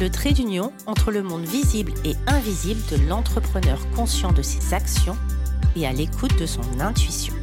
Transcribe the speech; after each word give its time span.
le 0.00 0.10
trait 0.10 0.32
d'union 0.32 0.72
entre 0.86 1.10
le 1.10 1.24
monde 1.24 1.44
visible 1.44 1.92
et 2.04 2.14
invisible 2.28 2.80
de 2.90 3.08
l'entrepreneur 3.08 3.78
conscient 3.96 4.32
de 4.32 4.42
ses 4.42 4.72
actions 4.72 5.16
et 5.74 5.86
à 5.86 5.92
l'écoute 5.92 6.38
de 6.38 6.46
son 6.46 6.62
intuition. 6.78 7.34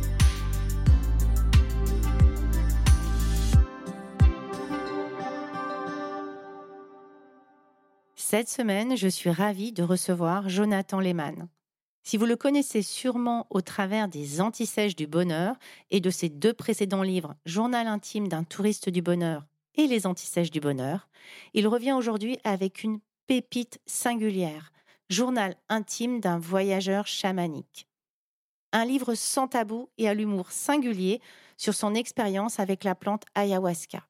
Cette 8.15 8.49
semaine, 8.49 8.95
je 8.95 9.07
suis 9.07 9.29
ravie 9.29 9.71
de 9.71 9.83
recevoir 9.83 10.47
Jonathan 10.49 10.99
Lehmann. 10.99 11.47
Si 12.03 12.17
vous 12.17 12.25
le 12.25 12.35
connaissez 12.35 12.81
sûrement 12.81 13.47
au 13.49 13.61
travers 13.61 14.07
des 14.07 14.39
Antisèches 14.39 14.95
du 14.95 15.07
bonheur 15.07 15.55
et 15.91 15.99
de 15.99 16.09
ses 16.09 16.29
deux 16.29 16.53
précédents 16.53 17.03
livres 17.03 17.35
Journal 17.45 17.87
intime 17.87 18.27
d'un 18.27 18.43
touriste 18.43 18.89
du 18.89 19.01
bonheur 19.01 19.45
et 19.77 19.87
Les 19.87 20.07
Antisèches 20.07 20.51
du 20.51 20.59
bonheur, 20.59 21.07
il 21.53 21.67
revient 21.67 21.93
aujourd'hui 21.93 22.39
avec 22.43 22.83
une 22.83 22.99
pépite 23.27 23.79
singulière, 23.85 24.71
Journal 25.09 25.55
intime 25.69 26.19
d'un 26.19 26.39
voyageur 26.39 27.05
chamanique. 27.05 27.87
Un 28.71 28.85
livre 28.85 29.13
sans 29.13 29.47
tabou 29.47 29.89
et 29.99 30.09
à 30.09 30.15
l'humour 30.15 30.51
singulier 30.51 31.21
sur 31.57 31.75
son 31.75 31.93
expérience 31.93 32.59
avec 32.59 32.83
la 32.83 32.95
plante 32.95 33.23
ayahuasca. 33.35 34.07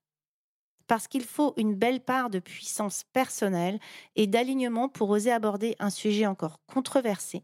Parce 0.88 1.08
qu'il 1.08 1.24
faut 1.24 1.54
une 1.58 1.76
belle 1.76 2.00
part 2.00 2.30
de 2.30 2.40
puissance 2.40 3.04
personnelle 3.12 3.80
et 4.16 4.26
d'alignement 4.26 4.88
pour 4.88 5.10
oser 5.10 5.32
aborder 5.32 5.76
un 5.80 5.90
sujet 5.90 6.28
encore 6.28 6.60
controversé. 6.66 7.44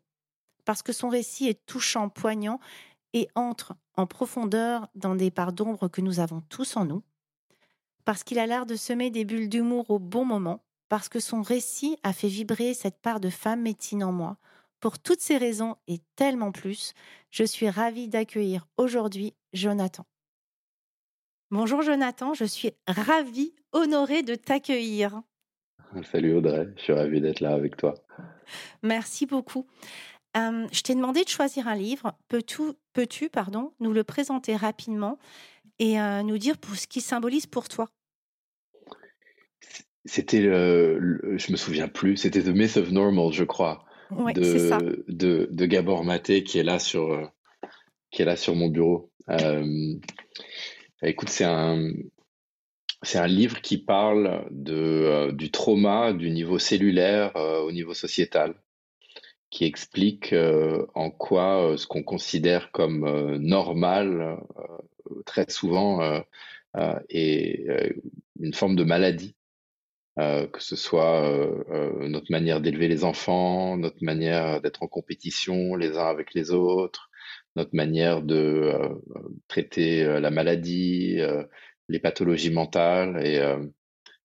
Parce 0.64 0.82
que 0.82 0.94
son 0.94 1.10
récit 1.10 1.48
est 1.48 1.66
touchant, 1.66 2.08
poignant 2.08 2.60
et 3.14 3.28
entre 3.36 3.76
en 3.98 4.08
profondeur 4.08 4.88
dans 4.96 5.16
des 5.16 5.32
parts 5.32 5.54
d'ombre 5.54 5.90
que 5.90 6.02
nous 6.02 6.22
avons 6.22 6.42
tous 6.48 6.78
en 6.78 6.86
nous 6.86 7.04
parce 8.06 8.24
qu'il 8.24 8.40
a 8.40 8.48
l'art 8.48 8.66
de 8.66 8.76
semer 8.76 9.10
des 9.10 9.26
bulles 9.26 9.50
d'humour 9.50 9.90
au 9.90 10.00
bon 10.00 10.26
moment, 10.26 10.64
parce 10.90 11.10
que 11.10 11.20
son 11.20 11.42
récit 11.42 11.98
a 12.04 12.14
fait 12.14 12.28
vibrer 12.28 12.74
cette 12.74 13.00
part 13.00 13.20
de 13.20 13.30
femme 13.30 13.62
médecine 13.62 14.04
en 14.04 14.12
moi. 14.12 14.38
Pour 14.80 15.00
toutes 15.00 15.22
ces 15.22 15.38
raisons 15.38 15.76
et 15.88 16.00
tellement 16.16 16.52
plus, 16.52 16.94
je 17.30 17.44
suis 17.44 17.70
ravie 17.70 18.08
d'accueillir 18.08 18.68
aujourd'hui 18.78 19.34
Jonathan. 19.54 20.06
Bonjour 21.52 21.82
Jonathan, 21.82 22.34
je 22.34 22.46
suis 22.46 22.72
ravie, 22.88 23.54
honorée 23.74 24.24
de 24.24 24.36
t'accueillir. 24.36 25.22
Salut 26.12 26.36
Audrey, 26.36 26.70
je 26.78 26.82
suis 26.82 26.94
ravie 26.94 27.22
d'être 27.22 27.42
là 27.42 27.54
avec 27.54 27.78
toi. 27.78 27.94
Merci 28.82 29.26
beaucoup. 29.26 29.68
Euh, 30.38 30.68
je 30.72 30.82
t'ai 30.82 30.96
demandé 30.96 31.24
de 31.24 31.30
choisir 31.30 31.68
un 31.68 31.76
livre. 31.76 32.14
Peux-tu, 32.30 32.62
peux-tu 32.94 33.30
pardon, 33.30 33.74
nous 33.80 33.92
le 33.92 34.04
présenter 34.04 34.56
rapidement? 34.56 35.20
Et 35.82 36.00
euh, 36.00 36.22
nous 36.22 36.38
dire 36.38 36.60
pour 36.60 36.76
ce 36.76 36.86
qui 36.86 37.02
symbolise 37.02 37.48
pour 37.48 37.68
toi. 37.68 37.90
C'était, 40.06 40.42
je 40.44 41.52
me 41.52 41.58
souviens 41.58 41.88
plus, 41.88 42.18
c'était 42.18 42.42
The 42.42 42.48
Myth 42.50 42.78
of 42.78 42.92
Normal, 42.92 43.34
je 43.34 43.44
crois, 43.44 43.84
de, 44.12 45.04
de, 45.08 45.48
de, 45.52 45.66
Gabor 45.66 46.04
Maté 46.04 46.44
qui 46.44 46.60
est 46.60 46.64
là 46.64 46.80
sur, 46.80 47.12
euh, 47.12 47.26
qui 48.12 48.22
est 48.22 48.26
là 48.26 48.36
sur 48.36 48.56
mon 48.56 48.68
bureau. 48.68 49.12
Euh, 49.30 49.96
écoute, 51.02 51.30
c'est 51.30 51.46
un, 51.46 51.92
c'est 53.02 53.18
un 53.18 53.28
livre 53.28 53.62
qui 53.62 53.80
parle 53.80 54.48
de, 54.52 55.32
du 55.32 55.50
trauma 55.50 56.14
du 56.14 56.30
niveau 56.30 56.60
cellulaire 56.60 57.36
au 57.36 57.72
niveau 57.72 57.96
sociétal, 57.96 58.54
qui 59.50 59.66
explique 59.66 60.34
en 60.94 61.10
quoi 61.10 61.76
ce 61.78 61.88
qu'on 61.88 62.04
considère 62.04 62.72
comme 62.72 63.38
normal 63.38 64.40
très 65.26 65.50
souvent 65.50 66.02
euh, 66.02 66.20
euh, 66.78 67.00
est 67.10 67.70
euh, 67.70 67.90
une 68.40 68.54
forme 68.54 68.76
de 68.76 68.84
maladie. 68.84 69.36
que 70.18 70.62
ce 70.62 70.76
soit 70.76 71.22
notre 72.02 72.32
manière 72.32 72.62
d'élever 72.62 72.88
les 72.88 73.04
enfants, 73.04 73.78
notre 73.78 74.04
manière 74.04 74.62
d'être 74.62 74.84
en 74.84 74.88
compétition 74.88 75.76
les 75.76 75.98
uns 75.98 76.08
avec 76.08 76.34
les 76.36 76.52
autres, 76.52 77.10
notre 77.56 77.76
manière 77.76 78.22
de 78.22 78.72
traiter 79.48 80.04
la 80.20 80.30
maladie, 80.30 81.18
les 81.90 82.00
pathologies 82.00 82.52
mentales. 82.52 83.26
Et 83.26 83.42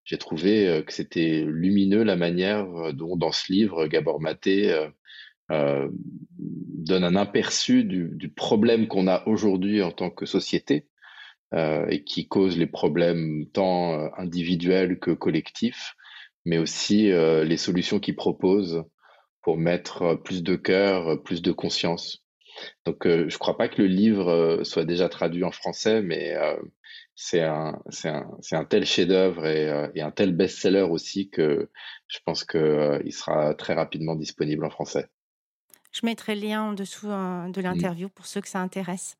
j'ai 0.04 0.18
trouvé 0.18 0.82
que 0.86 0.92
c'était 0.92 1.44
lumineux 1.46 2.02
la 2.04 2.16
manière 2.16 2.92
dont, 2.92 3.16
dans 3.16 3.32
ce 3.32 3.50
livre, 3.52 3.86
Gabor 3.86 4.20
Maté 4.20 4.90
donne 5.48 7.04
un 7.04 7.16
aperçu 7.16 7.84
du, 7.84 8.10
du 8.14 8.28
problème 8.28 8.88
qu'on 8.88 9.06
a 9.06 9.26
aujourd'hui 9.26 9.82
en 9.82 9.92
tant 9.92 10.10
que 10.10 10.26
société 10.26 10.88
euh, 11.54 11.86
et 11.88 12.02
qui 12.02 12.26
cause 12.26 12.58
les 12.58 12.66
problèmes 12.66 13.46
tant 13.52 13.92
euh, 13.92 14.08
individuels 14.16 14.98
que 14.98 15.12
collectifs, 15.12 15.94
mais 16.44 16.58
aussi 16.58 17.12
euh, 17.12 17.44
les 17.44 17.56
solutions 17.56 18.00
qu'il 18.00 18.16
propose 18.16 18.82
pour 19.42 19.56
mettre 19.56 20.16
plus 20.24 20.42
de 20.42 20.56
cœur, 20.56 21.22
plus 21.22 21.42
de 21.42 21.52
conscience. 21.52 22.24
Donc, 22.84 23.02
je 23.04 23.24
ne 23.24 23.38
crois 23.38 23.56
pas 23.56 23.68
que 23.68 23.80
le 23.80 23.86
livre 23.86 24.60
soit 24.64 24.84
déjà 24.84 25.08
traduit 25.08 25.44
en 25.44 25.52
français, 25.52 26.02
mais 26.02 26.34
c'est 27.14 27.42
un, 27.42 27.78
un, 28.04 28.30
un, 28.52 28.64
tel 28.64 28.84
chef-d'œuvre 28.86 29.46
et, 29.46 29.90
et, 29.94 30.00
un 30.00 30.10
tel 30.10 30.34
best-seller 30.34 30.86
aussi 30.90 31.28
que 31.30 31.70
je 32.08 32.18
pense 32.24 32.44
qu'il 32.44 33.12
sera 33.12 33.54
très 33.54 33.74
rapidement 33.74 34.16
disponible 34.16 34.64
en 34.64 34.70
français. 34.70 35.06
Je 35.96 36.04
mettrai 36.04 36.34
le 36.34 36.42
lien 36.42 36.62
en 36.62 36.72
dessous 36.74 37.06
de 37.06 37.58
mmh. 37.58 37.62
l'interview 37.62 38.10
pour 38.10 38.26
ceux 38.26 38.42
que 38.42 38.48
ça 38.48 38.60
intéresse. 38.60 39.16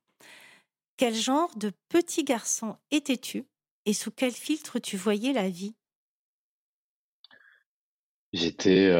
Quel 0.98 1.14
genre 1.14 1.56
de 1.56 1.72
petit 1.88 2.22
garçon 2.22 2.76
étais-tu 2.90 3.46
et 3.86 3.94
sous 3.94 4.10
quel 4.10 4.32
filtre 4.32 4.78
tu 4.78 4.98
voyais 4.98 5.32
la 5.32 5.48
vie? 5.48 5.74
J'étais 8.34 8.92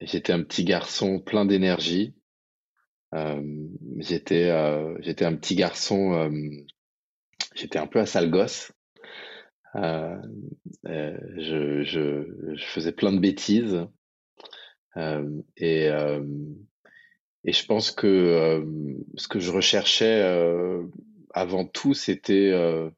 j'étais 0.00 0.32
un 0.32 0.42
petit 0.42 0.64
garçon 0.64 1.20
plein 1.20 1.44
d'énergie. 1.44 2.14
j'étais 3.98 4.50
j'étais 5.00 5.26
un 5.26 5.36
petit 5.36 5.56
garçon 5.56 6.30
j'étais 7.54 7.78
un 7.78 7.86
peu 7.86 7.98
un 7.98 8.06
sale 8.06 8.30
gosse. 8.30 8.72
je, 9.74 10.22
je, 11.84 12.54
je, 12.54 12.64
faisais 12.64 12.92
plein 12.92 13.12
de 13.12 13.20
bêtises 13.20 13.86
et 14.96 15.90
et 17.48 17.52
je 17.52 17.64
pense 17.64 17.90
que 17.92 18.06
euh, 18.06 18.62
ce 19.16 19.26
que 19.26 19.40
je 19.40 19.50
recherchais 19.50 20.20
euh, 20.22 20.82
avant 21.32 21.64
tout, 21.64 21.94
c'était 21.94 22.50
euh, 22.52 22.90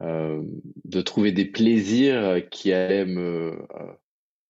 de 0.00 1.00
trouver 1.00 1.32
des 1.32 1.44
plaisirs 1.44 2.40
qui 2.52 2.72
allaient 2.72 3.12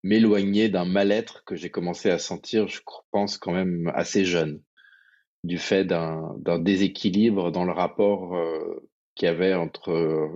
m'éloigner 0.03 0.69
d'un 0.69 0.85
mal-être 0.85 1.43
que 1.43 1.55
j'ai 1.55 1.71
commencé 1.71 2.11
à 2.11 2.19
sentir, 2.19 2.67
je 2.67 2.81
pense 3.09 3.39
quand 3.39 3.51
même 3.51 3.91
assez 3.95 4.25
jeune, 4.25 4.61
du 5.43 5.57
fait 5.57 5.85
d'un 5.85 6.59
déséquilibre 6.59 7.51
dans 7.51 7.65
le 7.65 7.71
rapport 7.71 8.39
qu'il 9.15 9.25
y 9.25 9.29
avait 9.29 9.55
entre 9.55 10.29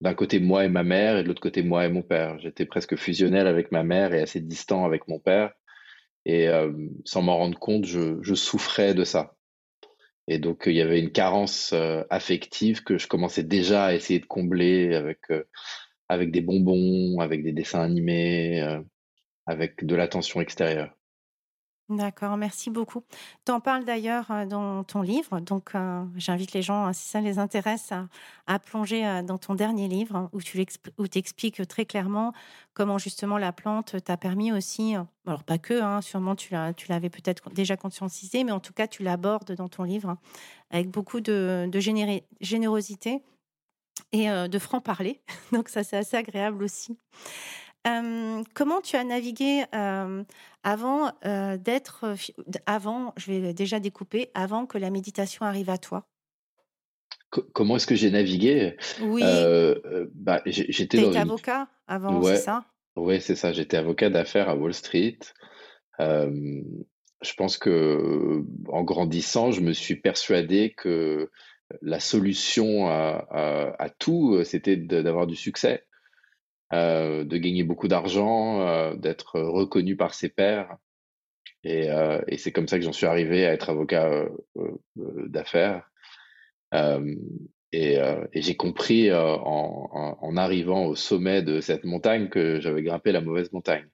d'un 0.00 0.14
côté 0.14 0.40
moi 0.40 0.64
et 0.64 0.70
ma 0.70 0.84
mère 0.84 1.18
et 1.18 1.22
de 1.22 1.28
l'autre 1.28 1.42
côté 1.42 1.62
moi 1.62 1.84
et 1.84 1.90
mon 1.90 2.02
père. 2.02 2.38
J'étais 2.38 2.64
presque 2.64 2.96
fusionnel 2.96 3.46
avec 3.46 3.72
ma 3.72 3.82
mère 3.82 4.14
et 4.14 4.22
assez 4.22 4.40
distant 4.40 4.86
avec 4.86 5.06
mon 5.06 5.18
père. 5.18 5.52
Et 6.28 6.46
euh, 6.46 6.70
sans 7.06 7.22
m'en 7.22 7.38
rendre 7.38 7.58
compte, 7.58 7.86
je, 7.86 8.34
souffrais 8.34 8.92
de 8.94 9.02
ça. 9.02 9.34
Et 10.28 10.38
donc, 10.38 10.64
il 10.66 10.74
y 10.74 10.82
avait 10.82 11.00
une 11.00 11.10
carence 11.10 11.72
euh, 11.72 12.04
affective 12.10 12.84
que 12.84 12.98
je 12.98 13.08
commençais 13.08 13.42
déjà 13.42 13.86
à 13.86 13.94
essayer 13.94 14.20
de 14.20 14.26
combler 14.26 14.92
euh, 15.30 15.44
avec 16.10 16.30
des 16.30 16.42
bonbons, 16.42 17.18
avec 17.20 17.42
des 17.42 17.52
dessins 17.52 17.80
animés, 17.80 18.62
avec 19.46 19.86
de 19.86 19.96
l'attention 19.96 20.42
extérieure. 20.42 20.97
D'accord, 21.88 22.36
merci 22.36 22.68
beaucoup. 22.68 23.02
Tu 23.46 23.52
en 23.52 23.60
parles 23.60 23.86
d'ailleurs 23.86 24.30
euh, 24.30 24.44
dans 24.44 24.84
ton 24.84 25.00
livre, 25.00 25.40
donc 25.40 25.74
euh, 25.74 26.04
j'invite 26.16 26.52
les 26.52 26.60
gens, 26.60 26.92
si 26.92 27.08
ça 27.08 27.22
les 27.22 27.38
intéresse, 27.38 27.94
à, 28.46 28.58
plonger 28.58 29.06
euh, 29.06 29.22
dans 29.22 29.38
ton 29.38 29.54
dernier 29.54 29.88
livre 29.88 30.28
où 30.34 30.42
tu 30.42 30.60
expliques 31.14 31.66
très 31.66 31.86
clairement 31.86 32.34
comment 32.74 32.98
justement 32.98 33.38
la 33.38 33.52
plante 33.52 34.04
t'a 34.04 34.18
permis 34.18 34.52
aussi, 34.52 34.96
alors 35.26 35.44
pas 35.44 35.56
que, 35.56 35.80
hein, 35.80 36.02
sûrement 36.02 36.36
tu 36.36 36.52
l'avais 36.52 37.08
peut-être 37.08 37.48
déjà 37.50 37.78
conscientisé, 37.78 38.44
mais 38.44 38.52
en 38.52 38.60
tout 38.60 38.74
cas 38.74 38.86
tu 38.86 39.02
l'abordes 39.02 39.52
dans 39.52 39.68
ton 39.68 39.84
livre 39.84 40.18
avec 40.70 40.90
beaucoup 40.90 41.22
de, 41.22 41.70
générosité 42.40 43.22
et 44.12 44.28
de 44.28 44.58
franc-parler. 44.58 45.22
Donc 45.52 45.70
ça 45.70 45.84
c'est 45.84 45.96
assez 45.96 46.18
agréable 46.18 46.62
aussi. 46.62 46.98
Comment 47.84 48.80
tu 48.82 48.96
as 48.96 49.04
navigué 49.04 49.64
avant 50.62 51.12
d'être, 51.22 52.14
avant, 52.66 53.14
je 53.16 53.32
vais 53.32 53.54
déjà 53.54 53.80
découper, 53.80 54.30
avant 54.34 54.66
que 54.66 54.78
la 54.78 54.90
méditation 54.90 55.44
arrive 55.44 55.70
à 55.70 55.78
toi? 55.78 56.06
Comment 57.30 57.76
est-ce 57.76 57.86
que 57.86 57.94
j'ai 57.94 58.10
navigué? 58.10 58.76
Oui. 59.02 59.22
bah, 60.14 60.40
j'étais 60.46 61.04
avocat 61.16 61.68
avant, 61.86 62.22
c'est 62.22 62.36
ça? 62.36 62.64
Oui, 62.96 63.20
c'est 63.20 63.36
ça. 63.36 63.52
J'étais 63.52 63.76
avocat 63.76 64.10
d'affaires 64.10 64.48
à 64.48 64.56
Wall 64.56 64.74
Street. 64.74 65.18
je 65.98 67.34
pense 67.36 67.58
que 67.58 68.42
en 68.68 68.82
grandissant, 68.82 69.50
je 69.50 69.60
me 69.60 69.72
suis 69.72 69.96
persuadé 69.96 70.74
que 70.76 71.30
la 71.82 72.00
solution 72.00 72.88
à, 72.88 73.90
tout, 73.98 74.42
c'était 74.44 74.76
d'avoir 74.76 75.26
du 75.26 75.36
succès, 75.36 75.84
de 76.72 77.36
gagner 77.36 77.64
beaucoup 77.64 77.88
d'argent, 77.88 78.94
d'être 78.96 79.40
reconnu 79.40 79.96
par 79.96 80.14
ses 80.14 80.28
pairs. 80.28 80.76
Et, 81.64 81.88
c'est 82.38 82.52
comme 82.52 82.68
ça 82.68 82.78
que 82.78 82.84
j'en 82.84 82.92
suis 82.92 83.06
arrivé 83.06 83.46
à 83.46 83.52
être 83.52 83.70
avocat 83.70 84.28
d'affaires. 84.96 85.90
et, 87.72 87.98
j'ai 88.34 88.56
compris 88.56 89.12
en, 89.12 90.36
arrivant 90.36 90.86
au 90.86 90.94
sommet 90.94 91.42
de 91.42 91.60
cette 91.60 91.84
montagne 91.84 92.28
que 92.28 92.60
j'avais 92.60 92.82
grimpé 92.82 93.12
la 93.12 93.20
mauvaise 93.20 93.52
montagne. 93.52 93.88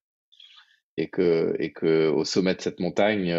Et 0.96 1.08
que, 1.08 1.56
et 1.58 1.72
que 1.72 2.08
au 2.08 2.24
sommet 2.24 2.54
de 2.54 2.60
cette 2.60 2.80
montagne, 2.80 3.34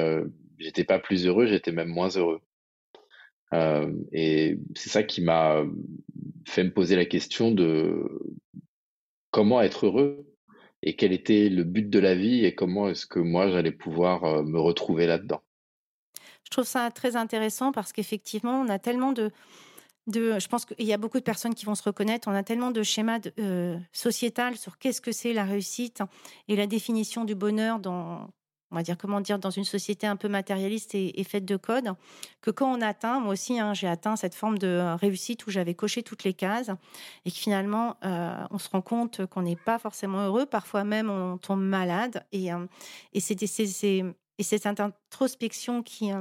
j'étais 0.60 0.84
pas 0.84 1.00
plus 1.00 1.26
heureux, 1.26 1.46
j'étais 1.46 1.72
même 1.72 1.90
moins 1.90 2.10
heureux. 2.10 2.42
Euh, 3.54 3.94
et 4.12 4.58
c'est 4.76 4.90
ça 4.90 5.04
qui 5.04 5.22
m'a 5.22 5.64
fait 6.48 6.64
me 6.64 6.74
poser 6.74 6.96
la 6.96 7.06
question 7.06 7.52
de 7.52 8.04
comment 9.36 9.62
être 9.62 9.88
heureux 9.88 10.26
et 10.82 10.96
quel 10.96 11.12
était 11.12 11.50
le 11.50 11.66
but 11.66 11.90
de 11.90 12.00
la 12.00 12.16
vie 12.16 12.46
et 12.46 12.56
comment 12.56 12.88
est-ce 12.88 13.06
que 13.06 13.20
moi 13.20 13.50
j'allais 13.50 13.74
pouvoir 13.74 14.24
euh, 14.24 14.44
me 14.44 14.62
retrouver 14.62 15.08
là-dedans. 15.08 15.42
Je 16.46 16.52
trouve 16.52 16.64
ça 16.64 16.90
très 16.90 17.18
intéressant 17.18 17.74
parce 17.74 17.92
qu'effectivement, 17.92 18.62
on 18.62 18.70
a 18.70 18.80
tellement 18.80 19.12
de, 19.12 19.32
de, 20.08 20.40
je 20.40 20.48
pense 20.48 20.64
qu'il 20.64 20.86
y 20.86 20.94
a 20.94 20.98
beaucoup 20.98 21.18
de 21.18 21.24
personnes 21.24 21.54
qui 21.54 21.66
vont 21.66 21.76
se 21.76 21.84
reconnaître. 21.84 22.30
On 22.30 22.34
a 22.34 22.44
tellement 22.44 22.72
de 22.72 22.82
schémas 22.82 23.20
de, 23.20 23.34
euh, 23.40 23.78
sociétal 23.92 24.56
sur 24.56 24.78
qu'est-ce 24.78 25.02
que 25.02 25.12
c'est 25.12 25.34
la 25.34 25.44
réussite 25.44 26.02
et 26.48 26.56
la 26.56 26.66
définition 26.66 27.26
du 27.26 27.36
bonheur 27.36 27.80
dans, 27.80 28.30
on 28.72 28.76
va 28.76 28.84
dire 28.84 28.98
comment 28.98 29.22
dire, 29.22 29.40
dans 29.40 29.50
une 29.50 29.64
société 29.64 30.08
un 30.08 30.16
peu 30.16 30.28
matérialiste 30.28 30.96
et, 30.96 31.24
faite 31.24 31.46
de 31.46 31.56
code, 31.56 31.94
que 32.42 32.52
quand 32.52 32.72
on 32.72 32.82
atteint, 32.82 33.20
moi 33.20 33.34
aussi, 33.34 33.60
hein, 33.60 33.74
j'ai 33.74 33.88
atteint 33.88 34.16
cette 34.16 34.36
forme 34.36 34.58
de 34.58 34.68
euh, 34.68 34.96
réussite 34.96 35.46
où 35.48 35.52
j'avais 35.52 35.74
coché 35.76 36.04
toutes 36.04 36.24
les 36.24 36.34
cases 36.34 36.72
et 37.26 37.32
que 37.32 37.38
finalement, 37.38 37.98
euh, 38.04 38.36
on 38.52 38.58
se 38.58 38.70
rend 38.70 38.82
compte 38.82 39.26
qu'on 39.28 39.44
n'est 39.44 39.56
pas 39.56 39.80
forcément 39.80 40.26
heureux, 40.26 40.46
parfois 40.46 40.84
même 40.84 41.10
on 41.10 41.38
tombe 41.38 41.62
malade 41.62 42.26
et, 42.32 42.52
euh, 42.52 42.66
et 43.14 43.20
c'est 43.20 43.38
cette 44.40 44.80
introspection 44.80 45.84
qui 45.84 46.12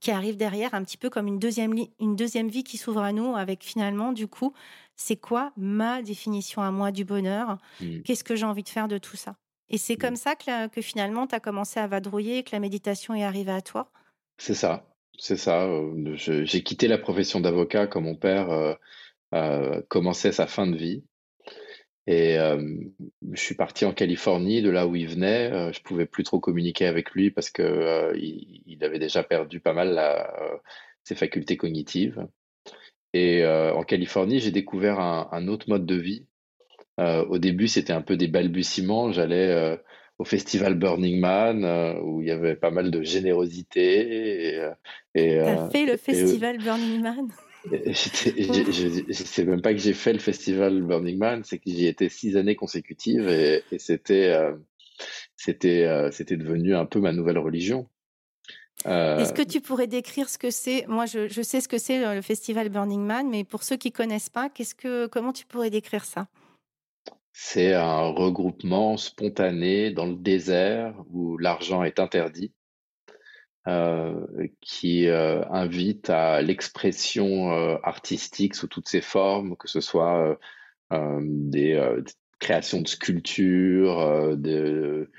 qui 0.00 0.10
arrive 0.10 0.36
derrière, 0.36 0.74
un 0.74 0.84
petit 0.84 0.98
peu 0.98 1.08
comme 1.08 1.26
une 1.26 1.38
deuxième, 1.38 1.72
une 1.98 2.14
deuxième 2.14 2.48
vie 2.48 2.62
qui 2.62 2.76
s'ouvre 2.76 3.00
à 3.00 3.12
nous, 3.12 3.36
avec 3.36 3.64
finalement, 3.64 4.12
du 4.12 4.28
coup, 4.28 4.52
c'est 4.96 5.16
quoi 5.16 5.50
ma 5.56 6.02
définition 6.02 6.60
à 6.60 6.70
moi 6.70 6.92
du 6.92 7.06
bonheur? 7.06 7.56
Mmh. 7.80 8.00
Qu'est-ce 8.02 8.22
que 8.22 8.36
j'ai 8.36 8.44
envie 8.44 8.62
de 8.62 8.68
faire 8.68 8.86
de 8.86 8.98
tout 8.98 9.16
ça? 9.16 9.36
Et 9.70 9.78
c'est 9.78 9.96
comme 9.96 10.16
ça 10.16 10.34
que, 10.34 10.68
que 10.68 10.82
finalement, 10.82 11.26
tu 11.26 11.34
as 11.34 11.40
commencé 11.40 11.80
à 11.80 11.86
vadrouiller 11.86 12.38
et 12.38 12.42
que 12.42 12.50
la 12.52 12.60
méditation 12.60 13.14
est 13.14 13.24
arrivée 13.24 13.52
à 13.52 13.62
toi? 13.62 13.90
C'est 14.38 14.54
ça, 14.54 14.86
c'est 15.18 15.36
ça. 15.36 15.68
J'ai 16.14 16.62
quitté 16.62 16.88
la 16.88 16.98
profession 16.98 17.40
d'avocat 17.40 17.86
quand 17.86 18.00
mon 18.00 18.16
père 18.16 18.76
euh, 19.32 19.82
commençait 19.88 20.32
sa 20.32 20.46
fin 20.46 20.66
de 20.66 20.76
vie. 20.76 21.04
Et 22.06 22.36
je 23.32 23.40
suis 23.40 23.54
parti 23.54 23.86
en 23.86 23.94
Californie, 23.94 24.60
de 24.60 24.68
là 24.68 24.86
où 24.86 24.94
il 24.94 25.08
venait. 25.08 25.72
je 25.72 25.80
pouvais 25.80 26.04
plus 26.04 26.22
trop 26.22 26.38
communiquer 26.38 26.86
avec 26.86 27.12
lui 27.12 27.30
parce 27.30 27.48
que 27.48 28.12
il, 28.16 28.84
avait 28.84 28.98
déjà 28.98 29.22
perdu 29.22 29.60
pas 29.60 29.72
mal 29.72 29.98
ses 31.02 31.14
facultés 31.14 31.56
cognitives. 31.56 32.26
Et 33.14 33.46
en 33.46 33.82
Californie, 33.84 34.40
j'ai 34.40 34.50
découvert 34.50 35.00
un, 35.00 35.48
autre 35.48 35.70
mode 35.70 35.86
de 35.86 35.94
vie 35.94 36.26
au 36.98 37.38
début, 37.38 37.68
c'était 37.68 37.92
un 37.92 38.02
peu 38.02 38.16
des 38.16 38.28
balbutiements. 38.28 39.12
J'allais 39.12 39.48
euh, 39.48 39.76
au 40.18 40.24
festival 40.24 40.74
Burning 40.74 41.18
Man 41.20 41.64
euh, 41.64 42.00
où 42.00 42.22
il 42.22 42.28
y 42.28 42.30
avait 42.30 42.56
pas 42.56 42.70
mal 42.70 42.90
de 42.90 43.02
générosité. 43.02 44.70
Et, 45.14 45.38
T'as 45.38 45.70
fait 45.70 45.86
le 45.86 45.96
festival 45.96 46.58
Burning 46.58 47.00
Man? 47.00 47.28
je 47.72 49.12
sais 49.12 49.44
même 49.46 49.62
pas 49.62 49.72
que 49.72 49.80
j'ai 49.80 49.94
fait 49.94 50.12
le 50.12 50.18
festival 50.18 50.82
Burning 50.82 51.16
Man, 51.16 51.44
c'est 51.44 51.56
que 51.56 51.70
j'y 51.70 51.86
étais 51.86 52.10
six 52.10 52.36
années 52.36 52.56
consécutives 52.56 53.26
et, 53.26 53.62
c'était 53.78 54.38
c'était 55.34 56.10
c'était 56.12 56.36
devenu 56.36 56.76
un 56.76 56.84
peu 56.84 57.00
ma 57.00 57.12
nouvelle 57.12 57.38
religion. 57.38 57.88
Est-ce 58.84 59.32
que 59.32 59.40
tu 59.40 59.62
pourrais 59.62 59.86
décrire 59.86 60.28
ce 60.28 60.36
que 60.36 60.50
c'est? 60.50 60.84
Moi, 60.88 61.06
je, 61.06 61.26
je, 61.26 61.40
sais 61.40 61.62
ce 61.62 61.68
que 61.68 61.78
c'est 61.78 62.14
le 62.14 62.20
festival 62.20 62.68
Burning 62.68 63.00
Man, 63.00 63.30
mais 63.30 63.44
pour 63.44 63.62
ceux 63.62 63.76
qui 63.76 63.92
connaissent 63.92 64.28
pas, 64.28 64.50
qu'est-ce 64.50 64.74
que 64.74 65.06
comment 65.06 65.32
tu 65.32 65.46
pourrais 65.46 65.70
décrire 65.70 66.04
ça? 66.04 66.28
C'est 67.36 67.74
un 67.74 68.10
regroupement 68.10 68.96
spontané 68.96 69.90
dans 69.90 70.06
le 70.06 70.14
désert 70.14 70.94
où 71.10 71.36
l'argent 71.36 71.82
est 71.82 71.98
interdit, 71.98 72.52
euh, 73.66 74.24
qui 74.60 75.08
euh, 75.08 75.42
invite 75.50 76.10
à 76.10 76.42
l'expression 76.42 77.52
euh, 77.52 77.76
artistique 77.82 78.54
sous 78.54 78.68
toutes 78.68 78.88
ses 78.88 79.00
formes, 79.00 79.56
que 79.56 79.68
ce 79.68 79.80
soit 79.80 80.38
des 80.92 82.02
créations 82.38 82.80
de 82.82 82.86
sculptures, 82.86 84.36
de 84.36 85.10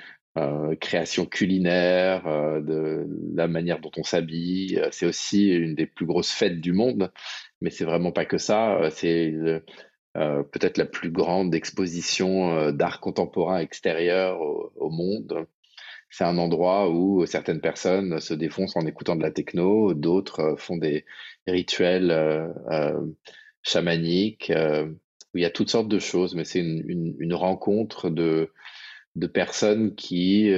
créations 0.80 1.26
culinaires, 1.26 2.24
de 2.62 3.06
la 3.36 3.50
manière 3.50 3.82
dont 3.82 3.92
on 3.98 4.04
s'habille. 4.04 4.82
C'est 4.92 5.06
aussi 5.06 5.50
une 5.50 5.76
des 5.76 5.86
plus 5.86 6.06
grosses 6.06 6.32
fêtes 6.32 6.62
du 6.62 6.72
monde, 6.72 7.12
mais 7.60 7.72
c'est 7.72 7.84
vraiment 7.84 8.14
pas 8.14 8.24
que 8.24 8.38
ça. 8.38 8.90
C'est 8.92 9.34
euh, 10.16 10.44
peut-être 10.44 10.78
la 10.78 10.86
plus 10.86 11.12
grande 11.12 11.54
exposition 11.54 12.58
euh, 12.58 12.72
d'art 12.72 13.02
contemporain 13.02 13.60
extérieur 13.60 14.40
au, 14.40 14.90
monde. 14.90 15.46
C'est 16.10 16.24
un 16.24 16.38
endroit 16.38 16.90
où 16.90 17.26
certaines 17.26 17.60
personnes 17.60 18.22
se 18.22 18.34
défoncent 18.34 18.78
en 18.78 18.86
écoutant 18.86 19.18
de 19.18 19.24
la 19.24 19.32
techno, 19.32 19.94
d'autres 19.94 20.40
euh, 20.40 20.56
font 20.56 20.78
des 20.78 21.06
rituels 21.48 22.54
chamaniques, 23.62 24.52
où 25.34 25.38
il 25.38 25.42
y 25.42 25.46
a 25.46 25.50
toutes 25.50 25.70
sortes 25.70 25.90
de 25.90 26.00
choses, 26.00 26.36
mais 26.36 26.46
c'est 26.46 26.60
une, 26.60 27.34
rencontre 27.34 28.10
de, 28.10 28.52
de 29.16 29.28
personnes 29.28 29.96
qui 29.96 30.52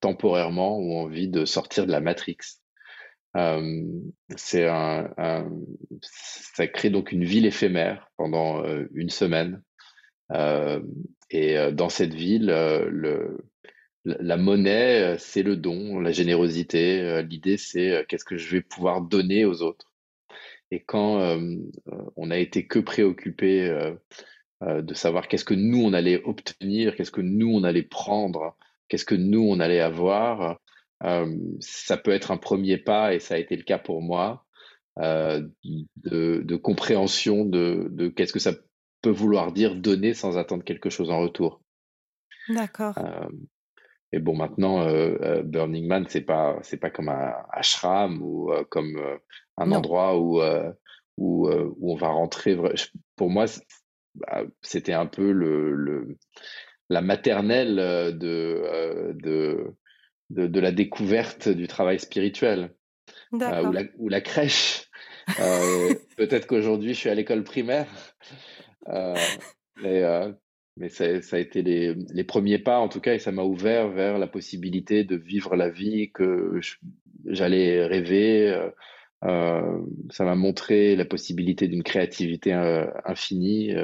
temporairement 0.00 0.78
ont 0.78 1.02
envie 1.02 1.28
de 1.28 1.44
sortir 1.44 1.86
de 1.86 1.92
la 1.92 2.00
matrix. 2.00 2.38
C'est 4.36 4.66
un, 4.66 5.50
ça 6.00 6.66
crée 6.66 6.90
donc 6.90 7.12
une 7.12 7.24
ville 7.24 7.46
éphémère 7.46 8.10
pendant 8.16 8.64
une 8.94 9.10
semaine. 9.10 9.62
Et 11.30 11.56
dans 11.72 11.88
cette 11.88 12.14
ville, 12.14 12.46
le, 12.46 13.38
la 14.04 14.36
monnaie, 14.36 15.16
c'est 15.18 15.42
le 15.42 15.56
don, 15.56 16.00
la 16.00 16.12
générosité. 16.12 17.22
L'idée, 17.28 17.56
c'est 17.56 18.06
qu'est-ce 18.08 18.24
que 18.24 18.38
je 18.38 18.50
vais 18.50 18.62
pouvoir 18.62 19.02
donner 19.02 19.44
aux 19.44 19.62
autres. 19.62 19.92
Et 20.70 20.82
quand 20.82 21.38
on 22.16 22.30
a 22.30 22.38
été 22.38 22.66
que 22.66 22.78
préoccupé 22.78 23.92
de 24.62 24.94
savoir 24.94 25.28
qu'est-ce 25.28 25.44
que 25.44 25.54
nous 25.54 25.84
on 25.84 25.92
allait 25.92 26.22
obtenir, 26.24 26.96
qu'est-ce 26.96 27.10
que 27.10 27.20
nous 27.20 27.50
on 27.52 27.64
allait 27.64 27.82
prendre, 27.82 28.56
qu'est-ce 28.88 29.04
que 29.04 29.14
nous 29.14 29.42
on 29.42 29.60
allait 29.60 29.80
avoir, 29.80 30.58
ça 31.00 31.96
peut 31.96 32.12
être 32.12 32.30
un 32.30 32.36
premier 32.36 32.78
pas, 32.78 33.14
et 33.14 33.20
ça 33.20 33.34
a 33.34 33.38
été 33.38 33.56
le 33.56 33.62
cas 33.62 33.78
pour 33.78 34.02
moi, 34.02 34.44
euh, 34.98 35.46
de, 35.96 36.56
compréhension 36.56 37.44
de, 37.44 38.08
qu'est-ce 38.16 38.32
que 38.32 38.38
ça 38.38 38.52
peut 39.02 39.10
vouloir 39.10 39.52
dire 39.52 39.76
donner 39.76 40.14
sans 40.14 40.38
attendre 40.38 40.64
quelque 40.64 40.90
chose 40.90 41.10
en 41.10 41.20
retour. 41.20 41.60
D'accord. 42.48 42.96
Euh, 42.98 43.28
et 44.12 44.18
bon, 44.20 44.34
maintenant, 44.34 44.86
Burning 45.42 45.86
Man, 45.86 46.06
c'est 46.08 46.22
pas 46.22 46.58
c'est 46.62 46.78
pas 46.78 46.90
comme 46.90 47.08
un 47.08 47.34
ashram 47.50 48.22
ou 48.22 48.50
comme 48.70 48.96
un 49.58 49.72
endroit 49.72 50.18
où, 50.18 50.40
où, 51.18 51.50
où 51.50 51.92
on 51.92 51.96
va 51.96 52.08
rentrer. 52.08 52.56
Pour 53.16 53.28
moi, 53.28 53.46
bah, 54.14 54.44
c'était 54.62 54.94
un 54.94 55.06
peu 55.06 55.32
le, 55.32 55.74
le 55.74 56.16
la 56.88 57.02
maternelle 57.02 57.76
de, 58.16 59.12
de 59.20 59.76
de, 60.30 60.60
la 60.60 60.72
découverte 60.72 61.48
du 61.48 61.66
travail 61.66 61.98
spirituel 61.98 62.74
euh, 63.34 63.88
ou, 63.98 64.08
la, 64.08 64.20
crèche. 64.20 64.88
Euh, 65.40 65.94
peut-être 66.16 66.46
qu'aujourd'hui 66.46 66.94
je 66.94 66.98
suis 66.98 67.08
à 67.08 67.14
l'école 67.14 67.44
primaire, 67.44 67.86
euh, 68.88 69.14
mais, 69.82 70.88
ça, 70.88 71.04
a 71.04 71.38
été 71.38 71.62
les, 71.62 72.24
premiers 72.24 72.58
pas 72.58 72.78
en 72.78 72.88
tout 72.88 73.00
cas 73.00 73.14
et 73.14 73.18
ça 73.18 73.32
m'a 73.32 73.42
ouvert 73.42 73.88
vers 73.88 74.18
la 74.18 74.26
possibilité 74.26 75.04
de 75.04 75.16
vivre 75.16 75.56
la 75.56 75.70
vie 75.70 76.10
que 76.12 76.60
j'allais 77.26 77.84
rêver. 77.86 78.70
ça 79.22 80.24
m'a 80.24 80.34
montré 80.34 80.96
la 80.96 81.04
possibilité 81.04 81.68
d'une 81.68 81.82
créativité 81.82 82.52
infinie. 83.04 83.74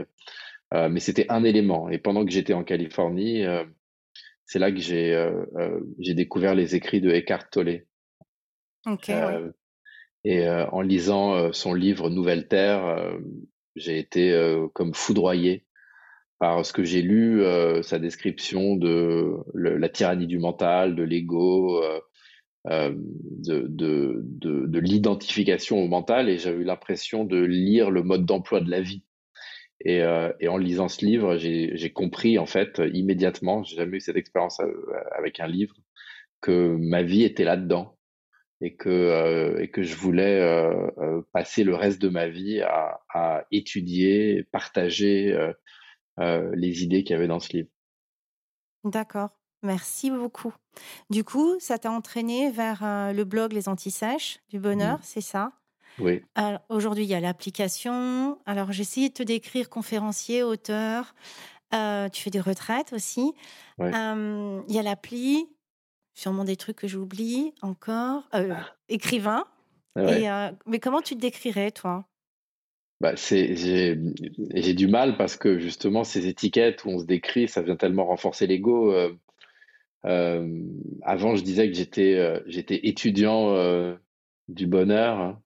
mais 0.72 1.00
c'était 1.00 1.26
un 1.30 1.44
élément. 1.44 1.88
Et 1.88 1.98
pendant 1.98 2.24
que 2.24 2.30
j'étais 2.30 2.52
en 2.52 2.64
Californie, 2.64 3.44
c'est 4.46 4.58
là 4.58 4.70
que 4.72 4.78
j'ai 4.78 6.14
découvert 6.14 6.54
les 6.54 6.74
écrits 6.74 7.00
de 7.00 7.10
Eckhart 7.10 7.50
Tolle. 7.50 7.86
Et 10.24 10.48
en 10.48 10.80
lisant 10.82 11.52
son 11.52 11.74
livre 11.74 12.10
Nouvelle 12.10 12.48
Terre, 12.48 13.16
j'ai 13.76 13.98
été 13.98 14.32
comme 14.74 14.94
foudroyé 14.94 15.66
par 16.38 16.66
ce 16.66 16.72
que 16.72 16.84
j'ai 16.84 17.02
lu, 17.02 17.42
sa 17.82 17.98
description 17.98 18.76
de 18.76 19.36
la 19.54 19.88
tyrannie 19.88 20.26
du 20.26 20.38
mental, 20.38 20.96
de 20.96 21.02
l'ego, 21.02 21.82
de, 22.64 23.66
de, 23.68 24.20
de, 24.22 24.66
de 24.66 24.78
l'identification 24.78 25.78
au 25.82 25.88
mental, 25.88 26.28
et 26.28 26.38
j'avais 26.38 26.62
eu 26.62 26.64
l'impression 26.64 27.24
de 27.24 27.42
lire 27.42 27.90
le 27.90 28.02
mode 28.02 28.26
d'emploi 28.26 28.60
de 28.60 28.70
la 28.70 28.80
vie. 28.80 29.02
Et, 29.84 30.02
et, 30.40 30.48
en 30.48 30.56
lisant 30.56 30.88
ce 30.88 31.04
livre, 31.04 31.36
j'ai 31.38 31.92
compris 31.92 32.38
en 32.38 32.46
fait 32.46 32.80
immédiatement, 32.92 33.64
j'ai 33.64 33.76
jamais 33.76 33.96
eu 33.96 34.00
cette 34.00 34.16
expérience 34.16 34.60
avec 35.16 35.40
un 35.40 35.48
livre, 35.48 35.74
que 36.40 36.76
ma 36.78 37.02
vie 37.02 37.22
était 37.22 37.44
là-dedans 37.44 37.96
et 38.62 38.76
que, 38.76 38.88
euh, 38.88 39.60
et 39.60 39.70
que 39.70 39.82
je 39.82 39.96
voulais 39.96 40.40
euh, 40.40 40.88
euh, 40.98 41.22
passer 41.32 41.64
le 41.64 41.74
reste 41.74 42.00
de 42.00 42.08
ma 42.08 42.28
vie 42.28 42.60
à, 42.60 43.00
à 43.12 43.44
étudier, 43.50 44.46
partager 44.52 45.36
les 46.18 46.82
idées 46.84 47.02
qu'il 47.02 47.14
y 47.14 47.16
avait 47.16 47.26
dans 47.26 47.40
ce 47.40 47.56
livre. 47.56 47.68
D'accord. 48.84 49.30
Merci 49.62 50.10
beaucoup. 50.10 50.52
Du 51.10 51.24
coup, 51.24 51.58
ça 51.58 51.78
t'a 51.78 51.90
entraîné 51.90 52.50
vers 52.50 53.12
le 53.12 53.24
blog 53.24 53.52
Les 53.52 53.68
Antisèches 53.68 54.40
du 54.48 54.58
Bonheur, 54.58 54.98
mmh. 54.98 55.02
c'est 55.02 55.20
ça? 55.20 55.52
Oui. 55.98 56.22
Aujourd'hui, 56.68 57.04
il 57.04 57.10
y 57.10 57.14
a 57.14 57.20
l'application. 57.20 58.38
Alors, 58.46 58.72
j'ai 58.72 58.82
essayé 58.82 59.08
de 59.08 59.14
te 59.14 59.22
décrire 59.22 59.68
conférencier, 59.68 60.42
auteur. 60.42 61.14
tu 61.70 62.22
fais 62.22 62.30
des 62.30 62.40
retraites 62.40 62.92
aussi. 62.92 63.32
Il 63.78 64.64
y 64.68 64.78
a 64.78 64.82
l'appli 64.82 65.48
sûrement 66.14 66.44
des 66.44 66.56
trucs 66.56 66.76
que 66.76 66.88
j'oublie 66.88 67.52
encore. 67.62 68.28
Euh, 68.34 68.52
ah. 68.52 68.76
écrivain. 68.88 69.44
Et, 69.96 70.30
euh, 70.30 70.50
mais 70.66 70.78
comment 70.78 71.02
tu 71.02 71.14
te 71.14 71.20
décrirais, 71.20 71.70
toi? 71.70 72.06
Bah, 73.00 73.14
j'ai, 73.16 73.96
du 74.74 74.86
mal 74.86 75.16
parce 75.16 75.36
que 75.36 75.58
justement, 75.58 76.04
ces 76.04 76.28
étiquettes 76.28 76.84
où 76.84 76.90
on 76.90 76.98
se 76.98 77.04
décrit, 77.04 77.48
ça 77.48 77.60
vient 77.60 77.76
tellement 77.76 78.06
renforcer 78.06 78.46
l'ego. 78.46 78.94
Euh, 80.04 80.62
avant, 81.02 81.34
je 81.34 81.42
disais 81.42 81.68
que 81.68 81.74
j'étais, 81.74 82.42
j'étais 82.46 82.86
étudiant 82.86 83.54
du 84.48 84.66
bonheur, 84.66 85.38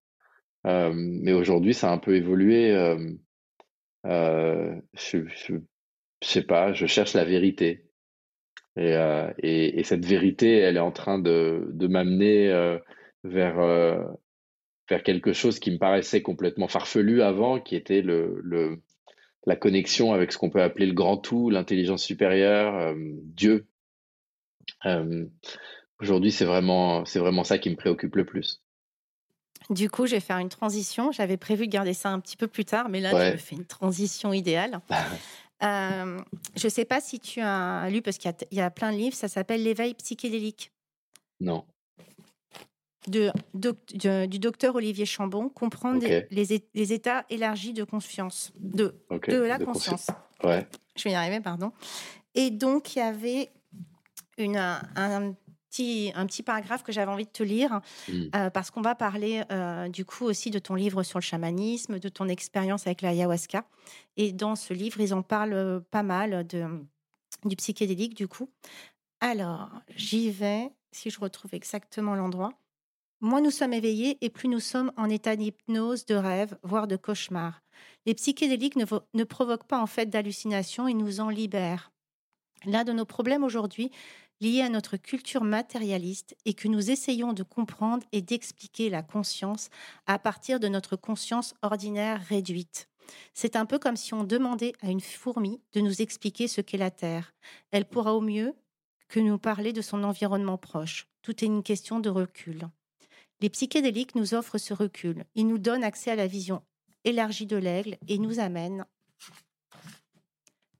hein. 0.66 0.92
mais 0.94 1.32
aujourd'hui, 1.32 1.74
ça 1.74 1.90
a 1.90 1.92
un 1.92 1.98
peu 1.98 2.16
évolué. 2.16 2.72
je, 4.04 4.80
je, 4.94 5.54
je 6.22 6.28
sais 6.28 6.42
pas, 6.42 6.72
je 6.72 6.86
cherche 6.86 7.14
la 7.14 7.24
vérité. 7.24 7.86
Euh, 8.78 9.32
et, 9.38 9.78
et, 9.80 9.84
cette 9.84 10.04
vérité, 10.04 10.58
elle 10.58 10.76
est 10.76 10.80
en 10.80 10.92
train 10.92 11.18
de, 11.18 11.72
m'amener 11.88 12.48
euh, 12.50 12.78
vers, 13.24 13.58
euh, 13.60 14.02
quelque 15.04 15.32
chose 15.32 15.58
qui 15.58 15.70
me 15.70 15.78
paraissait 15.78 16.22
complètement 16.22 16.68
farfelu 16.68 17.22
avant, 17.22 17.60
qui 17.60 17.74
était 17.74 18.02
la 18.02 19.56
connexion 19.56 20.12
avec 20.12 20.32
ce 20.32 20.38
qu'on 20.38 20.50
peut 20.50 20.62
appeler 20.62 20.86
le 20.86 20.92
grand 20.92 21.16
tout, 21.16 21.50
l'intelligence 21.50 22.04
supérieure, 22.04 22.94
Dieu. 22.96 23.66
Aujourd'hui, 26.00 26.30
c'est 26.30 26.44
vraiment 26.44 27.04
ça 27.44 27.58
qui 27.58 27.70
me 27.70 27.76
préoccupe 27.76 28.16
le 28.16 28.26
plus. 28.26 28.62
Du 29.70 29.90
coup, 29.90 30.06
je 30.06 30.12
vais 30.12 30.20
faire 30.20 30.38
une 30.38 30.48
transition. 30.48 31.12
J'avais 31.12 31.36
prévu 31.36 31.66
de 31.66 31.72
garder 31.72 31.94
ça 31.94 32.10
un 32.10 32.20
petit 32.20 32.36
peu 32.36 32.46
plus 32.46 32.64
tard, 32.64 32.88
mais 32.88 33.00
là, 33.00 33.32
me 33.32 33.36
fais 33.36 33.56
une 33.56 33.66
transition 33.66 34.32
idéale. 34.32 34.80
Euh, 35.62 36.20
je 36.54 36.66
ne 36.66 36.70
sais 36.70 36.84
pas 36.84 37.00
si 37.00 37.18
tu 37.18 37.40
as 37.40 37.88
lu, 37.88 38.02
parce 38.02 38.18
qu'il 38.18 38.30
y, 38.52 38.60
a 38.60 38.70
plein 38.70 38.92
de 38.92 38.98
livres, 38.98 39.16
ça 39.16 39.26
s'appelle 39.26 39.62
L'éveil 39.62 39.94
psychédélique. 39.94 40.70
Non. 41.40 41.64
De, 43.08 43.32
du 44.26 44.38
docteur 44.38 44.74
Olivier 44.74 45.06
Chambon, 45.06 45.48
comprendre 45.48 46.06
les, 46.30 46.92
états 46.92 47.24
élargis 47.30 47.72
de 47.72 47.84
conscience, 47.84 48.52
de, 48.58 49.00
de 49.28 49.36
la 49.38 49.58
conscience. 49.58 50.08
Ouais. 50.44 50.66
Je 50.94 51.04
vais 51.04 51.12
y 51.12 51.14
arriver, 51.14 51.40
pardon. 51.40 51.72
Et 52.34 52.50
donc, 52.50 52.94
il 52.94 52.98
y 52.98 53.02
avait 53.02 53.50
une, 54.36 54.58
un, 54.58 54.82
un 54.94 55.34
petit 55.82 56.42
paragraphe 56.42 56.82
que 56.82 56.92
j'avais 56.92 57.10
envie 57.10 57.24
de 57.24 57.30
te 57.30 57.42
lire, 57.42 57.80
mmh. 58.08 58.12
euh, 58.34 58.50
parce 58.50 58.70
qu'on 58.70 58.82
va 58.82 58.94
parler 58.94 59.42
euh, 59.50 59.88
du 59.88 60.04
coup 60.04 60.24
aussi 60.24 60.50
de 60.50 60.58
ton 60.58 60.74
livre 60.74 61.02
sur 61.02 61.18
le 61.18 61.24
chamanisme, 61.24 61.98
de 61.98 62.08
ton 62.08 62.28
expérience 62.28 62.86
avec 62.86 63.02
l'ayahuasca. 63.02 63.64
Et 64.16 64.32
dans 64.32 64.56
ce 64.56 64.74
livre, 64.74 65.00
ils 65.00 65.14
en 65.14 65.22
parlent 65.22 65.52
euh, 65.52 65.80
pas 65.90 66.02
mal 66.02 66.46
de, 66.46 66.66
du 67.44 67.56
psychédélique, 67.56 68.14
du 68.14 68.28
coup. 68.28 68.50
Alors, 69.20 69.70
j'y 69.94 70.30
vais, 70.30 70.70
si 70.92 71.10
je 71.10 71.20
retrouve 71.20 71.54
exactement 71.54 72.14
l'endroit. 72.14 72.52
Moins 73.22 73.40
nous 73.40 73.50
sommes 73.50 73.72
éveillés 73.72 74.18
et 74.20 74.28
plus 74.28 74.48
nous 74.48 74.60
sommes 74.60 74.92
en 74.96 75.08
état 75.08 75.36
d'hypnose, 75.36 76.04
de 76.04 76.14
rêve, 76.14 76.58
voire 76.62 76.86
de 76.86 76.96
cauchemar. 76.96 77.62
Les 78.04 78.14
psychédéliques 78.14 78.76
ne, 78.76 78.84
ne 79.14 79.24
provoquent 79.24 79.66
pas 79.66 79.80
en 79.80 79.86
fait 79.86 80.06
d'hallucinations, 80.06 80.86
ils 80.86 80.96
nous 80.96 81.20
en 81.20 81.30
libèrent. 81.30 81.92
L'un 82.64 82.84
de 82.84 82.92
nos 82.92 83.04
problèmes 83.04 83.44
aujourd'hui, 83.44 83.90
liées 84.40 84.62
à 84.62 84.68
notre 84.68 84.96
culture 84.96 85.44
matérialiste 85.44 86.36
et 86.44 86.54
que 86.54 86.68
nous 86.68 86.90
essayons 86.90 87.32
de 87.32 87.42
comprendre 87.42 88.04
et 88.12 88.22
d'expliquer 88.22 88.90
la 88.90 89.02
conscience 89.02 89.70
à 90.06 90.18
partir 90.18 90.60
de 90.60 90.68
notre 90.68 90.96
conscience 90.96 91.54
ordinaire 91.62 92.20
réduite. 92.28 92.88
C'est 93.34 93.56
un 93.56 93.66
peu 93.66 93.78
comme 93.78 93.96
si 93.96 94.14
on 94.14 94.24
demandait 94.24 94.72
à 94.82 94.90
une 94.90 95.00
fourmi 95.00 95.60
de 95.72 95.80
nous 95.80 96.02
expliquer 96.02 96.48
ce 96.48 96.60
qu'est 96.60 96.76
la 96.76 96.90
Terre. 96.90 97.34
Elle 97.70 97.86
pourra 97.86 98.14
au 98.14 98.20
mieux 98.20 98.54
que 99.08 99.20
nous 99.20 99.38
parler 99.38 99.72
de 99.72 99.82
son 99.82 100.02
environnement 100.02 100.58
proche. 100.58 101.06
Tout 101.22 101.44
est 101.44 101.46
une 101.46 101.62
question 101.62 102.00
de 102.00 102.10
recul. 102.10 102.68
Les 103.40 103.50
psychédéliques 103.50 104.14
nous 104.14 104.34
offrent 104.34 104.58
ce 104.58 104.74
recul. 104.74 105.24
Ils 105.34 105.46
nous 105.46 105.58
donnent 105.58 105.84
accès 105.84 106.10
à 106.10 106.16
la 106.16 106.26
vision 106.26 106.62
élargie 107.04 107.46
de 107.46 107.56
l'aigle 107.56 107.96
et 108.08 108.18
nous 108.18 108.40
amènent 108.40 108.84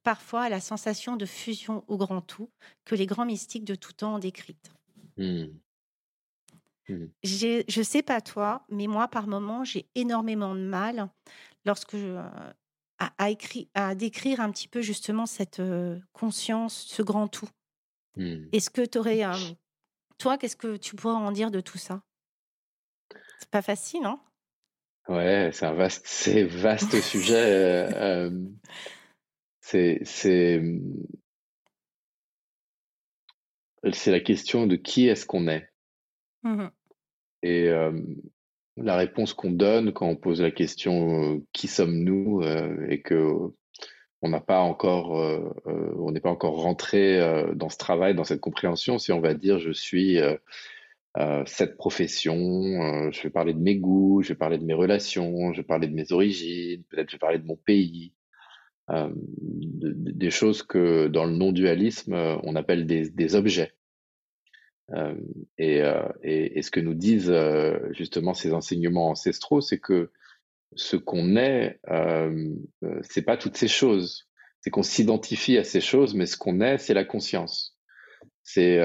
parfois 0.07 0.43
à 0.43 0.49
la 0.49 0.61
sensation 0.61 1.17
de 1.17 1.27
fusion 1.27 1.83
au 1.89 1.97
grand 1.97 2.21
tout 2.21 2.49
que 2.85 2.95
les 2.95 3.07
grands 3.07 3.25
mystiques 3.27 3.65
de 3.65 3.75
tout 3.75 3.93
temps 3.93 4.15
ont 4.15 4.19
décrite. 4.21 4.71
Mmh. 5.17 5.47
Mmh. 6.89 7.07
Je 7.25 7.79
ne 7.79 7.83
sais 7.83 8.05
pas 8.05 8.21
toi, 8.21 8.65
mais 8.69 8.87
moi, 8.87 9.09
par 9.09 9.27
moments, 9.27 9.65
j'ai 9.65 9.89
énormément 9.97 10.55
de 10.55 10.61
mal 10.61 11.09
lorsque 11.65 11.97
je, 11.97 12.07
euh, 12.07 12.53
à, 13.19 13.31
écrit, 13.31 13.69
à, 13.75 13.97
décrire 13.97 14.39
un 14.41 14.53
petit 14.53 14.69
peu 14.69 14.81
justement 14.81 15.27
cette 15.27 15.59
euh, 15.59 15.99
conscience, 16.13 16.87
ce 16.87 17.03
grand 17.03 17.27
tout. 17.27 17.49
Mmh. 18.15 18.45
Est-ce 18.53 18.71
que 18.71 18.83
tu 18.83 18.99
aurais... 18.99 19.25
toi, 20.19 20.39
qu'est-ce 20.39 20.55
que 20.55 20.77
tu 20.77 20.95
pourrais 20.95 21.17
en 21.17 21.33
dire 21.33 21.51
de 21.51 21.61
tout 21.61 21.79
ça? 21.79 22.01
C'est 23.41 23.51
pas 23.51 23.63
facile, 23.63 24.03
non 24.03 24.21
Ouais, 25.09 25.51
c'est 25.53 25.67
un 25.67 25.73
vaste, 25.73 26.07
c'est 26.07 26.45
vaste 26.45 27.01
sujet. 27.01 27.91
Euh, 27.93 28.31
c'est 29.67 29.99
c'est 30.05 30.63
c'est 33.93 34.13
la 34.13 34.21
question 34.21 34.69
de 34.69 34.77
qui 34.77 35.09
est-ce 35.09 35.27
qu'on 35.27 35.49
est. 35.49 35.69
Mmh 36.43 36.67
et 37.43 37.69
la 38.77 38.97
réponse 38.97 39.35
qu'on 39.35 39.53
donne 39.53 39.93
quand 39.93 40.09
on 40.09 40.17
pose 40.17 40.41
la 40.41 40.51
question 40.51 41.43
qui 41.53 41.69
sommes-nous 41.69 42.43
et 42.89 43.03
que 43.03 43.37
on 44.23 44.29
n'a 44.29 44.41
pas 44.41 44.61
encore 44.61 45.13
on 45.67 46.11
n'est 46.11 46.21
pas 46.21 46.31
encore 46.31 46.63
rentré 46.63 47.21
dans 47.55 47.69
ce 47.69 47.79
travail, 47.79 48.15
dans 48.15 48.25
cette 48.25 48.41
compréhension, 48.41 48.99
si 48.99 49.13
on 49.13 49.21
va 49.21 49.35
dire 49.35 49.59
je 49.59 49.71
suis 49.71 50.19
cette 51.45 51.77
profession, 51.77 53.13
je 53.13 53.23
vais 53.23 53.31
parler 53.31 53.53
de 53.53 53.61
mes 53.61 53.77
goûts, 53.77 54.23
je 54.23 54.31
vais 54.31 54.35
parler 54.35 54.59
de 54.59 54.65
mes 54.65 54.75
relations, 54.75 55.53
je 55.53 55.59
vais 55.61 55.67
parler 55.67 55.87
de 55.87 55.95
mes 55.95 56.11
origines, 56.11 56.83
peut-être 56.89 57.11
je 57.11 57.17
vais 57.17 57.21
parler 57.21 57.39
de 57.39 57.47
mon 57.47 57.57
pays, 57.57 58.13
euh, 58.91 59.11
des 59.15 60.31
choses 60.31 60.63
que 60.63 61.09
dans 61.09 61.25
le 61.25 61.33
non-dualisme, 61.33 62.15
euh, 62.15 62.37
on 62.45 62.55
appelle 62.57 62.87
des, 62.87 63.35
objets. 63.35 63.73
Euh, 64.93 65.15
et, 65.59 66.63
ce 66.63 66.71
que 66.71 66.81
nous 66.81 66.95
disent 66.95 67.35
justement 67.91 68.35
ces 68.35 68.53
enseignements 68.53 69.11
ancestraux, 69.11 69.61
c'est 69.61 69.79
que 69.79 70.11
ce 70.75 70.97
qu'on 70.97 71.37
est, 71.37 71.81
euh, 71.91 72.55
c'est 73.03 73.23
pas 73.23 73.37
toutes 73.37 73.57
ces 73.57 73.69
choses. 73.69 74.29
C'est 74.61 74.71
qu'on 74.71 74.83
s'identifie 74.83 75.59
à 75.59 75.65
ces 75.65 75.81
choses, 75.81 76.15
mais 76.15 76.27
ce 76.27 76.37
qu'on 76.37 76.61
est, 76.61 76.79
c'est 76.79 76.95
la 76.95 77.05
conscience. 77.05 77.79
C'est 78.43 78.81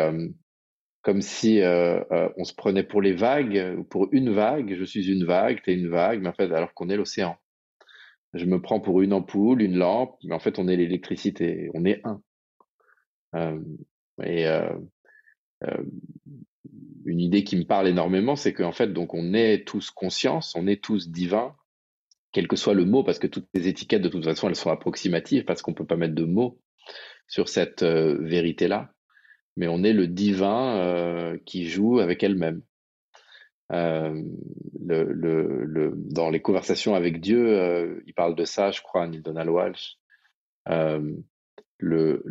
comme 1.02 1.22
si 1.22 1.62
on 1.64 2.44
se 2.44 2.54
prenait 2.54 2.84
pour 2.84 3.02
les 3.02 3.14
vagues, 3.14 3.76
ou 3.78 3.84
pour 3.84 4.10
une 4.12 4.32
vague. 4.32 4.76
Je 4.78 4.84
suis 4.84 5.12
une 5.12 5.26
vague, 5.26 5.62
tu 5.64 5.72
es 5.72 5.76
une 5.76 5.90
vague, 5.90 6.22
mais 6.22 6.30
en 6.30 6.34
fait, 6.34 6.52
alors 6.52 6.74
qu'on 6.74 6.90
est 6.90 6.98
l'océan 6.98 7.38
je 8.34 8.46
me 8.46 8.62
prends 8.62 8.80
pour 8.80 9.02
une 9.02 9.14
ampoule, 9.14 9.62
une 9.62 9.78
lampe, 9.78 10.18
mais 10.24 10.34
en 10.34 10.40
fait, 10.40 10.60
on 10.60 10.68
est 10.68 10.78
l'électricité, 10.78 11.70
on 11.74 11.86
est 11.86 12.02
un. 12.06 12.22
Euh, 13.36 13.60
et 14.24 14.48
euh, 14.48 14.74
euh, 15.64 15.84
une 17.06 17.20
idée 17.20 17.44
qui 17.44 17.58
me 17.58 17.64
parle 17.64 17.88
énormément, 17.88 18.36
c'est 18.36 18.54
qu'en 18.54 18.72
fait, 18.72 18.94
donc, 18.94 19.14
on 19.14 19.34
est 19.34 19.68
tous 19.68 19.92
conscience, 19.92 20.56
on 20.56 20.68
est 20.68 20.82
tous 20.82 21.10
divins, 21.10 21.56
quel 22.32 22.48
que 22.48 22.56
soit 22.56 22.74
le 22.74 22.86
mot, 22.86 23.04
parce 23.04 23.20
que 23.20 23.28
toutes 23.28 23.48
les 23.54 23.68
étiquettes, 23.68 24.02
de 24.02 24.10
toute 24.10 24.24
façon, 24.24 24.48
elles 24.48 24.56
sont 24.56 24.72
approximatives, 24.72 25.44
parce 25.44 25.62
qu'on 25.62 25.72
ne 25.72 25.76
peut 25.76 25.86
pas 25.86 25.98
mettre 25.98 26.16
de 26.16 26.26
mots 26.26 26.62
sur 27.28 27.50
cette 27.50 27.84
vérité-là. 27.84 28.94
Mais 29.58 29.68
on 29.68 29.84
est 29.84 29.94
le 29.94 30.08
divin 30.08 31.38
qui 31.46 31.68
joue 31.68 32.00
avec 32.00 32.24
elle-même. 32.24 32.62
Euh, 33.72 34.22
dans 34.84 36.30
les 36.30 36.42
conversations 36.42 36.96
avec 36.96 37.22
Dieu, 37.22 38.04
il 38.06 38.14
parle 38.14 38.36
de 38.36 38.46
ça, 38.46 38.72
je 38.72 38.82
crois, 38.82 39.08
Neil 39.08 39.22
Donald 39.22 39.50
Walsh. 39.50 39.98
le, 41.80 42.22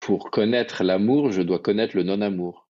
pour 0.00 0.30
connaître 0.30 0.84
l'amour, 0.84 1.32
je 1.32 1.42
dois 1.42 1.58
connaître 1.58 1.96
le 1.96 2.02
non-amour. 2.02 2.68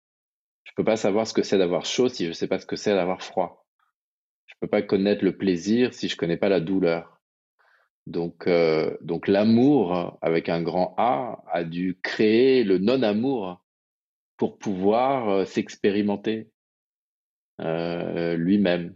Je 0.63 0.71
ne 0.71 0.75
peux 0.77 0.83
pas 0.83 0.95
savoir 0.95 1.27
ce 1.27 1.33
que 1.33 1.43
c'est 1.43 1.57
d'avoir 1.57 1.85
chaud 1.85 2.09
si 2.09 2.23
je 2.23 2.29
ne 2.29 2.33
sais 2.33 2.47
pas 2.47 2.59
ce 2.59 2.65
que 2.65 2.75
c'est 2.75 2.93
d'avoir 2.93 3.21
froid. 3.21 3.65
Je 4.45 4.55
peux 4.59 4.67
pas 4.67 4.81
connaître 4.81 5.23
le 5.23 5.37
plaisir 5.37 5.93
si 5.93 6.07
je 6.07 6.17
connais 6.17 6.37
pas 6.37 6.49
la 6.49 6.59
douleur. 6.59 7.19
Donc, 8.07 8.47
euh, 8.47 8.95
l'amour 9.27 10.17
avec 10.21 10.49
un 10.49 10.61
grand 10.61 10.93
A 10.97 11.43
a 11.51 11.63
dû 11.63 11.99
créer 12.01 12.63
le 12.63 12.77
non-amour 12.77 13.63
pour 14.37 14.57
pouvoir 14.57 15.29
euh, 15.29 15.45
s'expérimenter 15.45 16.39
euh, 16.39 16.54
lui-même. 17.59 18.95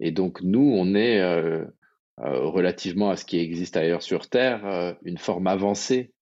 et 0.00 0.10
donc 0.10 0.42
nous, 0.42 0.72
on 0.74 0.94
est 0.94 1.22
relativement 2.16 3.10
à 3.10 3.16
ce 3.16 3.24
qui 3.24 3.38
existe 3.38 3.76
ailleurs 3.76 4.02
sur 4.02 4.28
Terre, 4.28 4.96
une 5.04 5.18
forme 5.18 5.46
avancée 5.46 6.12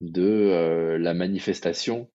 de 0.00 0.96
la 1.00 1.14
manifestation 1.14 2.10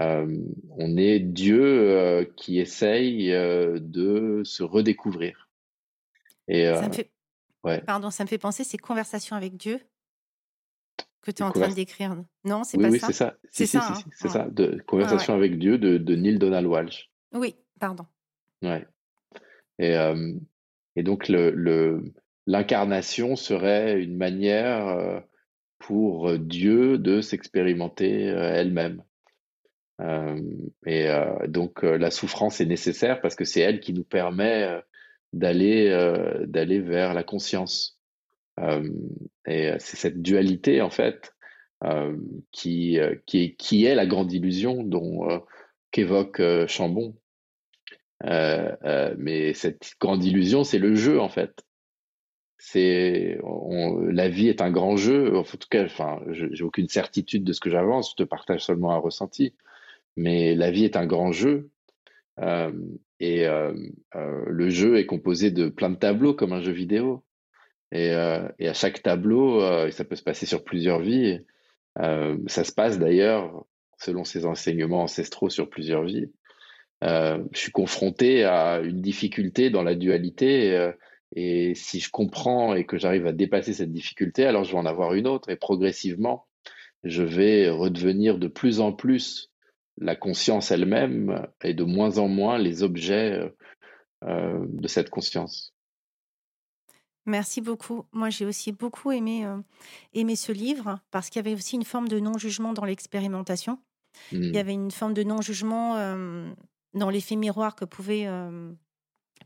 on 0.00 0.96
est 0.96 1.18
Dieu 1.18 2.32
qui 2.36 2.58
essaye 2.58 3.30
de 3.30 4.42
se 4.44 4.62
redécouvrir. 4.62 5.48
Et, 6.46 6.72
ça 6.74 6.88
me 6.88 6.92
fait... 6.92 7.10
Pardon, 7.86 8.10
ça 8.10 8.24
me 8.24 8.28
fait 8.28 8.38
penser 8.38 8.64
ces 8.64 8.78
conversations 8.78 9.36
avec 9.36 9.56
Dieu 9.56 9.80
que 11.20 11.30
tu 11.30 11.42
es 11.42 11.44
en 11.44 11.50
train 11.50 11.68
de 11.68 11.74
décrire. 11.74 12.16
Non, 12.44 12.64
c'est 12.64 12.78
pas 12.78 12.88
oui, 12.88 13.00
ça? 13.00 13.08
c'est 13.08 13.12
ça. 13.12 13.36
C'est 13.50 13.66
ça. 13.66 13.86
Hein? 13.90 14.00
c'est 14.12 14.28
ça. 14.28 14.48
De 14.50 14.80
conversation 14.86 15.34
avec 15.34 15.58
Dieu 15.58 15.76
de, 15.76 15.98
de, 15.98 16.14
Neil 16.14 16.38
Donald 16.38 16.66
Walsh. 16.66 17.10
Oui, 17.32 17.56
pardon. 17.78 18.06
Ouais. 18.62 18.86
Et, 19.78 19.94
et 20.96 21.02
donc 21.02 21.28
le 21.28 22.02
l'incarnation 22.46 23.36
serait 23.36 24.02
une 24.02 24.16
manière 24.16 25.22
pour 25.78 26.36
Dieu 26.38 26.98
de 26.98 27.20
s'expérimenter 27.20 28.22
elle-même. 28.24 29.02
Et 30.86 31.08
donc 31.46 31.82
la 31.82 32.10
souffrance 32.10 32.60
est 32.60 32.66
nécessaire 32.66 33.20
parce 33.20 33.36
que 33.36 33.44
c'est 33.44 33.60
elle 33.60 33.80
qui 33.80 33.92
nous 33.92 34.04
permet 34.04 34.80
d'aller 35.32 35.90
d'aller 36.46 36.80
vers 36.80 37.14
la 37.14 37.22
conscience. 37.22 38.00
et 38.58 39.72
c'est 39.78 39.96
cette 39.96 40.22
dualité 40.22 40.80
en 40.80 40.90
fait 40.90 41.34
qui, 42.50 42.98
qui, 43.26 43.42
est, 43.42 43.54
qui 43.54 43.84
est 43.84 43.94
la 43.94 44.06
grande 44.06 44.32
illusion 44.32 44.82
dont 44.82 45.42
qu'évoque 45.90 46.42
Chambon. 46.66 47.14
mais 48.24 49.54
cette 49.54 49.92
grande 50.00 50.24
illusion, 50.24 50.64
c'est 50.64 50.78
le 50.78 50.94
jeu 50.94 51.20
en 51.20 51.28
fait. 51.28 51.64
C'est 52.58 53.38
la 54.10 54.28
vie 54.28 54.48
est 54.48 54.60
un 54.62 54.70
grand 54.70 54.96
jeu. 54.96 55.36
En 55.36 55.44
tout 55.44 55.58
cas, 55.70 55.84
enfin, 55.84 56.20
j'ai 56.30 56.64
aucune 56.64 56.88
certitude 56.88 57.44
de 57.44 57.52
ce 57.52 57.60
que 57.60 57.70
j'avance. 57.70 58.10
Je 58.10 58.24
te 58.24 58.28
partage 58.28 58.64
seulement 58.64 58.92
un 58.92 58.98
ressenti 58.98 59.54
mais 60.18 60.56
la 60.56 60.70
vie 60.70 60.84
est 60.84 60.96
un 60.96 61.06
grand 61.06 61.32
jeu. 61.32 61.70
Euh, 62.40 62.72
et 63.20 63.46
euh, 63.46 63.72
euh, 64.16 64.44
le 64.46 64.68
jeu 64.68 64.98
est 64.98 65.06
composé 65.06 65.50
de 65.50 65.68
plein 65.68 65.90
de 65.90 65.96
tableaux 65.96 66.34
comme 66.34 66.52
un 66.52 66.60
jeu 66.60 66.72
vidéo. 66.72 67.24
Et, 67.90 68.08
et 68.58 68.68
à 68.68 68.74
chaque 68.74 69.02
tableau, 69.02 69.62
ça 69.92 70.04
peut 70.04 70.14
se 70.14 70.22
passer 70.22 70.44
sur 70.44 70.62
plusieurs 70.62 71.00
vies. 71.00 71.40
ça 71.96 72.62
se 72.64 72.70
passe 72.70 72.98
d'ailleurs, 72.98 73.64
selon 73.98 74.24
ses 74.24 74.46
enseignements 74.46 75.02
ancestraux, 75.02 75.50
sur 75.50 75.68
plusieurs 75.68 76.04
vies. 76.04 76.30
je 77.02 77.38
suis 77.54 77.72
confronté 77.72 78.44
à 78.44 78.80
une 78.80 79.00
difficulté 79.00 79.70
dans 79.70 79.82
la 79.82 79.94
dualité. 79.94 80.90
et 81.36 81.74
si 81.74 82.00
je 82.00 82.10
comprends 82.10 82.74
et 82.74 82.84
que 82.84 82.98
j'arrive 82.98 83.26
à 83.26 83.32
dépasser 83.32 83.72
cette 83.74 83.92
difficulté, 83.92 84.44
alors 84.46 84.64
je 84.64 84.72
vais 84.72 84.78
en 84.78 84.86
avoir 84.86 85.14
une 85.14 85.26
autre. 85.26 85.50
Et 85.50 85.56
progressivement, 85.56 86.46
je 87.04 87.22
vais 87.22 87.70
redevenir 87.70 88.38
de 88.38 88.48
plus 88.48 88.80
en 88.80 88.92
plus 88.92 89.50
la 90.00 90.16
conscience 90.16 90.70
elle-même 90.70 91.46
et 91.62 91.74
de 91.74 91.84
moins 91.84 92.18
en 92.18 92.28
moins 92.28 92.58
les 92.58 92.82
objets 92.82 93.32
euh, 93.32 93.48
euh, 94.24 94.64
de 94.68 94.88
cette 94.88 95.10
conscience. 95.10 95.74
Merci 97.26 97.60
beaucoup. 97.60 98.06
Moi, 98.12 98.30
j'ai 98.30 98.46
aussi 98.46 98.72
beaucoup 98.72 99.12
aimé, 99.12 99.44
euh, 99.44 99.58
aimé 100.14 100.34
ce 100.34 100.52
livre 100.52 101.00
parce 101.10 101.28
qu'il 101.28 101.44
y 101.44 101.46
avait 101.46 101.54
aussi 101.54 101.76
une 101.76 101.84
forme 101.84 102.08
de 102.08 102.20
non-jugement 102.20 102.72
dans 102.72 102.84
l'expérimentation. 102.84 103.78
Il 104.32 104.44
y 104.44 104.52
mmh. 104.52 104.56
avait 104.56 104.72
une 104.72 104.90
forme 104.90 105.14
de 105.14 105.22
non-jugement 105.22 105.96
dans 106.94 107.10
l'effet 107.10 107.36
miroir 107.36 107.74
que 107.74 107.84
pouvait 107.84 108.26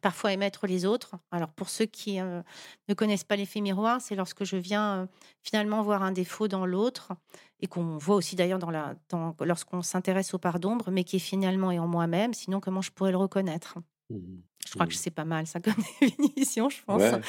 parfois 0.03 0.33
émettre 0.33 0.67
les 0.67 0.85
autres. 0.85 1.15
Alors 1.31 1.53
pour 1.53 1.71
ceux 1.71 1.87
qui 1.87 2.21
euh, 2.21 2.43
ne 2.89 2.95
connaissent 2.95 3.25
pas 3.25 3.37
l'effet 3.37 3.61
miroir, 3.61 4.01
c'est 4.01 4.17
lorsque 4.17 4.45
je 4.45 4.57
viens 4.57 5.09
finalement 5.43 5.83
voir 5.83 6.03
un 6.03 6.13
défaut 6.13 6.49
dans 6.49 6.67
l'autre 6.67 7.13
et 7.61 7.67
qu'on 7.67 7.97
voit 7.97 8.17
aussi 8.17 8.37
d'ailleurs 8.37 8.59
dans 8.59 8.71
la, 8.71 8.95
lorsqu'on 9.41 9.81
s'intéresse 9.81 10.35
aux 10.35 10.39
parts 10.39 10.61
d'ombre, 10.61 10.91
mais 10.91 11.05
qui 11.05 11.17
est 11.17 11.21
finalement 11.21 11.71
est 11.71 11.79
en 11.79 11.87
moi-même. 11.87 12.35
Sinon, 12.35 12.61
comment 12.61 12.83
je 12.83 12.91
pourrais 12.91 13.13
le 13.13 13.17
reconnaître? 13.17 13.79
Mmh 14.11 14.19
Je 14.67 14.73
crois 14.73 14.87
que 14.87 14.93
mmh. 14.93 14.97
c'est 14.97 15.11
pas 15.11 15.25
mal 15.25 15.47
ça 15.47 15.61
comme 15.61 15.75
définition, 16.01 16.69
je 16.69 16.83
pense. 16.85 17.01
Ouais. 17.01 17.21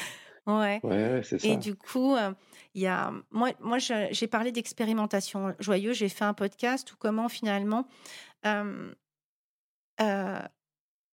Ouais. 0.46 0.80
c'est 1.22 1.38
ça. 1.38 1.48
Et 1.48 1.56
du 1.56 1.74
coup, 1.74 2.14
euh, 2.14 2.32
il 2.74 2.82
y 2.82 2.86
a 2.86 3.12
moi, 3.30 3.50
moi 3.60 3.78
j'ai 3.78 4.26
parlé 4.26 4.52
d'expérimentation 4.52 5.54
joyeuse. 5.58 5.96
J'ai 5.96 6.08
fait 6.08 6.24
un 6.24 6.34
podcast 6.34 6.92
où 6.92 6.96
comment 6.98 7.28
finalement 7.28 7.86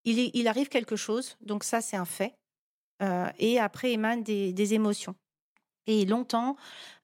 il, 0.06 0.48
arrive 0.48 0.70
quelque 0.70 0.96
chose, 0.96 1.38
donc 1.41 1.63
ça 1.63 1.82
c'est 1.82 1.98
un 1.98 2.06
fait, 2.06 2.36
euh, 3.02 3.30
et 3.39 3.60
après 3.60 3.91
émanent 3.91 4.22
des, 4.22 4.74
émotions. 4.74 5.15
Et 5.88 6.06
longtemps, 6.06 6.58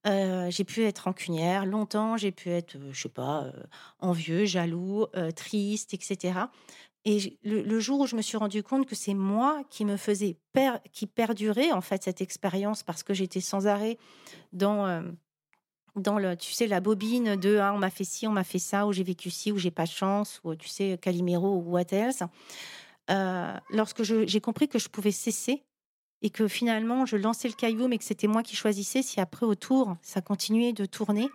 euh, 0.05 0.51
j'ai 0.51 0.63
pu 0.63 0.83
être 0.83 0.99
rancunière, 0.99 1.65
longtemps 1.65 2.15
j'ai 2.15 2.31
pu 2.31 2.49
être, 2.49 2.75
euh, 2.75 2.93
je 2.93 3.01
sais 3.01 3.09
pas, 3.09 3.51
envieux, 3.99 4.45
jaloux, 4.45 5.07
triste, 5.35 5.93
etc. 5.93 6.39
Et 7.09 7.39
le, 7.45 7.79
jour 7.79 8.01
où 8.01 8.05
je 8.05 8.17
me 8.17 8.21
suis 8.21 8.35
rendu 8.35 8.63
compte 8.63 8.85
que 8.85 8.93
c'est 8.93 9.13
moi 9.13 9.63
qui 9.69 9.85
me 9.85 9.95
faisais 9.95 10.35
qui 10.91 11.07
perdurait 11.07 11.71
en 11.71 11.79
fait 11.79 12.03
cette 12.03 12.19
expérience 12.19 12.83
parce 12.83 13.01
que 13.01 13.13
j'étais 13.13 13.39
sans 13.39 13.65
arrêt 13.65 13.97
dans 14.51 15.01
dans 15.95 16.19
le, 16.19 16.35
tu 16.35 16.51
sais, 16.51 16.67
la 16.67 16.79
bobine 16.79 17.35
de 17.35 17.57
ah, 17.57 17.73
on 17.73 17.77
m'a 17.77 17.89
fait 17.89 18.03
ci, 18.03 18.27
on 18.27 18.31
m'a 18.31 18.43
fait 18.43 18.59
ça, 18.59 18.85
ou 18.85 18.93
j'ai 18.93 19.03
vécu 19.03 19.29
ci, 19.29 19.51
ou 19.51 19.57
j'ai 19.57 19.71
pas 19.71 19.85
de 19.85 19.89
chance, 19.89 20.39
ou 20.43 20.55
tu 20.55 20.67
sais, 20.67 20.97
Calimero 21.01 21.55
ou 21.55 21.71
what 21.71 21.91
else. 21.91 22.23
Euh, 23.09 23.53
lorsque 23.69 24.03
j'ai 24.03 24.41
compris 24.41 24.67
que 24.67 24.77
je 24.79 24.89
pouvais 24.89 25.11
cesser 25.11 25.63
et 26.21 26.29
que 26.29 26.47
finalement 26.47 27.05
je 27.05 27.15
lançais 27.15 27.47
le 27.47 27.53
caillou, 27.53 27.87
mais 27.87 27.97
que 27.97 28.03
c'était 28.03 28.27
moi 28.27 28.43
qui 28.43 28.55
choisissais, 28.55 29.01
si 29.01 29.21
après 29.21 29.45
autour 29.45 29.95
ça 30.01 30.21
continuait 30.21 30.73
de 30.73 30.85
tourner, 30.85 31.29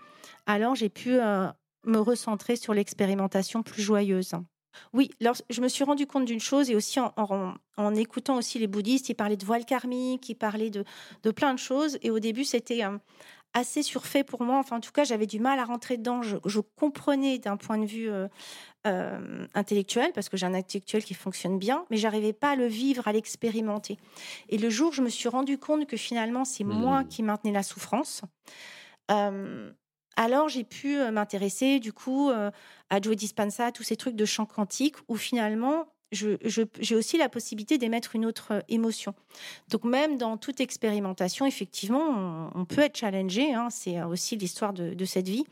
alors 0.47 0.75
j'ai 0.75 0.91
pu 0.91 1.15
euh, 1.15 1.49
me 1.87 1.99
recentrer 1.99 2.57
sur 2.57 2.75
l'expérimentation 2.75 3.63
plus 3.63 3.83
joyeuse. 3.83 4.35
Oui, 4.93 5.11
alors, 5.21 5.37
je 5.51 5.61
me 5.61 5.69
suis 5.69 5.85
rendu 5.85 6.07
compte 6.07 6.25
d'une 6.25 6.41
chose 6.41 6.71
et 6.71 6.75
aussi 6.75 6.99
en, 7.01 7.95
écoutant 7.95 8.37
aussi 8.37 8.59
les 8.59 8.67
bouddhistes, 8.67 9.09
ils 9.09 9.15
parlaient 9.15 9.37
de 9.37 9.45
voile 9.45 9.65
karmique, 9.65 10.29
ils 10.29 10.35
parlaient 10.35 10.71
de, 10.71 10.85
de 11.23 11.31
plein 11.31 11.55
de 11.55 11.59
choses. 11.59 11.99
Et 12.03 12.11
au 12.11 12.19
début, 12.19 12.45
c'était 12.45 12.85
euh, 12.85 12.99
assez 13.55 13.83
surfait 13.83 14.25
pour 14.25 14.43
moi. 14.43 14.59
Enfin, 14.59 14.77
en 14.77 14.81
tout 14.81 14.93
cas, 14.93 15.05
j'avais 15.05 15.27
du 15.27 15.41
mal 15.41 15.59
à 15.59 15.65
rentrer 15.65 15.97
dedans. 15.97 16.23
Je, 16.23 16.61
comprenais 16.77 17.39
d'un 17.39 17.57
point 17.57 17.79
de 17.79 17.87
vue 17.87 18.11
euh, 18.11 18.29
euh, 18.87 19.47
intellectuel, 19.55 20.13
parce 20.15 20.29
que 20.29 20.37
j'ai 20.37 20.47
un 20.47 20.55
intellectuel 20.55 21.05
qui 21.05 21.15
fonctionne 21.15 21.59
bien, 21.59 21.85
mais 21.91 21.97
j'arrivais 21.97 22.33
pas 22.33 22.51
à 22.51 22.57
le 22.57 22.67
vivre, 22.67 23.07
à 23.07 23.13
l'expérimenter. 23.13 23.99
Et 24.49 24.59
le 24.59 24.71
jour 24.71 24.91
où 24.91 24.93
je 24.93 25.03
me 25.03 25.09
suis 25.09 25.29
rendu 25.29 25.59
compte 25.59 25.87
que 25.87 25.97
finalement, 25.97 26.45
c'est 26.45 26.65
moi 26.65 27.03
mmh. 27.03 27.09
qui 27.09 27.23
maintenais 27.23 27.53
la 27.53 27.63
souffrance, 27.63 28.23
euh, 29.11 29.71
alors 30.17 30.49
j'ai 30.49 30.65
pu 30.65 30.99
m'intéresser 31.11 31.81
du 31.81 31.93
coup 31.93 32.31
à 32.31 33.01
Joe 33.01 33.17
Dispenza, 33.17 33.67
à 33.67 33.73
tous 33.73 33.83
ces 33.83 33.97
trucs 33.97 34.17
de 34.17 34.25
chant 34.25 34.47
quantique, 34.47 34.97
où 35.09 35.17
finalement 35.17 35.87
j'ai 36.13 36.95
aussi 36.95 37.17
la 37.17 37.29
possibilité 37.29 37.79
d'émettre 37.79 38.15
une 38.15 38.27
autre 38.27 38.53
euh, 38.53 38.61
émotion. 38.69 39.15
Donc 39.69 39.85
même 39.85 40.19
dans 40.19 40.37
toute 40.37 40.61
expérimentation, 40.61 41.47
effectivement, 41.47 42.51
on, 42.55 42.65
peut 42.65 42.83
être 42.83 42.97
challengé. 42.97 43.55
Hein, 43.55 43.71
c'est 43.71 44.03
aussi 44.03 44.37
l'histoire 44.37 44.73
de, 44.73 45.05
cette 45.05 45.29
vie. 45.29 45.45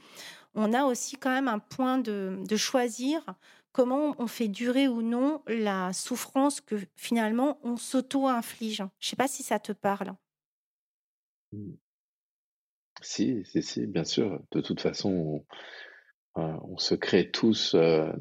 On 0.54 0.72
a 0.72 0.84
aussi 0.84 1.16
quand 1.16 1.30
même 1.30 1.48
un 1.48 1.58
point 1.58 1.98
de, 1.98 2.44
choisir 2.56 3.24
comment 3.72 4.14
on 4.18 4.26
fait 4.26 4.48
durer 4.48 4.88
ou 4.88 5.00
non 5.00 5.42
la 5.46 5.92
souffrance 5.92 6.60
que 6.60 6.76
finalement 6.96 7.58
on 7.62 7.76
s'auto-inflige. 7.76 8.82
Je 8.98 9.06
ne 9.06 9.10
sais 9.10 9.16
pas 9.16 9.28
si 9.28 9.42
ça 9.42 9.58
te 9.58 9.72
parle. 9.72 10.12
Si, 13.02 13.44
si, 13.44 13.62
si, 13.62 13.86
bien 13.86 14.04
sûr. 14.04 14.40
De 14.50 14.60
toute 14.60 14.80
façon, 14.80 15.44
euh, 16.38 16.56
on 16.62 16.78
se 16.78 16.94
crée 16.94 17.30
tous 17.30 17.74
euh, 17.74 18.12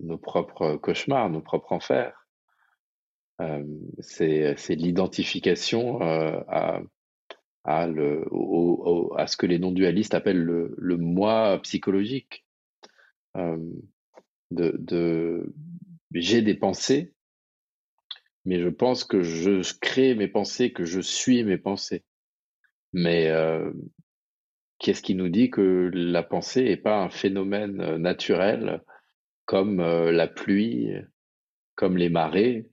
nos 0.00 0.18
propres 0.18 0.76
cauchemars, 0.76 1.30
nos 1.30 1.42
propres 1.42 1.72
enfers. 1.72 2.26
c'est 4.00 4.56
l'identification 4.70 6.00
à, 6.00 6.80
ce 7.66 9.36
que 9.36 9.46
les 9.46 9.58
non-dualistes 9.58 10.14
appellent 10.14 10.42
le, 10.42 10.96
moi 10.96 11.58
psychologique. 11.62 12.44
de 14.50 15.52
j'ai 16.12 16.42
des 16.42 16.54
pensées, 16.54 17.12
mais 18.44 18.60
je 18.60 18.68
pense 18.68 19.04
que 19.04 19.22
je 19.22 19.62
crée 19.80 20.14
mes 20.14 20.28
pensées, 20.28 20.72
que 20.72 20.84
je 20.84 21.00
suis 21.00 21.42
mes 21.44 21.58
pensées. 21.58 22.04
Mais 22.92 23.30
qu'est-ce 24.78 25.02
qui 25.02 25.14
nous 25.14 25.28
dit 25.28 25.50
que 25.50 25.90
la 25.92 26.22
pensée 26.22 26.64
n'est 26.64 26.76
pas 26.76 26.98
un 26.98 27.10
phénomène 27.10 27.96
naturel 27.96 28.82
comme 29.46 29.80
la 29.80 30.26
pluie, 30.26 30.90
comme 31.74 31.96
les 31.96 32.08
marées 32.08 32.66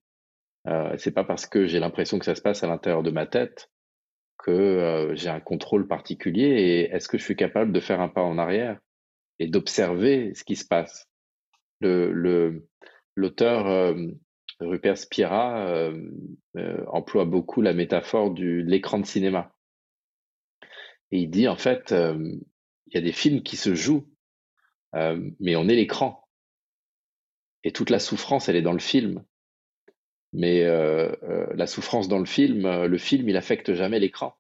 euh, 0.68 0.96
C'est 0.98 1.12
pas 1.12 1.24
parce 1.24 1.46
que 1.46 1.66
j'ai 1.66 1.80
l'impression 1.80 2.20
que 2.20 2.26
ça 2.26 2.36
se 2.36 2.42
passe 2.42 2.64
à 2.64 2.68
l'intérieur 2.68 3.04
de 3.04 3.12
ma 3.12 3.26
tête 3.26 3.70
que 4.38 5.12
j'ai 5.14 5.30
un 5.30 5.40
contrôle 5.40 5.88
particulier. 5.88 6.46
Et 6.46 6.82
est-ce 6.92 7.08
que 7.08 7.18
je 7.18 7.24
suis 7.24 7.36
capable 7.36 7.72
de 7.72 7.80
faire 7.80 8.02
un 8.02 8.10
pas 8.10 8.22
en 8.22 8.38
arrière 8.38 8.80
et 9.40 9.48
d'observer 9.48 10.34
ce 10.34 10.44
qui 10.44 10.56
se 10.56 10.66
passe? 10.66 11.08
L'auteur 11.82 12.46
Rupert 14.60 14.98
Spira 14.98 15.92
emploie 16.88 17.26
beaucoup 17.26 17.62
la 17.62 17.74
métaphore 17.74 18.32
de 18.32 18.64
l'écran 18.66 19.00
de 19.00 19.06
cinéma. 19.06 19.54
Et 21.12 21.20
il 21.20 21.30
dit, 21.30 21.48
en 21.48 21.58
fait, 21.58 21.92
il 21.92 22.94
y 22.94 22.98
a 22.98 23.02
des 23.02 23.12
films 23.12 23.44
qui 23.44 23.58
se 23.58 23.76
jouent, 23.76 24.08
mais 24.94 25.56
on 25.56 25.68
est 25.68 25.76
l'écran. 25.76 26.28
Et 27.64 27.72
toute 27.72 27.90
la 27.90 28.00
souffrance, 28.00 28.50
elle 28.50 28.56
est 28.56 28.62
dans 28.62 28.74
le 28.74 28.80
film. 28.80 29.24
Mais 30.34 30.64
la 30.64 31.68
souffrance 31.68 32.08
dans 32.08 32.20
le 32.20 32.26
film, 32.26 32.86
le 32.86 32.98
film, 32.98 33.28
il 33.30 33.38
affecte 33.38 33.74
jamais 33.74 34.00
l'écran. 34.00 34.36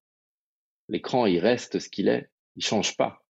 L'écran, 0.88 1.26
il 1.26 1.40
reste 1.40 1.80
ce 1.80 1.90
qu'il 1.90 2.08
est, 2.08 2.30
il 2.56 2.64
change 2.64 2.98
pas. 2.98 3.26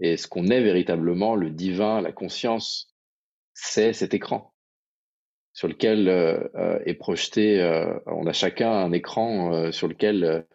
Et 0.00 0.16
ce 0.16 0.26
qu'on 0.26 0.48
est 0.48 0.62
véritablement, 0.62 1.36
le 1.36 1.50
divin, 1.50 2.00
la 2.00 2.12
conscience, 2.12 2.94
c'est 3.52 3.92
cet 3.92 4.14
écran 4.14 4.52
sur 5.52 5.68
lequel 5.68 6.08
est 6.84 6.94
projeté, 6.94 7.62
on 8.06 8.26
a 8.26 8.32
chacun 8.32 8.72
un 8.72 8.90
écran 8.90 9.70
sur 9.70 9.86
lequel 9.86 10.48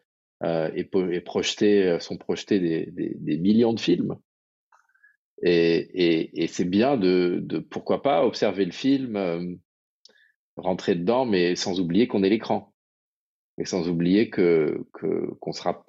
euh, 0.43 0.71
et, 0.73 0.89
et 0.93 1.87
euh, 1.87 1.99
sont 1.99 2.17
projetés 2.17 2.59
des, 2.59 3.13
des, 3.15 3.37
millions 3.37 3.73
de 3.73 3.79
films. 3.79 4.17
Et, 5.41 6.43
et, 6.43 6.47
c'est 6.47 6.65
bien 6.65 6.97
de, 6.97 7.39
de, 7.41 7.59
pourquoi 7.59 8.01
pas, 8.01 8.25
observer 8.25 8.65
le 8.65 8.71
film, 8.71 9.15
euh, 9.15 9.55
rentrer 10.55 10.95
dedans, 10.95 11.25
mais 11.25 11.55
sans 11.55 11.79
oublier 11.79 12.07
qu'on 12.07 12.23
est 12.23 12.29
l'écran. 12.29 12.73
Et 13.57 13.65
sans 13.65 13.89
oublier 13.89 14.29
que 14.29 14.85
qu'on 14.93 15.51
sera 15.51 15.85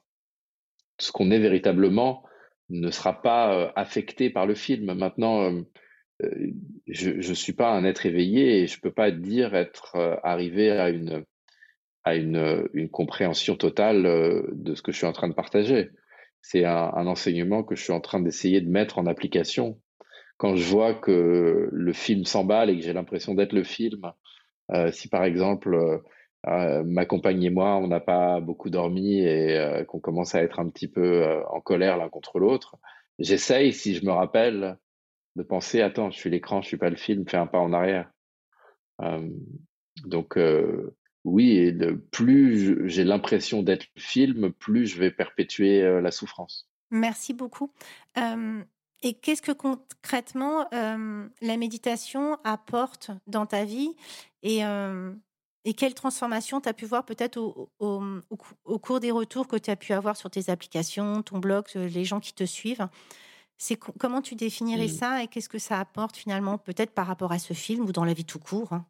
ce 0.99 1.13
qu'on 1.13 1.31
est 1.31 1.39
véritablement 1.39 2.25
ne 2.69 2.91
sera 2.91 3.23
pas 3.23 3.73
affecté 3.77 4.29
par 4.29 4.45
le 4.47 4.57
film. 4.57 4.93
Maintenant, 4.95 5.53
je 6.89 7.11
ne 7.11 7.35
suis 7.35 7.53
pas 7.53 7.71
un 7.71 7.85
être 7.85 8.07
éveillé 8.07 8.63
et 8.63 8.67
je 8.67 8.81
peux 8.81 8.91
pas 8.93 9.13
dire 9.13 9.55
être 9.55 9.97
arrivé 10.25 10.71
à 10.73 10.91
une 10.91 11.25
à 12.05 12.15
une, 12.15 12.69
une, 12.73 12.89
compréhension 12.89 13.57
totale 13.57 14.07
euh, 14.07 14.43
de 14.53 14.75
ce 14.75 14.83
que 14.83 14.93
je 14.93 14.97
suis 14.99 15.07
en 15.07 15.13
train 15.13 15.29
de 15.29 15.35
partager. 15.35 15.91
C'est 16.43 16.65
un, 16.65 16.91
un, 16.95 17.07
enseignement 17.07 17.63
que 17.63 17.75
je 17.75 17.83
suis 17.83 17.93
en 17.93 18.01
train 18.01 18.21
d'essayer 18.21 18.61
de 18.61 18.71
mettre 18.71 18.99
en 18.99 19.07
application. 19.07 19.79
Quand 20.39 20.57
je 20.57 20.65
vois 20.65 20.95
que 20.95 21.69
le 21.71 21.93
film 21.93 22.25
s'emballe 22.25 22.71
et 22.71 22.77
que 22.77 22.83
j'ai 22.83 22.95
l'impression 22.95 23.35
d'être 23.35 23.53
le 23.53 23.65
film, 23.65 24.11
euh, 24.73 24.91
si 24.93 25.09
par 25.09 25.25
exemple 25.25 25.75
euh, 25.75 25.99
euh, 26.47 26.83
ma 26.85 27.05
compagne 27.07 27.43
et 27.43 27.51
moi, 27.51 27.77
on 27.77 27.89
n'a 27.89 28.01
pas 28.01 28.41
beaucoup 28.41 28.71
dormi 28.71 29.19
et 29.21 29.57
euh, 29.59 29.85
qu'on 29.85 30.01
commence 30.01 30.35
à 30.35 30.43
être 30.43 30.61
un 30.61 30.69
petit 30.71 30.89
peu 30.89 31.43
en 31.51 31.61
colère 31.61 31.97
l'un 31.99 32.09
contre 32.09 32.39
l'autre, 32.39 32.77
j'essaye, 33.19 33.73
si 33.73 33.95
je 33.95 34.07
me 34.07 34.13
rappelle, 34.13 34.79
de 35.37 35.43
penser, 35.43 35.83
attends, 35.83 36.11
je 36.11 36.19
suis 36.19 36.31
l'écran, 36.31 36.63
je 36.63 36.69
suis 36.69 36.77
pas 36.79 36.91
le 36.91 36.97
film, 36.97 37.29
fais 37.29 37.37
un 37.37 37.47
pas 37.47 37.59
en 37.59 37.73
arrière. 37.73 38.11
donc, 40.07 40.39
oui, 41.25 41.51
et 41.59 41.73
plus 42.11 42.89
j'ai 42.89 43.05
l'impression 43.05 43.63
d'être 43.63 43.87
le 43.95 44.01
film, 44.01 44.53
plus 44.53 44.87
je 44.87 44.99
vais 44.99 45.11
perpétuer 45.11 46.01
la 46.01 46.11
souffrance. 46.11 46.69
Merci 46.91 47.35
beaucoup. 47.35 47.71
et 48.17 49.15
qu'est-ce 49.15 49.43
que 49.43 49.53
concrètement 49.53 50.67
la 50.71 51.57
méditation 51.57 52.39
apporte 52.45 53.11
dans 53.27 53.47
ta 53.47 53.65
vie 53.65 53.95
et, 54.43 54.63
et 55.65 55.75
quelle 55.75 55.95
transformation 55.95 56.61
tu 56.61 56.69
as 56.69 56.73
pu 56.73 56.87
voir 56.87 57.05
peut-être 57.05 57.37
au, 57.37 57.71
au, 57.79 58.79
cours 58.79 59.01
des 59.01 59.11
retours 59.11 59.47
que 59.47 59.57
tu 59.57 59.71
as 59.71 59.77
pu 59.77 59.93
avoir 59.93 60.17
sur 60.17 60.31
tes 60.31 60.49
applications, 60.51 61.23
ton 61.23 61.39
blog, 61.39 61.67
les 61.75 62.05
gens 62.05 62.21
qui 62.21 62.33
te 62.33 62.45
suivent? 62.45 62.89
C'est 63.59 63.77
comment 63.77 64.23
tu 64.23 64.37
définirais 64.37 64.87
mmh. 64.87 64.89
ça 64.89 65.23
et 65.23 65.29
qu'est-ce 65.29 65.51
que 65.51 65.59
ça 65.59 65.79
apporte 65.79 66.17
finalement 66.17 66.57
peut-être 66.57 66.93
par 66.93 67.07
rapport 67.07 67.31
à 67.31 67.39
ce 67.39 67.53
film 67.53 67.85
ou 67.85 67.93
dans 67.93 68.07
la 68.07 68.15
vie 68.15 68.25
tout 68.25 68.39
court 68.39 68.73
hein? 68.73 68.87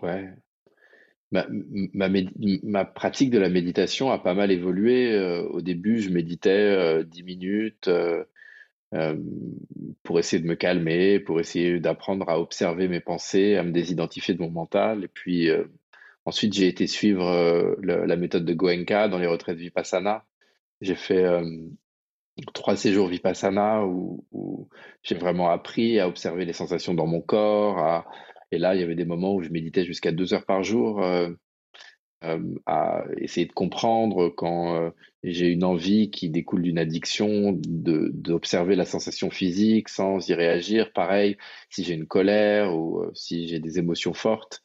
Ouais. 0.00 0.30
Ma, 1.30 1.46
ma, 2.62 2.84
pratique 2.84 3.30
de 3.30 3.38
la 3.38 3.48
méditation 3.48 4.10
a 4.10 4.18
pas 4.18 4.34
mal 4.34 4.50
évolué. 4.50 5.18
Au 5.50 5.62
début, 5.62 6.00
je 6.00 6.10
méditais 6.10 7.04
10 7.04 7.20
euh, 7.20 7.24
minutes 7.24 7.90
pour 10.02 10.18
essayer 10.18 10.42
de 10.42 10.46
me 10.46 10.54
calmer, 10.54 11.18
pour 11.20 11.40
essayer 11.40 11.80
d'apprendre 11.80 12.28
à 12.28 12.38
observer 12.38 12.88
mes 12.88 13.00
pensées, 13.00 13.56
à 13.56 13.62
me 13.62 13.72
désidentifier 13.72 14.34
de 14.34 14.40
mon 14.40 14.50
mental. 14.50 15.04
Et 15.04 15.08
puis 15.08 15.48
ensuite, 16.26 16.52
j'ai 16.52 16.68
été 16.68 16.86
suivre 16.86 17.76
la 17.82 18.16
méthode 18.16 18.44
de 18.44 18.52
Goenka 18.52 19.08
dans 19.08 19.18
les 19.18 19.26
retraites 19.26 19.56
Vipassana. 19.56 20.26
J'ai 20.82 20.96
fait 20.96 21.24
trois 22.52 22.76
séjours 22.76 23.08
Vipassana 23.08 23.86
où, 23.86 24.26
où 24.32 24.68
j'ai 25.02 25.14
vraiment 25.14 25.48
appris 25.50 25.98
à 25.98 26.08
observer 26.08 26.44
les 26.44 26.52
sensations 26.52 26.92
dans 26.92 27.06
mon 27.06 27.22
corps, 27.22 27.78
à, 27.78 28.06
et 28.52 28.58
là, 28.58 28.74
il 28.74 28.80
y 28.80 28.84
avait 28.84 28.94
des 28.94 29.06
moments 29.06 29.34
où 29.34 29.42
je 29.42 29.48
méditais 29.48 29.84
jusqu'à 29.84 30.12
deux 30.12 30.34
heures 30.34 30.44
par 30.44 30.62
jour 30.62 31.02
euh, 31.02 31.30
euh, 32.22 32.54
à 32.66 33.02
essayer 33.16 33.46
de 33.46 33.52
comprendre 33.52 34.28
quand 34.28 34.76
euh, 34.76 34.90
j'ai 35.24 35.48
une 35.48 35.64
envie 35.64 36.10
qui 36.10 36.28
découle 36.28 36.62
d'une 36.62 36.78
addiction, 36.78 37.58
d'observer 37.58 38.76
la 38.76 38.84
sensation 38.84 39.30
physique 39.30 39.88
sans 39.88 40.28
y 40.28 40.34
réagir. 40.34 40.92
Pareil, 40.92 41.38
si 41.70 41.82
j'ai 41.82 41.94
une 41.94 42.06
colère 42.06 42.76
ou 42.76 43.02
si 43.14 43.48
j'ai 43.48 43.58
des 43.58 43.78
émotions 43.78 44.12
fortes. 44.12 44.62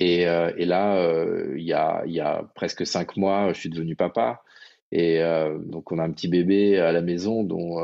Et, 0.00 0.24
là, 0.24 1.24
il, 1.56 1.62
y 1.62 1.72
a, 1.72 2.02
y 2.06 2.20
a 2.20 2.50
presque 2.56 2.84
cinq 2.84 3.16
mois, 3.16 3.52
je 3.52 3.60
suis 3.60 3.70
devenu 3.70 3.94
papa. 3.94 4.42
Et 4.90 5.20
donc, 5.66 5.92
on 5.92 5.98
a 5.98 6.02
un 6.04 6.10
petit 6.10 6.28
bébé 6.28 6.78
à 6.78 6.90
la 6.92 7.02
maison 7.02 7.44
dont, 7.44 7.80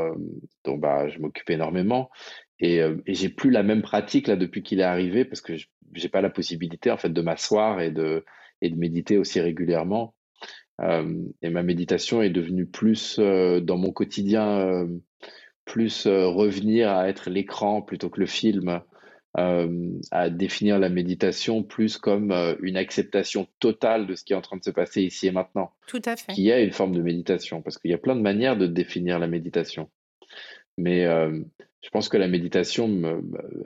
dont 0.65 0.77
bah, 0.77 1.09
je 1.09 1.21
m'occupe 1.21 1.51
énormément. 1.51 2.11
Et, 2.61 2.81
euh, 2.81 2.97
et 3.07 3.15
j'ai 3.15 3.29
plus 3.29 3.51
la 3.51 3.63
même 3.63 3.83
pratique 3.83 4.29
là 4.29 4.37
depuis 4.37 4.63
qu'il 4.63 4.81
est 4.81 4.85
arrivé 4.85 5.25
parce 5.25 5.41
que 5.41 5.55
j'ai 5.95 6.09
pas 6.09 6.21
la 6.21 6.31
possibilité 6.31 6.91
en 6.91 6.97
fait 6.97 7.11
de 7.11 7.21
m'asseoir 7.21 7.81
et 7.81 7.91
de 7.91 8.25
et 8.63 8.71
de 8.71 8.77
méditer 8.77 9.17
aussi 9.19 9.41
régulièrement. 9.41 10.15
Euh, 10.81 11.15
et 11.43 11.51
ma 11.51 11.63
méditation 11.63 12.23
est 12.23 12.31
devenue 12.31 12.67
plus 12.67 13.17
euh, 13.19 13.61
dans 13.61 13.77
mon 13.77 13.93
quotidien, 13.93 14.61
euh, 14.61 14.87
plus 15.65 16.07
revenir 16.07 16.91
à 16.91 17.09
être 17.09 17.31
l'écran 17.31 17.83
plutôt 17.83 18.09
que 18.09 18.19
le 18.19 18.27
film, 18.27 18.81
à 19.35 20.31
définir 20.31 20.81
la 20.81 20.89
méditation 20.89 21.63
plus 21.63 21.97
comme 21.97 22.33
une 22.61 22.77
acceptation 22.77 23.47
totale 23.61 24.09
de 24.09 24.17
ce 24.17 24.25
qui 24.25 24.33
est 24.33 24.37
en 24.37 24.41
train 24.41 24.57
de 24.57 24.65
se 24.65 24.71
passer 24.71 25.03
ici 25.03 25.29
et 25.29 25.31
maintenant. 25.31 25.71
Tout 25.87 26.03
à 26.07 26.17
fait. 26.17 26.33
Qui 26.33 26.51
est 26.51 26.65
une 26.65 26.73
forme 26.73 26.97
de 26.97 27.03
méditation, 27.03 27.63
parce 27.63 27.79
qu'il 27.79 27.93
y 27.93 27.95
a 27.95 27.99
plein 27.99 28.17
de 28.17 28.21
manières 28.21 28.57
de 28.57 28.67
définir 28.67 29.21
la 29.21 29.29
méditation. 29.29 29.89
Mais 30.77 31.05
je 31.05 31.91
pense 31.91 32.09
que 32.09 32.17
la 32.17 32.29
méditation 32.29 33.23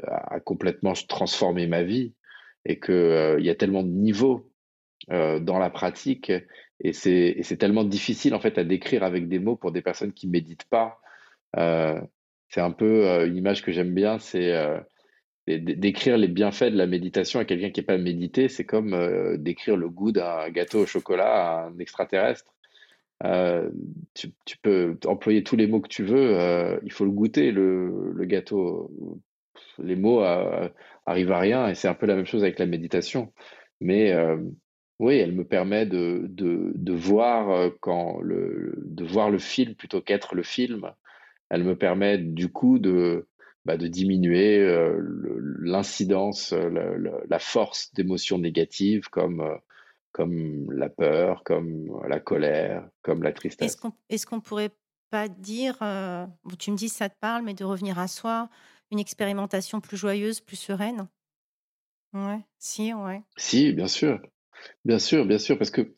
a 0.07 0.41
complètement 0.41 0.95
transformé 1.09 1.67
ma 1.67 1.83
vie 1.83 2.13
et 2.65 2.79
qu'il 2.79 2.95
euh, 2.95 3.41
y 3.41 3.51
a 3.51 3.55
tellement 3.55 3.83
de 3.83 3.89
niveaux 3.89 4.51
euh, 5.11 5.39
dans 5.39 5.59
la 5.59 5.71
pratique 5.71 6.33
et 6.81 6.93
c'est 6.93 7.57
tellement 7.59 7.85
difficile 7.85 8.35
en 8.35 8.41
fait 8.41 8.59
à 8.59 8.65
décrire 8.65 9.05
avec 9.05 9.29
des 9.29 9.39
mots 9.39 9.57
pour 9.57 9.73
des 9.73 9.83
personnes 9.83 10.13
qui 10.13 10.29
méditent 10.29 10.69
pas. 10.69 11.01
Euh, 11.57 12.01
c'est 12.49 12.61
un 12.61 12.73
peu 12.73 13.27
une 13.27 13.37
image 13.37 13.63
que 13.63 13.73
j'aime 13.73 13.95
bien, 13.95 14.19
c'est 14.19 14.53
décrire 15.47 16.17
les 16.19 16.29
bienfaits 16.29 16.71
de 16.71 16.77
la 16.77 16.87
méditation 16.87 17.41
à 17.41 17.45
quelqu'un 17.45 17.71
qui 17.71 17.81
n'est 17.81 17.87
pas 17.87 17.99
médité, 17.99 18.49
c'est 18.49 18.65
comme 18.65 19.37
décrire 19.39 19.77
le 19.77 19.89
goût 19.89 20.13
d'un 20.13 20.51
gâteau 20.51 20.81
au 20.81 20.87
chocolat 20.87 21.33
à 21.33 21.67
un 21.67 21.79
extraterrestre. 21.79 22.54
Euh, 23.25 23.71
tu, 24.15 24.33
peux 24.63 24.99
employer 25.07 25.43
tous 25.43 25.57
les 25.57 25.67
mots 25.67 25.81
que 25.81 25.89
tu 25.89 26.05
veux, 26.05 26.39
euh, 26.39 26.79
il 26.85 26.93
faut 26.93 27.05
le 27.05 27.11
goûter, 27.11 27.53
le, 27.53 28.15
gâteau. 28.25 28.91
Les 29.79 29.97
mots 29.97 30.23
euh, 30.23 30.69
arrivent 31.07 31.33
à 31.33 31.39
rien 31.39 31.69
et 31.69 31.75
c'est 31.75 31.89
un 31.89 31.95
peu 31.95 32.07
la 32.07 32.17
même 32.17 32.27
chose 32.27 32.43
avec 32.43 32.59
la 32.59 32.67
méditation. 32.67 33.33
Mais 33.81 34.15
oui, 34.99 35.17
elle 35.17 35.33
me 35.33 35.45
permet 35.45 35.87
de, 35.87 36.27
de, 36.29 36.93
voir 36.93 37.71
quand 37.81 38.21
le, 38.21 38.75
de 38.85 39.05
voir 39.05 39.31
le 39.31 39.39
film 39.39 39.75
plutôt 39.75 40.01
qu'être 40.01 40.35
le 40.35 40.43
film. 40.43 40.91
Elle 41.51 41.65
me 41.65 41.77
permet 41.77 42.19
du 42.19 42.51
coup 42.51 42.79
de, 42.79 43.27
bah, 43.65 43.77
de 43.77 43.87
diminuer 43.89 44.67
l'incidence, 45.61 46.53
la, 46.53 47.39
force 47.39 47.93
d'émotions 47.95 48.39
négatives 48.39 49.09
comme, 49.11 49.59
comme 50.15 50.71
la 50.71 50.89
peur, 50.89 51.43
comme 51.43 51.91
la 52.09 52.21
colère, 52.21 52.89
comme 53.03 53.25
la 53.25 53.33
tristesse. 53.33 53.77
Est-ce 54.09 54.27
qu'on 54.27 54.41
pourrait 54.41 54.71
pas 55.11 55.27
dire, 55.27 55.77
tu 56.59 56.71
me 56.71 56.77
dis 56.77 56.89
ça 56.89 57.09
te 57.09 57.19
parle, 57.21 57.43
mais 57.43 57.53
de 57.53 57.65
revenir 57.65 57.99
à 57.99 58.07
soi, 58.07 58.49
une 58.93 59.01
expérimentation 59.01 59.81
plus 59.81 59.97
joyeuse, 59.97 60.41
plus 60.41 60.57
sereine? 60.57 61.09
Ouais, 62.13 62.39
si, 62.59 62.95
ouais. 62.95 63.23
Si, 63.37 63.73
bien 63.73 63.89
sûr. 63.89 64.23
Bien 64.85 65.01
sûr, 65.01 65.27
bien 65.27 65.39
sûr, 65.39 65.59
parce 65.59 65.73
que 65.73 65.93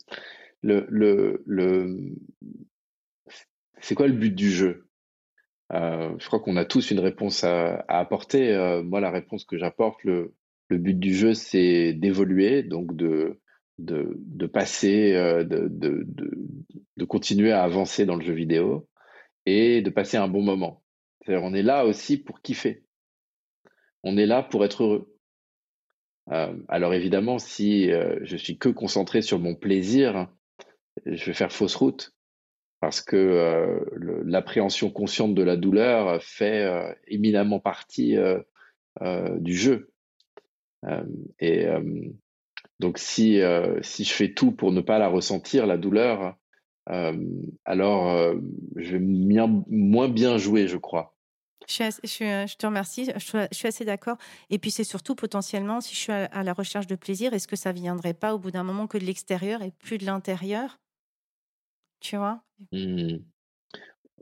le, 0.63 0.87
le, 0.89 1.43
le... 1.45 2.15
c'est 3.81 3.93
quoi 3.93 4.07
le 4.07 4.13
but 4.13 4.33
du 4.33 4.49
jeu? 4.49 4.89
Euh, 5.73 6.15
Je 6.17 6.25
crois 6.25 6.39
qu'on 6.39 6.57
a 6.57 6.65
tous 6.65 6.89
une 6.89 6.99
réponse 6.99 7.43
à, 7.43 7.85
apporter. 7.87 8.51
Euh, 8.55 8.81
moi, 8.81 8.99
la 8.99 9.11
réponse 9.11 9.45
que 9.45 9.59
j'apporte, 9.59 10.03
le, 10.03 10.33
le 10.69 10.79
but 10.79 10.97
du 10.97 11.13
jeu, 11.13 11.35
c'est 11.35 11.93
d'évoluer, 11.93 12.63
donc 12.63 12.95
de, 12.95 13.39
de, 13.77 14.15
de 14.17 14.47
passer, 14.47 15.13
euh, 15.13 15.43
de, 15.43 15.67
de, 15.69 16.05
de, 16.97 17.05
continuer 17.05 17.51
à 17.51 17.63
avancer 17.63 18.05
dans 18.05 18.15
le 18.15 18.25
jeu 18.25 18.33
vidéo 18.33 18.87
et 19.45 19.81
de 19.81 19.89
passer 19.89 20.17
un 20.17 20.27
bon 20.27 20.41
moment. 20.41 20.83
C'est-à-dire, 21.21 21.43
on 21.45 21.53
est 21.53 21.63
là 21.63 21.85
aussi 21.85 22.17
pour 22.17 22.41
kiffer. 22.41 22.83
On 24.03 24.17
est 24.17 24.25
là 24.25 24.43
pour 24.43 24.65
être 24.65 24.83
heureux. 24.83 25.17
Euh, 26.31 26.53
alors 26.67 26.93
évidemment, 26.93 27.39
si 27.39 27.91
euh, 27.91 28.19
je 28.23 28.35
suis 28.35 28.57
que 28.57 28.69
concentré 28.69 29.21
sur 29.21 29.39
mon 29.39 29.55
plaisir, 29.55 30.27
je 31.05 31.25
vais 31.25 31.33
faire 31.33 31.51
fausse 31.51 31.75
route 31.75 32.13
parce 32.79 33.01
que 33.01 33.15
euh, 33.15 34.23
l'appréhension 34.25 34.91
consciente 34.91 35.33
de 35.33 35.43
la 35.43 35.57
douleur 35.57 36.21
fait 36.21 36.95
éminemment 37.07 37.59
partie 37.59 38.15
du 39.39 39.55
jeu. 39.55 39.91
et 41.39 41.67
donc 42.79 42.97
si, 42.97 43.41
si 43.81 44.03
je 44.03 44.13
fais 44.13 44.33
tout 44.33 44.51
pour 44.51 44.71
ne 44.71 44.81
pas 44.81 44.99
la 44.99 45.07
ressentir, 45.07 45.65
la 45.65 45.77
douleur, 45.77 46.35
alors 46.85 48.35
je 48.75 48.97
vais 48.97 48.99
moins 48.99 50.09
bien 50.09 50.37
jouer, 50.37 50.67
je 50.67 50.77
crois. 50.77 51.17
Je, 51.67 52.55
te 52.55 52.65
remercie, 52.65 53.11
je, 53.15 53.47
suis 53.51 53.67
assez 53.67 53.83
d'accord. 53.83 54.17
Et 54.49 54.57
puis 54.57 54.71
c'est 54.71 54.85
surtout 54.85 55.15
potentiellement, 55.15 55.81
si 55.81 55.93
je 55.93 55.99
suis 55.99 56.11
à, 56.13 56.43
la 56.43 56.53
recherche 56.53 56.87
de 56.87 56.95
plaisir, 56.95 57.33
est-ce 57.33 57.47
que 57.47 57.57
ça 57.57 57.73
viendrait 57.73 58.13
pas 58.13 58.33
au 58.33 58.39
bout 58.39 58.51
d'un 58.51 58.63
moment 58.63 58.87
que 58.87 58.97
de 58.97 59.03
l'extérieur 59.03 59.61
et 59.61 59.71
plus 59.71 59.97
de 59.97 60.05
l'intérieur? 60.05 60.79
Tu 61.99 62.15
vois? 62.15 62.41
Mmh. 62.71 63.17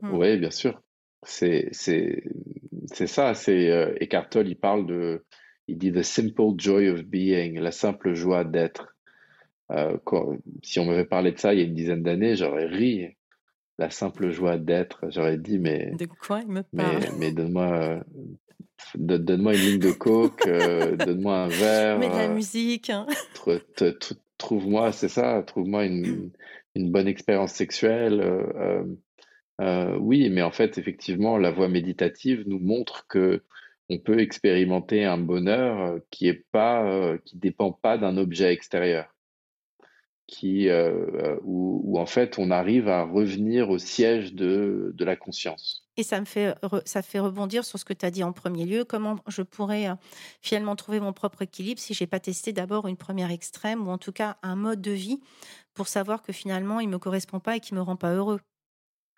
mmh. 0.02 0.14
Oui, 0.14 0.36
bien 0.38 0.50
sûr. 0.50 0.82
C'est 1.22 1.68
ça. 1.72 3.34
C'est 3.34 3.70
euh, 3.70 3.94
Eckhart 4.00 4.28
Tolle, 4.28 4.48
il 4.48 4.58
parle 4.58 4.86
de, 4.86 5.24
il 5.68 5.78
dit 5.78 5.92
the 5.92 6.02
simple 6.02 6.54
joy 6.56 6.88
of 6.88 7.04
being, 7.04 7.58
la 7.58 7.72
simple 7.72 8.14
joie 8.14 8.44
d'être. 8.44 8.96
Euh, 9.72 9.96
si 10.62 10.78
on 10.78 10.84
m'avait 10.84 11.04
parlé 11.04 11.32
de 11.32 11.38
ça 11.38 11.52
il 11.52 11.58
y 11.58 11.62
a 11.62 11.66
une 11.66 11.74
dizaine 11.74 12.02
d'années, 12.02 12.36
j'aurais 12.36 12.66
ri 12.66 13.16
la 13.78 13.90
simple 13.90 14.30
joie 14.30 14.56
d'être. 14.56 15.04
J'aurais 15.10 15.38
dit, 15.38 15.58
mais. 15.58 15.92
De 15.98 16.06
quoi 16.06 16.40
il 16.40 16.48
me 16.48 16.62
parle? 16.62 17.04
Mais, 17.18 17.32
donne-moi. 17.32 18.00
donne-moi 18.94 19.54
une 19.54 19.60
ligne 19.60 19.78
de 19.78 19.92
coke, 19.92 20.46
euh, 20.46 20.96
donne-moi 21.06 21.36
un 21.36 21.48
verre. 21.48 21.98
Mais 21.98 22.08
de 22.08 22.14
la 22.14 22.30
euh, 22.30 22.34
musique. 22.34 22.90
Hein. 22.90 23.06
Trouve-moi, 24.38 24.92
c'est 24.92 25.08
ça, 25.08 25.42
trouve-moi 25.46 25.86
une, 25.86 26.30
une, 26.74 26.90
bonne 26.90 27.08
expérience 27.08 27.52
sexuelle. 27.52 28.20
Euh, 29.60 29.96
oui, 29.98 30.28
mais 30.30 30.42
en 30.42 30.50
fait, 30.50 30.78
effectivement, 30.78 31.38
la 31.38 31.50
voie 31.50 31.68
méditative 31.68 32.44
nous 32.46 32.58
montre 32.58 33.06
que 33.08 33.42
on 33.88 33.98
peut 33.98 34.20
expérimenter 34.20 35.04
un 35.04 35.18
bonheur 35.18 35.98
qui 36.10 36.28
est 36.28 36.44
pas, 36.52 37.16
qui 37.24 37.36
dépend 37.36 37.72
pas 37.72 37.98
d'un 37.98 38.16
objet 38.16 38.52
extérieur 38.52 39.16
qui, 40.26 40.68
euh, 40.68 41.06
euh, 41.14 41.38
où, 41.44 41.98
en 41.98 42.06
fait 42.06 42.38
on 42.38 42.50
arrive 42.50 42.88
à 42.88 43.04
revenir 43.04 43.70
au 43.70 43.78
siège 43.78 44.34
de, 44.34 44.92
de 44.94 45.04
la 45.04 45.16
conscience. 45.16 45.88
Et 45.96 46.02
ça 46.02 46.20
me 46.20 46.26
fait, 46.26 46.54
ça 46.84 47.00
fait 47.02 47.20
rebondir 47.20 47.64
sur 47.64 47.78
ce 47.78 47.84
que 47.84 47.94
tu 47.94 48.04
as 48.04 48.10
dit 48.10 48.22
en 48.22 48.32
premier 48.32 48.66
lieu. 48.66 48.84
Comment 48.84 49.16
je 49.28 49.42
pourrais 49.42 49.88
euh, 49.88 49.94
finalement 50.42 50.76
trouver 50.76 51.00
mon 51.00 51.12
propre 51.12 51.42
équilibre 51.42 51.80
si 51.80 51.94
j'ai 51.94 52.06
pas 52.06 52.20
testé 52.20 52.52
d'abord 52.52 52.86
une 52.86 52.96
première 52.96 53.30
extrême 53.30 53.86
ou 53.86 53.90
en 53.90 53.98
tout 53.98 54.12
cas 54.12 54.36
un 54.42 54.56
mode 54.56 54.82
de 54.82 54.90
vie 54.90 55.20
pour 55.74 55.88
savoir 55.88 56.22
que 56.22 56.32
finalement 56.32 56.80
il 56.80 56.88
me 56.88 56.98
correspond 56.98 57.40
pas 57.40 57.56
et 57.56 57.60
qui 57.60 57.74
me 57.74 57.80
rend 57.80 57.96
pas 57.96 58.12
heureux? 58.12 58.40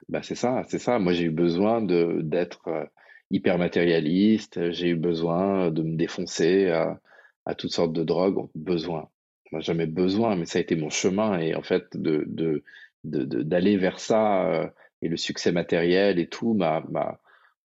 Bah 0.09 0.23
c'est 0.23 0.37
ça, 0.37 0.63
c'est 0.69 0.79
ça. 0.79 0.99
Moi 0.99 1.13
j'ai 1.13 1.25
eu 1.25 1.31
besoin 1.31 1.83
de 1.83 2.21
d'être 2.23 2.89
hyper 3.31 3.59
matérialiste. 3.59 4.71
J'ai 4.73 4.89
eu 4.89 4.97
besoin 4.97 5.71
de 5.71 5.83
me 5.83 5.97
défoncer 5.97 6.69
à, 6.69 7.01
à 7.47 7.55
toutes 7.55 7.73
sortes 7.73 7.93
de 7.93 8.05
drogues. 8.05 8.49
Besoin 8.55 9.09
n'a 9.53 9.61
jamais 9.61 9.87
besoin, 9.87 10.37
mais 10.37 10.47
ça 10.47 10.59
a 10.59 10.63
été 10.63 10.77
mon 10.77 10.91
chemin 10.91 11.39
et 11.39 11.55
en 11.55 11.63
fait 11.63 11.97
de 11.97 12.25
de 12.29 12.63
d'aller 13.05 13.77
vers 13.77 14.01
ça 14.01 14.47
euh, 14.47 14.67
et 15.03 15.09
le 15.09 15.17
succès 15.17 15.53
matériel 15.53 16.19
et 16.19 16.29
tout 16.29 16.55
m'a 16.55 16.85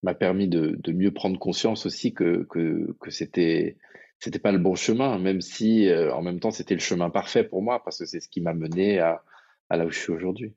m'a 0.02 0.14
permis 0.14 0.48
de, 0.48 0.78
mieux 0.92 1.12
prendre 1.12 1.38
conscience 1.38 1.86
aussi 1.86 2.14
que 2.14 2.46
que 2.50 2.94
que 3.00 3.10
c'était 3.10 3.76
c'était 4.20 4.38
pas 4.38 4.52
le 4.52 4.58
bon 4.58 4.74
chemin, 4.74 5.18
même 5.18 5.40
si 5.40 5.88
euh, 5.88 6.14
en 6.14 6.22
même 6.22 6.40
temps 6.40 6.50
c'était 6.50 6.74
le 6.74 6.80
chemin 6.80 7.10
parfait 7.10 7.44
pour 7.44 7.62
moi 7.62 7.82
parce 7.82 7.98
que 7.98 8.06
c'est 8.06 8.20
ce 8.20 8.28
qui 8.28 8.40
m'a 8.40 8.54
mené 8.54 9.00
à, 9.00 9.22
à 9.68 9.76
là 9.76 9.84
où 9.86 9.90
je 9.90 9.98
suis 9.98 10.12
aujourd'hui. 10.12 10.54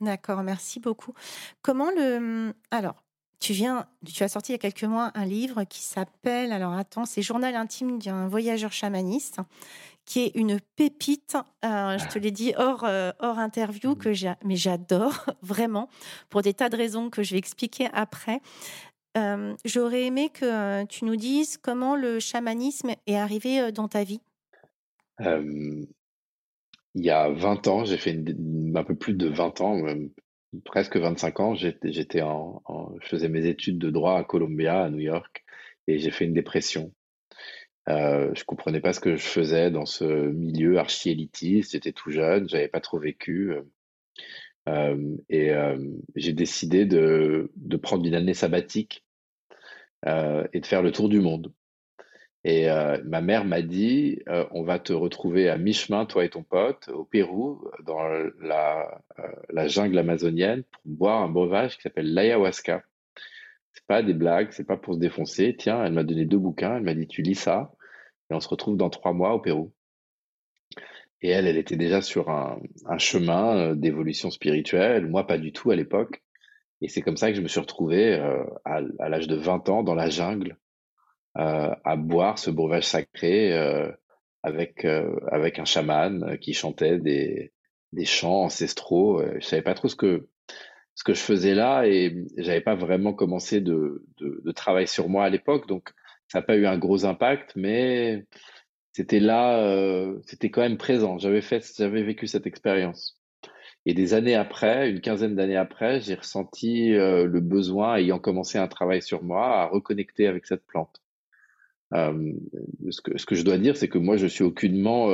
D'accord, 0.00 0.42
merci 0.42 0.80
beaucoup. 0.80 1.14
Comment 1.62 1.90
le 1.90 2.52
alors 2.70 3.04
tu 3.40 3.54
viens, 3.54 3.86
tu 4.06 4.22
as 4.22 4.28
sorti 4.28 4.52
il 4.52 4.54
y 4.54 4.56
a 4.56 4.58
quelques 4.58 4.84
mois 4.84 5.10
un 5.14 5.24
livre 5.24 5.64
qui 5.64 5.80
s'appelle, 5.80 6.52
alors 6.52 6.74
attends, 6.74 7.06
c'est 7.06 7.22
Journal 7.22 7.54
intime 7.56 7.98
d'un 7.98 8.28
voyageur 8.28 8.70
chamaniste 8.70 9.40
qui 10.04 10.20
est 10.20 10.32
une 10.34 10.58
pépite. 10.76 11.36
Euh, 11.64 11.96
je 11.96 12.08
te 12.08 12.18
l'ai 12.18 12.30
dit 12.30 12.52
hors, 12.56 12.84
euh, 12.84 13.12
hors 13.20 13.38
interview, 13.38 13.94
que 13.94 14.10
mais 14.44 14.56
j'adore 14.56 15.24
vraiment, 15.42 15.88
pour 16.28 16.42
des 16.42 16.52
tas 16.52 16.68
de 16.68 16.76
raisons 16.76 17.10
que 17.10 17.22
je 17.22 17.32
vais 17.32 17.38
expliquer 17.38 17.88
après. 17.92 18.40
Euh, 19.16 19.54
j'aurais 19.64 20.04
aimé 20.04 20.28
que 20.28 20.84
tu 20.86 21.04
nous 21.04 21.16
dises 21.16 21.56
comment 21.56 21.96
le 21.96 22.20
chamanisme 22.20 22.90
est 23.06 23.16
arrivé 23.16 23.72
dans 23.72 23.88
ta 23.88 24.04
vie. 24.04 24.20
il 25.20 25.86
y 26.94 27.10
a 27.10 27.30
20 27.30 27.68
ans, 27.68 27.84
j'ai 27.84 27.96
fait 27.96 28.22
un 28.74 28.84
peu 28.84 28.94
plus 28.94 29.14
de 29.14 29.28
20 29.28 29.60
ans, 29.60 29.80
presque 30.64 30.96
25 30.96 31.40
ans, 31.40 31.54
j'étais 31.54 32.22
en, 32.22 32.62
je 33.00 33.08
faisais 33.08 33.28
mes 33.28 33.46
études 33.46 33.78
de 33.78 33.90
droit 33.90 34.18
à 34.18 34.24
Columbia, 34.24 34.82
à 34.82 34.90
New 34.90 35.00
York, 35.00 35.44
et 35.86 35.98
j'ai 35.98 36.10
fait 36.10 36.24
une 36.24 36.34
dépression. 36.34 36.92
Euh, 37.88 38.30
je 38.34 38.44
comprenais 38.44 38.80
pas 38.80 38.92
ce 38.92 39.00
que 39.00 39.16
je 39.16 39.22
faisais 39.22 39.70
dans 39.70 39.86
ce 39.86 40.04
milieu 40.04 40.78
archi-élitiste. 40.78 41.72
J'étais 41.72 41.92
tout 41.92 42.10
jeune, 42.10 42.48
j'avais 42.48 42.68
pas 42.68 42.80
trop 42.80 42.98
vécu. 42.98 43.54
Euh, 44.68 45.16
et 45.28 45.50
euh, 45.50 45.78
j'ai 46.16 46.32
décidé 46.32 46.84
de, 46.84 47.50
de, 47.56 47.76
prendre 47.76 48.04
une 48.06 48.14
année 48.14 48.34
sabbatique 48.34 49.04
euh, 50.06 50.46
et 50.52 50.60
de 50.60 50.66
faire 50.66 50.82
le 50.82 50.92
tour 50.92 51.08
du 51.08 51.20
monde. 51.20 51.52
Et 52.44 52.70
euh, 52.70 52.98
ma 53.04 53.20
mère 53.20 53.44
m'a 53.44 53.60
dit, 53.60 54.22
on 54.50 54.62
va 54.62 54.78
te 54.78 54.92
retrouver 54.94 55.50
à 55.50 55.58
mi-chemin, 55.58 56.06
toi 56.06 56.24
et 56.24 56.30
ton 56.30 56.42
pote, 56.42 56.88
au 56.88 57.04
Pérou, 57.04 57.62
dans 57.84 58.02
la, 58.40 59.02
la 59.50 59.68
jungle 59.68 59.98
amazonienne, 59.98 60.62
pour 60.62 60.82
boire 60.84 61.22
un 61.22 61.28
breuvage 61.28 61.76
qui 61.76 61.82
s'appelle 61.82 62.14
l'ayahuasca. 62.14 62.82
C'est 63.72 63.86
pas 63.86 64.02
des 64.02 64.14
blagues, 64.14 64.48
c'est 64.52 64.66
pas 64.66 64.76
pour 64.76 64.94
se 64.94 64.98
défoncer. 64.98 65.54
Tiens, 65.56 65.84
elle 65.84 65.92
m'a 65.92 66.02
donné 66.02 66.24
deux 66.24 66.38
bouquins, 66.38 66.76
elle 66.76 66.82
m'a 66.82 66.94
dit 66.94 67.06
tu 67.06 67.22
lis 67.22 67.34
ça, 67.34 67.72
et 68.30 68.34
on 68.34 68.40
se 68.40 68.48
retrouve 68.48 68.76
dans 68.76 68.90
trois 68.90 69.12
mois 69.12 69.34
au 69.34 69.40
Pérou. 69.40 69.72
Et 71.22 71.30
elle, 71.30 71.46
elle 71.46 71.58
était 71.58 71.76
déjà 71.76 72.00
sur 72.00 72.30
un, 72.30 72.58
chemin 72.98 73.56
euh, 73.56 73.74
d'évolution 73.74 74.30
spirituelle, 74.30 75.06
moi 75.06 75.26
pas 75.26 75.38
du 75.38 75.52
tout 75.52 75.70
à 75.70 75.76
l'époque. 75.76 76.22
Et 76.80 76.88
c'est 76.88 77.02
comme 77.02 77.18
ça 77.18 77.30
que 77.30 77.36
je 77.36 77.42
me 77.42 77.48
suis 77.48 77.60
retrouvé 77.60 78.14
euh, 78.14 78.42
à, 78.64 78.80
l'âge 79.08 79.28
de 79.28 79.36
20 79.36 79.68
ans 79.68 79.82
dans 79.82 79.94
la 79.94 80.08
jungle 80.08 80.52
euh, 80.52 80.59
à 81.34 81.96
boire 81.96 82.38
ce 82.38 82.50
breuvage 82.50 82.86
sacré 82.86 83.52
avec 84.42 84.84
avec 84.84 85.58
un 85.58 85.64
chaman 85.64 86.38
qui 86.38 86.54
chantait 86.54 86.98
des 86.98 87.52
des 87.92 88.04
chants 88.04 88.44
ancestraux. 88.44 89.22
Je 89.38 89.44
savais 89.44 89.62
pas 89.62 89.74
trop 89.74 89.88
ce 89.88 89.96
que 89.96 90.28
ce 90.94 91.04
que 91.04 91.14
je 91.14 91.20
faisais 91.20 91.54
là 91.54 91.84
et 91.86 92.26
j'avais 92.36 92.60
pas 92.60 92.74
vraiment 92.74 93.14
commencé 93.14 93.60
de, 93.60 94.04
de, 94.18 94.42
de 94.44 94.52
travail 94.52 94.86
sur 94.86 95.08
moi 95.08 95.24
à 95.24 95.30
l'époque, 95.30 95.66
donc 95.66 95.90
ça 96.28 96.40
n'a 96.40 96.42
pas 96.42 96.56
eu 96.56 96.66
un 96.66 96.78
gros 96.78 97.04
impact, 97.06 97.52
mais 97.56 98.26
c'était 98.92 99.20
là, 99.20 99.60
euh, 99.64 100.20
c'était 100.26 100.50
quand 100.50 100.60
même 100.62 100.76
présent. 100.76 101.18
J'avais 101.18 101.40
fait, 101.42 101.64
j'avais 101.76 102.02
vécu 102.02 102.26
cette 102.26 102.46
expérience. 102.46 103.20
Et 103.86 103.94
des 103.94 104.14
années 104.14 104.34
après, 104.34 104.90
une 104.90 105.00
quinzaine 105.00 105.34
d'années 105.36 105.56
après, 105.56 106.00
j'ai 106.00 106.14
ressenti 106.14 106.92
euh, 106.94 107.26
le 107.26 107.40
besoin, 107.40 107.96
ayant 107.96 108.18
commencé 108.18 108.58
un 108.58 108.68
travail 108.68 109.02
sur 109.02 109.22
moi, 109.22 109.62
à 109.62 109.66
reconnecter 109.66 110.26
avec 110.26 110.46
cette 110.46 110.66
plante. 110.66 110.99
Euh, 111.92 112.32
ce, 112.90 113.00
que, 113.00 113.34
je 113.34 113.42
dois 113.42 113.58
dire, 113.58 113.76
c'est 113.76 113.88
que 113.88 113.98
moi, 113.98 114.16
je 114.16 114.26
suis 114.26 114.44
aucunement 114.44 115.08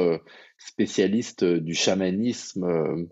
spécialiste 0.58 1.44
du 1.44 1.74
chamanisme 1.74 3.08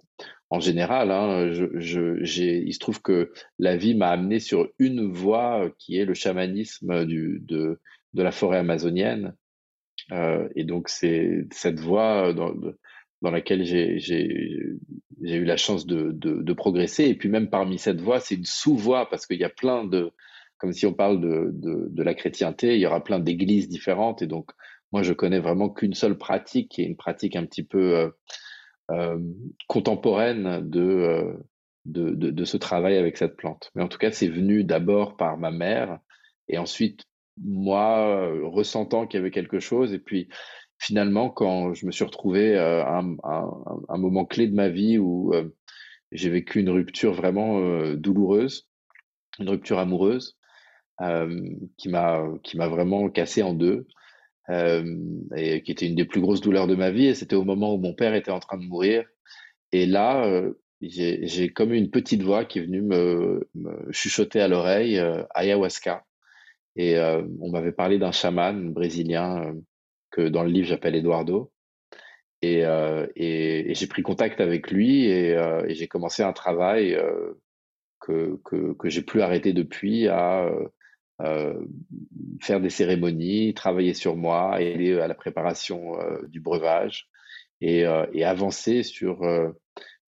en 0.55 0.61
général. 0.61 1.11
Hein, 1.11 1.51
il 1.53 2.75
se 2.75 2.79
trouve 2.79 3.03
que 3.03 3.33
la 3.59 3.77
vie 3.77 3.95
m'a 3.95 4.09
amené 4.09 4.39
sur 4.39 4.69
une 4.79 5.11
voie 5.13 5.71
qui 5.79 5.99
est 5.99 6.05
le 6.05 6.15
chamanisme 6.15 7.05
de, 7.07 7.81
la 8.15 8.33
forêt 8.33 8.59
amazonienne. 8.59 9.35
Euh, 10.13 10.49
et 10.55 10.65
donc, 10.65 10.89
c'est 10.89 11.47
cette 11.51 11.81
voie 11.81 12.33
dans, 12.33 12.55
laquelle 13.23 13.65
j'ai, 13.65 13.99
eu 15.21 15.45
la 15.45 15.57
chance 15.57 15.87
de, 15.87 16.53
progresser. 16.53 17.05
Et 17.05 17.15
puis 17.15 17.29
même 17.29 17.51
parmi 17.51 17.79
cette 17.79 18.01
voie, 18.01 18.21
c'est 18.21 18.37
une 18.37 18.45
sous-voie 18.45 19.09
parce 19.09 19.27
qu'il 19.27 19.41
y 19.41 19.45
a 19.45 19.51
plein 19.51 19.85
de, 19.85 20.13
comme 20.65 20.73
si 20.73 20.87
on 20.87 20.95
parle 20.95 21.21
de, 21.21 21.51
de, 21.53 22.03
la 22.03 22.15
chrétienté, 22.15 22.75
il 22.75 22.81
y 22.81 22.87
aura 22.87 23.05
plein 23.05 23.19
d'églises 23.19 23.69
différentes. 23.69 24.23
Et 24.23 24.27
donc, 24.27 24.51
moi, 24.93 25.03
je 25.03 25.13
connais 25.13 25.39
vraiment 25.39 25.69
qu'une 25.69 25.93
seule 25.93 26.17
pratique, 26.17 26.71
qui 26.71 26.81
est 26.81 26.87
une 26.87 26.97
pratique 26.97 27.37
un 27.37 27.45
petit 27.45 27.65
peu 27.65 27.99
euh, 27.99 28.09
euh, 28.91 29.19
contemporaine 29.69 30.47
euh, 30.47 31.35
de, 31.85 32.15
de, 32.15 32.31
de, 32.31 32.45
ce 32.47 32.57
travail 32.57 32.97
avec 32.97 33.19
cette 33.19 33.37
plante. 33.37 33.73
Mais 33.75 33.83
en 33.83 33.89
tout 33.89 33.99
cas, 33.99 34.11
c'est 34.11 34.29
venu 34.29 34.65
d'abord 34.65 35.19
par 35.19 35.37
ma 35.37 35.51
mère 35.51 35.99
et 36.49 36.57
ensuite 36.57 37.05
moi 37.37 38.27
ressentant 38.43 39.07
qu'il 39.07 39.19
y 39.19 39.21
avait 39.21 39.31
quelque 39.31 39.61
chose. 39.61 39.93
Et 39.93 39.99
puis 39.99 40.31
finalement, 40.79 41.29
quand 41.29 41.75
je 41.75 41.85
me 41.85 41.91
suis 41.91 42.05
retrouvé 42.05 42.57
à 42.57 43.03
un, 43.03 43.99
moment 43.99 44.25
clé 44.25 44.49
de 44.49 44.55
ma 44.55 44.71
vie 44.71 44.97
où 44.97 45.35
j'ai 46.11 46.31
vécu 46.31 46.61
une 46.61 46.71
rupture 46.71 47.13
vraiment 47.13 47.93
douloureuse, 47.97 48.67
une 49.39 49.51
rupture 49.51 49.79
amoureuse, 49.79 50.39
qui 50.99 51.89
m'a 51.89 52.25
qui 52.43 52.57
m'a 52.57 52.69
vraiment 52.69 53.09
cassé 53.11 53.43
en 53.43 53.55
deux 53.55 53.87
et 54.49 55.63
qui 55.63 55.73
était 55.73 55.87
une 55.87 55.95
des 55.95 56.05
plus 56.05 56.21
grosses 56.21 56.41
douleurs 56.41 56.67
de 56.67 56.75
ma 56.75 56.91
vie. 56.91 57.07
Et 57.07 57.15
c'était 57.15 57.37
au 57.37 57.45
moment 57.45 57.75
où 57.75 57.79
mon 57.79 57.95
père 57.95 58.15
était 58.15 58.31
en 58.31 58.41
train 58.41 58.59
de 58.59 58.65
mourir. 58.65 59.05
Et 59.73 59.87
là, 59.87 60.45
j'ai 60.81 61.49
comme 61.53 61.73
une 61.73 61.91
petite 61.91 62.23
voix 62.23 62.45
qui 62.45 62.59
est 62.59 62.63
venue 62.63 62.83
me, 62.83 63.49
chuchoter 63.91 64.41
à 64.41 64.49
l'oreille 64.49 65.01
ayahuasca. 65.35 66.05
Et 66.77 66.99
on 66.99 67.51
m'avait 67.51 67.73
parlé 67.73 67.99
d'un 67.99 68.13
chaman 68.13 68.73
brésilien 68.73 69.55
que 70.11 70.29
dans 70.29 70.43
le 70.43 70.51
livre 70.51 70.69
j'appelle 70.69 70.95
Eduardo. 70.95 71.53
Et, 72.43 72.65
et, 73.17 73.75
j'ai 73.75 73.87
pris 73.87 74.03
contact 74.03 74.41
avec 74.41 74.71
lui 74.71 75.07
et, 75.07 75.31
et 75.67 75.75
j'ai 75.75 75.89
commencé 75.89 76.23
un 76.23 76.35
travail 76.35 76.99
que, 78.01 78.39
que, 78.45 78.75
que 78.75 78.91
j'ai 78.91 79.03
plus 79.03 79.23
arrêté 79.23 79.55
depuis 79.55 80.09
à 80.09 80.51
faire 81.21 82.61
des 82.61 82.71
cérémonies, 82.71 83.55
travailler 83.55 83.95
sur 83.95 84.17
moi, 84.17 84.61
aider 84.61 84.99
à 84.99 85.07
la 85.07 85.15
préparation 85.15 85.99
euh, 86.01 86.27
du 86.29 86.41
breuvage 86.41 87.09
et, 87.61 87.87
euh, 87.87 88.07
avancer 88.25 88.83
sur 88.83 89.23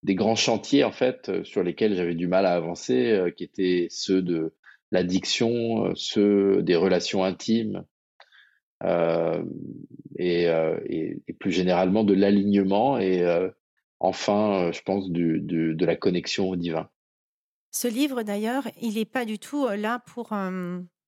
des 0.03 0.15
grands 0.15 0.35
chantiers 0.35 0.83
en 0.83 0.91
fait 0.91 1.43
sur 1.43 1.63
lesquels 1.63 1.95
j'avais 1.95 2.15
du 2.15 2.27
mal 2.27 2.45
à 2.45 2.53
avancer, 2.53 3.33
qui 3.35 3.43
étaient 3.43 3.87
ceux 3.89 4.21
de 4.21 4.53
l'addiction, 4.91 5.93
ceux 5.95 6.61
des 6.61 6.75
relations 6.75 7.23
intimes 7.23 7.83
et, 10.17 10.47
plus 11.39 11.51
généralement 11.51 12.03
de 12.03 12.13
l'alignement 12.13 12.99
et 12.99 13.25
enfin, 13.99 14.71
je 14.71 14.81
pense, 14.81 15.09
de 15.09 15.85
la 15.85 15.95
connexion 15.95 16.49
au 16.49 16.55
divin. 16.55 16.89
Ce 17.71 17.87
livre, 17.87 18.23
d'ailleurs, 18.23 18.67
il 18.81 18.95
n'est 18.95 19.05
pas 19.05 19.25
du 19.25 19.39
tout 19.39 19.67
là 19.67 19.99
pour, 19.99 20.33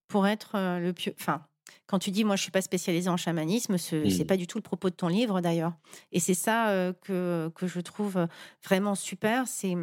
pour 0.09 0.27
être 0.27 0.57
le 0.79 0.91
plus. 0.91 1.13
Enfin, 1.17 1.41
quand 1.87 1.99
tu 1.99 2.11
dis 2.11 2.25
moi 2.25 2.35
je 2.35 2.41
suis 2.41 2.51
pas 2.51 2.61
spécialisée 2.61 3.09
en 3.09 3.17
chamanisme, 3.17 3.77
ce 3.77 3.95
n'est 3.95 4.23
mmh. 4.23 4.27
pas 4.27 4.35
du 4.37 4.45
tout 4.45 4.57
le 4.57 4.63
propos 4.63 4.89
de 4.89 4.95
ton 4.95 5.07
livre 5.07 5.39
d'ailleurs. 5.39 5.71
Et 6.11 6.19
c'est 6.19 6.33
ça 6.33 6.93
que, 7.03 7.49
que 7.55 7.67
je 7.67 7.79
trouve 7.79 8.27
vraiment 8.63 8.95
super. 8.95 9.47
C'est 9.47 9.77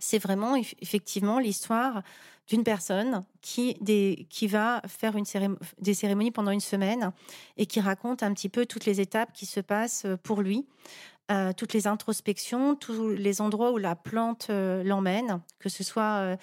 c'est 0.00 0.18
vraiment 0.18 0.56
effectivement 0.80 1.38
l'histoire 1.38 2.02
d'une 2.48 2.64
personne 2.64 3.22
qui, 3.42 3.76
des, 3.80 4.26
qui 4.28 4.48
va 4.48 4.82
faire 4.88 5.14
une 5.16 5.24
des 5.78 5.94
cérémonies 5.94 6.32
pendant 6.32 6.50
une 6.50 6.60
semaine 6.60 7.12
et 7.56 7.66
qui 7.66 7.80
raconte 7.80 8.24
un 8.24 8.32
petit 8.32 8.48
peu 8.48 8.66
toutes 8.66 8.86
les 8.86 9.00
étapes 9.00 9.32
qui 9.32 9.46
se 9.46 9.60
passent 9.60 10.06
pour 10.24 10.42
lui, 10.42 10.66
toutes 11.56 11.74
les 11.74 11.86
introspections, 11.86 12.74
tous 12.74 13.10
les 13.10 13.40
endroits 13.40 13.70
où 13.70 13.78
la 13.78 13.94
plante 13.94 14.48
l'emmène, 14.48 15.40
que 15.60 15.68
ce 15.68 15.84
soit 15.84 16.36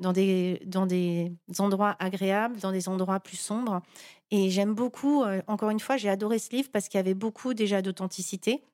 dans 0.00 0.12
des, 0.12 0.60
dans 0.66 0.86
des 0.86 1.32
endroits 1.58 1.96
agréables, 1.98 2.58
dans 2.58 2.72
des 2.72 2.88
endroits 2.88 3.20
plus 3.20 3.36
sombres. 3.36 3.82
Et 4.30 4.50
j'aime 4.50 4.74
beaucoup, 4.74 5.22
euh, 5.22 5.42
encore 5.46 5.70
une 5.70 5.80
fois, 5.80 5.96
j'ai 5.96 6.08
adoré 6.08 6.38
ce 6.38 6.50
livre 6.50 6.70
parce 6.72 6.88
qu'il 6.88 6.98
y 6.98 7.00
avait 7.00 7.14
beaucoup 7.14 7.54
déjà 7.54 7.82
d'authenticité, 7.82 8.64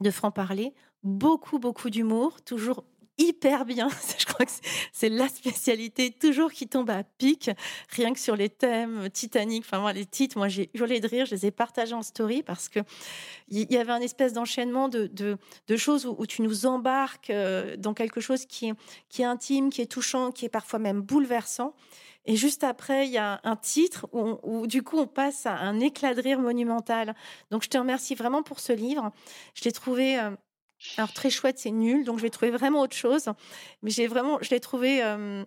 de 0.00 0.10
franc-parler, 0.10 0.72
beaucoup, 1.02 1.58
beaucoup 1.58 1.90
d'humour, 1.90 2.42
toujours 2.42 2.84
hyper 3.18 3.64
bien. 3.64 3.88
Je 4.18 4.24
crois 4.26 4.44
que 4.46 4.52
c'est 4.92 5.08
la 5.08 5.28
spécialité 5.28 6.10
toujours 6.10 6.52
qui 6.52 6.68
tombe 6.68 6.90
à 6.90 7.04
pic, 7.04 7.50
rien 7.90 8.12
que 8.12 8.20
sur 8.20 8.36
les 8.36 8.48
thèmes 8.48 9.08
Titanic. 9.10 9.64
Enfin, 9.64 9.80
moi, 9.80 9.92
les 9.92 10.06
titres, 10.06 10.38
moi, 10.38 10.48
j'ai 10.48 10.70
hurlé 10.74 11.00
de 11.00 11.08
rire. 11.08 11.26
Je 11.26 11.34
les 11.34 11.46
ai 11.46 11.50
partagés 11.50 11.94
en 11.94 12.02
story 12.02 12.42
parce 12.42 12.68
que 12.68 12.80
il 13.48 13.70
y 13.70 13.76
avait 13.76 13.92
un 13.92 14.00
espèce 14.00 14.32
d'enchaînement 14.32 14.88
de, 14.88 15.38
choses 15.76 16.06
où, 16.06 16.26
tu 16.26 16.42
nous 16.42 16.66
embarques 16.66 17.30
euh, 17.30 17.76
dans 17.76 17.94
quelque 17.94 18.20
chose 18.20 18.46
qui, 18.46 18.72
qui 19.08 19.22
est 19.22 19.26
intime, 19.26 19.70
qui 19.70 19.80
est 19.82 19.86
touchant, 19.86 20.32
qui 20.32 20.44
est 20.44 20.50
parfois 20.50 20.78
même 20.78 21.00
bouleversant. 21.00 21.74
Et 22.24 22.36
juste 22.36 22.62
après, 22.62 23.06
il 23.06 23.12
y 23.12 23.18
a 23.18 23.40
un 23.42 23.56
titre 23.56 24.06
où, 24.12 24.66
du 24.66 24.82
coup 24.82 24.98
on 24.98 25.06
passe 25.06 25.46
à 25.46 25.54
un 25.56 25.80
éclat 25.80 26.14
de 26.14 26.20
rire 26.20 26.38
monumental. 26.38 27.16
Donc 27.50 27.64
je 27.64 27.68
te 27.68 27.76
remercie 27.76 28.14
vraiment 28.14 28.42
pour 28.42 28.60
ce 28.60 28.72
livre. 28.72 29.10
Je 29.54 29.64
l'ai 29.64 29.72
trouvé 29.72 30.18
euh, 30.18 30.30
alors 30.96 31.12
très 31.12 31.30
chouette, 31.30 31.58
c'est 31.58 31.70
nul, 31.70 32.04
donc 32.04 32.18
je 32.18 32.22
vais 32.22 32.30
trouver 32.30 32.50
vraiment 32.50 32.80
autre 32.80 32.96
chose. 32.96 33.26
Mais 33.82 33.90
j'ai 33.90 34.06
vraiment, 34.06 34.38
je 34.40 34.50
l'ai 34.50 34.60
trouvé, 34.60 35.02
euh, 35.02 35.44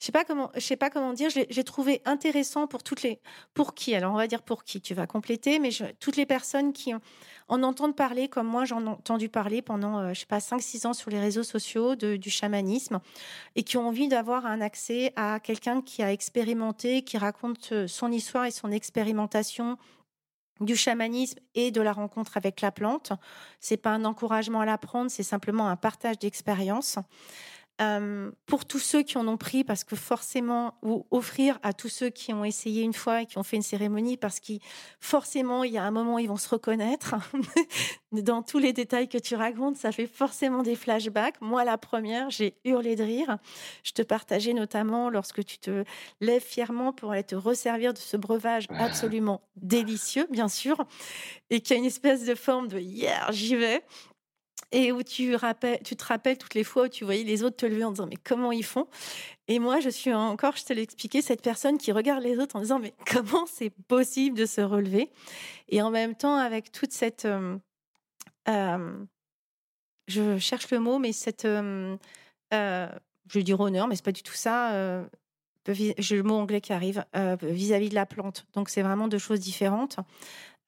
je 0.00 0.06
sais 0.06 0.12
pas 0.12 0.24
comment, 0.24 0.50
je 0.54 0.60
sais 0.60 0.76
pas 0.76 0.90
comment 0.90 1.12
dire, 1.12 1.30
j'ai 1.30 1.64
trouvé 1.64 2.02
intéressant 2.04 2.66
pour 2.66 2.82
toutes 2.82 3.02
les, 3.02 3.20
pour 3.54 3.74
qui 3.74 3.94
Alors 3.94 4.12
on 4.12 4.16
va 4.16 4.26
dire 4.26 4.42
pour 4.42 4.64
qui, 4.64 4.80
tu 4.80 4.94
vas 4.94 5.06
compléter, 5.06 5.58
mais 5.58 5.70
toutes 6.00 6.16
les 6.16 6.26
personnes 6.26 6.72
qui 6.72 6.92
en 7.48 7.62
entendent 7.62 7.96
parler, 7.96 8.28
comme 8.28 8.46
moi 8.46 8.64
j'en 8.64 8.84
ai 8.84 8.88
entendu 8.88 9.28
parler 9.28 9.62
pendant, 9.62 9.98
euh, 9.98 10.14
je 10.14 10.20
sais 10.20 10.26
pas, 10.26 10.38
5-6 10.38 10.86
ans 10.86 10.92
sur 10.92 11.10
les 11.10 11.20
réseaux 11.20 11.44
sociaux 11.44 11.94
du 11.94 12.30
chamanisme, 12.30 13.00
et 13.54 13.62
qui 13.62 13.76
ont 13.76 13.88
envie 13.88 14.08
d'avoir 14.08 14.46
un 14.46 14.60
accès 14.60 15.12
à 15.16 15.40
quelqu'un 15.40 15.80
qui 15.80 16.02
a 16.02 16.12
expérimenté, 16.12 17.02
qui 17.02 17.18
raconte 17.18 17.70
euh, 17.72 17.86
son 17.86 18.10
histoire 18.10 18.46
et 18.46 18.50
son 18.50 18.70
expérimentation 18.72 19.78
du 20.60 20.76
chamanisme 20.76 21.38
et 21.54 21.70
de 21.70 21.80
la 21.80 21.92
rencontre 21.92 22.36
avec 22.36 22.60
la 22.60 22.72
plante. 22.72 23.12
C'est 23.60 23.76
pas 23.76 23.90
un 23.90 24.04
encouragement 24.04 24.60
à 24.60 24.66
l'apprendre, 24.66 25.10
c'est 25.10 25.22
simplement 25.22 25.68
un 25.68 25.76
partage 25.76 26.18
d'expérience. 26.18 26.98
Euh, 27.82 28.30
pour 28.46 28.64
tous 28.64 28.78
ceux 28.78 29.02
qui 29.02 29.18
en 29.18 29.28
ont 29.28 29.36
pris, 29.36 29.62
parce 29.62 29.84
que 29.84 29.96
forcément, 29.96 30.74
ou 30.82 31.06
offrir 31.10 31.58
à 31.62 31.74
tous 31.74 31.90
ceux 31.90 32.08
qui 32.08 32.32
ont 32.32 32.44
essayé 32.44 32.82
une 32.82 32.94
fois 32.94 33.22
et 33.22 33.26
qui 33.26 33.36
ont 33.36 33.42
fait 33.42 33.56
une 33.56 33.62
cérémonie, 33.62 34.16
parce 34.16 34.40
qu'il 34.40 34.60
forcément, 34.98 35.62
il 35.62 35.72
y 35.72 35.78
a 35.78 35.84
un 35.84 35.90
moment, 35.90 36.18
ils 36.18 36.28
vont 36.28 36.38
se 36.38 36.48
reconnaître. 36.48 37.14
Dans 38.12 38.42
tous 38.42 38.58
les 38.58 38.72
détails 38.72 39.08
que 39.08 39.18
tu 39.18 39.34
racontes, 39.34 39.76
ça 39.76 39.92
fait 39.92 40.06
forcément 40.06 40.62
des 40.62 40.74
flashbacks. 40.74 41.38
Moi, 41.42 41.64
la 41.64 41.76
première, 41.76 42.30
j'ai 42.30 42.56
hurlé 42.64 42.96
de 42.96 43.04
rire. 43.04 43.36
Je 43.82 43.92
te 43.92 44.00
partageais 44.00 44.54
notamment 44.54 45.10
lorsque 45.10 45.44
tu 45.44 45.58
te 45.58 45.84
lèves 46.22 46.42
fièrement 46.42 46.94
pour 46.94 47.12
aller 47.12 47.24
te 47.24 47.34
resservir 47.34 47.92
de 47.92 47.98
ce 47.98 48.16
breuvage 48.16 48.68
absolument 48.70 49.42
délicieux, 49.56 50.26
bien 50.30 50.48
sûr, 50.48 50.82
et 51.50 51.60
qui 51.60 51.74
a 51.74 51.76
une 51.76 51.84
espèce 51.84 52.24
de 52.24 52.34
forme 52.34 52.68
de 52.68 52.78
hier, 52.78 53.28
j'y 53.32 53.54
vais 53.54 53.82
et 54.72 54.92
où 54.92 55.02
tu, 55.02 55.34
rappelles, 55.36 55.80
tu 55.84 55.96
te 55.96 56.04
rappelles 56.04 56.38
toutes 56.38 56.54
les 56.54 56.64
fois 56.64 56.84
où 56.84 56.88
tu 56.88 57.04
voyais 57.04 57.24
les 57.24 57.42
autres 57.42 57.56
te 57.56 57.66
lever 57.66 57.84
en 57.84 57.90
disant 57.90 58.06
mais 58.06 58.16
comment 58.22 58.52
ils 58.52 58.64
font? 58.64 58.88
Et 59.48 59.58
moi, 59.58 59.80
je 59.80 59.88
suis 59.88 60.12
encore, 60.12 60.56
je 60.56 60.64
te 60.64 60.72
l'ai 60.72 60.82
expliqué, 60.82 61.22
cette 61.22 61.42
personne 61.42 61.78
qui 61.78 61.92
regarde 61.92 62.22
les 62.22 62.38
autres 62.38 62.56
en 62.56 62.60
disant 62.60 62.78
mais 62.78 62.94
comment 63.10 63.46
c'est 63.46 63.70
possible 63.70 64.36
de 64.36 64.46
se 64.46 64.60
relever? 64.60 65.10
Et 65.68 65.82
en 65.82 65.90
même 65.90 66.14
temps, 66.14 66.36
avec 66.36 66.72
toute 66.72 66.92
cette... 66.92 67.24
Euh, 67.24 67.56
euh, 68.48 69.04
je 70.08 70.38
cherche 70.38 70.70
le 70.70 70.80
mot, 70.80 70.98
mais 70.98 71.12
cette... 71.12 71.44
Euh, 71.44 71.96
je 72.52 73.38
veux 73.38 73.42
dire 73.42 73.58
honneur, 73.58 73.88
mais 73.88 73.96
c'est 73.96 74.04
pas 74.04 74.12
du 74.12 74.22
tout 74.22 74.34
ça. 74.34 75.02
j'ai 75.66 76.16
le 76.16 76.22
mot 76.22 76.34
anglais 76.34 76.60
qui 76.60 76.72
arrive 76.72 77.04
vis-à-vis 77.42 77.86
-vis 77.86 77.90
de 77.90 77.94
la 77.94 78.06
plante. 78.06 78.46
Donc 78.54 78.68
c'est 78.68 78.82
vraiment 78.82 79.08
deux 79.08 79.18
choses 79.18 79.40
différentes. 79.40 79.98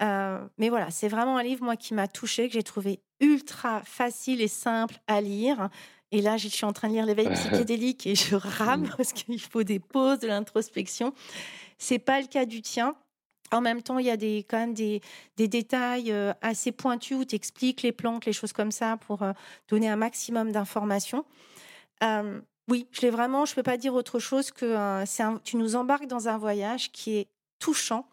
Euh, 0.02 0.38
mais 0.58 0.68
voilà, 0.68 0.90
c'est 0.90 1.08
vraiment 1.08 1.36
un 1.38 1.42
livre, 1.42 1.64
moi, 1.64 1.76
qui 1.76 1.94
m'a 1.94 2.08
touchée, 2.08 2.48
que 2.48 2.54
j'ai 2.54 2.62
trouvé 2.62 3.00
ultra 3.20 3.82
facile 3.84 4.40
et 4.40 4.48
simple 4.48 4.96
à 5.06 5.20
lire. 5.20 5.68
Et 6.10 6.22
là, 6.22 6.36
je 6.36 6.48
suis 6.48 6.64
en 6.64 6.72
train 6.72 6.88
de 6.88 6.94
lire 6.94 7.06
l'éveil 7.06 7.28
psychédélique 7.34 8.06
et 8.06 8.14
je 8.14 8.36
rame 8.36 8.82
mm. 8.82 8.94
parce 8.96 9.12
qu'il 9.12 9.40
faut 9.40 9.62
des 9.62 9.78
pauses, 9.78 10.20
de 10.20 10.28
l'introspection. 10.28 11.12
C'est 11.78 11.98
pas 11.98 12.20
le 12.20 12.26
cas 12.26 12.44
du 12.44 12.62
tien. 12.62 12.94
En 13.50 13.60
même 13.60 13.82
temps, 13.82 13.98
il 13.98 14.06
y 14.06 14.10
a 14.10 14.16
des, 14.16 14.44
quand 14.48 14.58
même 14.58 14.74
des, 14.74 15.00
des 15.36 15.48
détails 15.48 16.12
euh, 16.12 16.32
assez 16.42 16.70
pointus 16.70 17.16
où 17.16 17.24
tu 17.24 17.34
expliques 17.34 17.82
les 17.82 17.92
plantes, 17.92 18.26
les 18.26 18.32
choses 18.32 18.52
comme 18.52 18.70
ça 18.70 18.98
pour 18.98 19.22
euh, 19.22 19.32
donner 19.68 19.88
un 19.88 19.96
maximum 19.96 20.52
d'informations. 20.52 21.24
oui, 22.68 22.86
je 22.92 23.00
l'ai 23.00 23.10
vraiment, 23.10 23.46
je 23.46 23.54
peux 23.54 23.62
pas 23.62 23.78
dire 23.78 23.94
autre 23.94 24.18
chose 24.18 24.50
que 24.50 24.76
un, 24.76 25.38
tu 25.42 25.56
nous 25.56 25.76
embarques 25.76 26.06
dans 26.06 26.28
un 26.28 26.36
voyage 26.36 26.92
qui 26.92 27.16
est 27.16 27.28
touchant, 27.58 28.06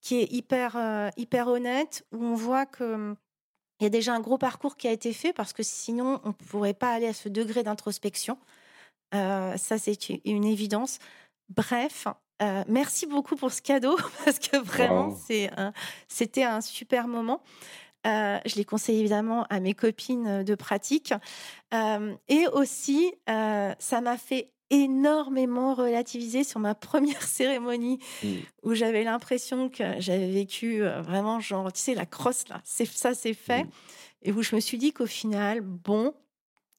qui 0.00 0.20
est 0.20 0.32
hyper, 0.32 0.76
euh, 0.76 1.10
hyper 1.16 1.48
honnête, 1.48 2.06
où 2.12 2.24
on 2.24 2.34
voit 2.34 2.66
que 2.66 3.16
il 3.80 3.84
y 3.84 3.86
a 3.86 3.90
déjà 3.90 4.14
un 4.14 4.20
gros 4.20 4.38
parcours 4.38 4.76
qui 4.76 4.88
a 4.88 4.92
été 4.92 5.12
fait 5.12 5.32
parce 5.32 5.52
que 5.52 5.62
sinon, 5.62 6.20
on 6.24 6.28
ne 6.28 6.32
pourrait 6.32 6.74
pas 6.74 6.92
aller 6.92 7.08
à 7.08 7.12
ce 7.12 7.28
degré 7.28 7.62
d'introspection. 7.62 8.38
Euh, 9.14 9.56
ça, 9.56 9.78
c'est 9.78 10.08
une 10.24 10.44
évidence. 10.44 10.98
Bref, 11.50 12.08
euh, 12.42 12.64
merci 12.68 13.06
beaucoup 13.06 13.36
pour 13.36 13.52
ce 13.52 13.60
cadeau 13.60 13.96
parce 14.24 14.38
que 14.38 14.56
vraiment, 14.56 15.14
c'était 16.08 16.44
un 16.44 16.60
super 16.60 17.06
moment. 17.06 17.42
Euh, 18.06 18.38
je 18.46 18.54
les 18.54 18.64
conseille 18.64 19.00
évidemment 19.00 19.44
à 19.50 19.60
mes 19.60 19.74
copines 19.74 20.42
de 20.42 20.54
pratique. 20.54 21.12
et 21.72 22.46
aussi, 22.52 23.12
ça 23.26 24.00
m'a 24.00 24.16
fait 24.16 24.52
énormément 24.70 25.74
relativiser 25.74 26.44
sur 26.44 26.60
ma 26.60 26.74
première 26.74 27.22
cérémonie 27.22 27.98
mmh. 28.22 28.28
où 28.64 28.74
j'avais 28.74 29.04
l'impression 29.04 29.68
que 29.68 29.84
j'avais 29.98 30.30
vécu 30.30 30.80
vraiment 30.80 31.40
genre 31.40 31.72
tu 31.72 31.80
sais 31.80 31.94
la 31.94 32.06
crosse 32.06 32.48
là 32.48 32.60
c'est 32.64 32.86
ça 32.86 33.14
c'est 33.14 33.34
fait 33.34 33.64
mmh. 33.64 33.70
et 34.22 34.32
où 34.32 34.42
je 34.42 34.54
me 34.56 34.60
suis 34.60 34.78
dit 34.78 34.92
qu'au 34.92 35.06
final 35.06 35.60
bon 35.60 36.14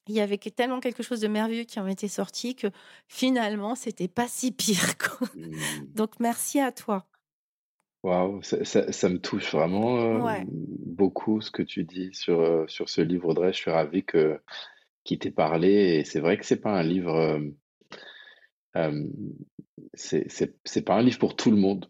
il 0.08 0.16
y 0.16 0.22
avait 0.22 0.38
tellement 0.38 0.80
quelque 0.80 1.04
chose 1.04 1.20
de 1.20 1.28
merveilleux 1.28 1.64
qui 1.64 1.80
en 1.80 1.88
était 1.88 2.08
sorti 2.08 2.56
que 2.56 2.68
finalement 3.08 3.76
c'était 3.76 4.10
pas 4.10 4.28
si 4.28 4.52
pire 4.52 4.96
mmh. 5.36 5.52
donc 5.96 6.20
merci 6.20 6.60
à 6.60 6.72
toi 6.72 7.06
Waouh, 8.04 8.42
ça, 8.44 9.10
me 9.10 9.18
touche 9.18 9.52
vraiment 9.52 10.22
beaucoup 10.48 11.42
ce 11.42 11.52
que 11.52 11.64
tu 11.64 11.84
dis 11.84 12.14
sur, 12.14 12.64
sur 12.70 12.88
ce 12.88 13.02
livre 13.02 13.30
Audrey. 13.30 13.52
Je 13.52 13.58
suis 13.58 13.72
ravi 13.72 14.06
que 14.06 14.40
qu'il 15.04 15.20
t'ait 15.20 15.32
parlé. 15.32 15.70
Et 15.70 16.04
c'est 16.04 16.20
vrai 16.20 16.38
que 16.38 16.46
c'est 16.46 16.62
pas 16.62 16.72
un 16.72 16.84
livre 16.84 17.42
euh, 18.78 19.04
c'est 19.94 20.86
pas 20.86 20.96
un 20.96 21.02
livre 21.02 21.20
pour 21.20 21.36
tout 21.36 21.52
le 21.52 21.58
monde. 21.58 21.90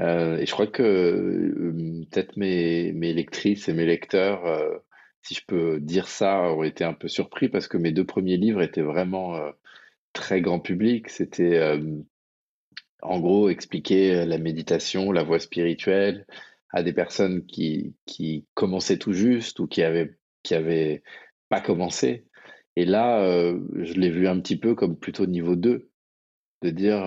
Euh, 0.00 0.38
et 0.38 0.46
je 0.46 0.52
crois 0.52 0.68
que 0.68 0.82
euh, 0.82 2.04
peut-être 2.10 2.36
mes, 2.36 2.92
mes 2.92 3.12
lectrices 3.12 3.68
et 3.68 3.72
mes 3.72 3.86
lecteurs, 3.86 4.44
si 5.22 5.34
je 5.34 5.42
peux 5.46 5.80
dire 5.80 6.08
ça, 6.08 6.42
ont 6.52 6.62
été 6.62 6.84
un 6.84 6.94
peu 6.94 7.08
surpris 7.08 7.48
parce 7.48 7.68
que 7.68 7.76
mes 7.76 7.92
deux 7.92 8.06
premiers 8.06 8.36
livres 8.36 8.62
étaient 8.62 8.82
vraiment 8.82 9.40
très 10.12 10.40
grand 10.40 10.60
public. 10.60 11.08
C'était 11.08 11.78
en 13.02 13.20
gros 13.20 13.48
expliquer 13.48 14.24
la 14.24 14.38
méditation, 14.38 15.12
la 15.12 15.24
voie 15.24 15.40
spirituelle 15.40 16.26
à 16.70 16.82
des 16.82 16.92
personnes 16.92 17.46
qui, 17.46 17.94
qui 18.06 18.46
commençaient 18.54 18.98
tout 18.98 19.12
juste 19.12 19.58
ou 19.60 19.66
qui 19.66 19.82
avaient, 19.82 20.16
qui 20.42 20.54
avaient 20.54 21.02
pas 21.48 21.60
commencé. 21.60 22.28
Et 22.78 22.84
là, 22.84 23.24
euh, 23.24 23.58
je 23.74 23.94
l'ai 23.94 24.08
vu 24.08 24.28
un 24.28 24.38
petit 24.38 24.56
peu 24.56 24.76
comme 24.76 24.96
plutôt 24.96 25.26
niveau 25.26 25.56
2, 25.56 25.87
de 26.62 26.70
dire 26.70 27.04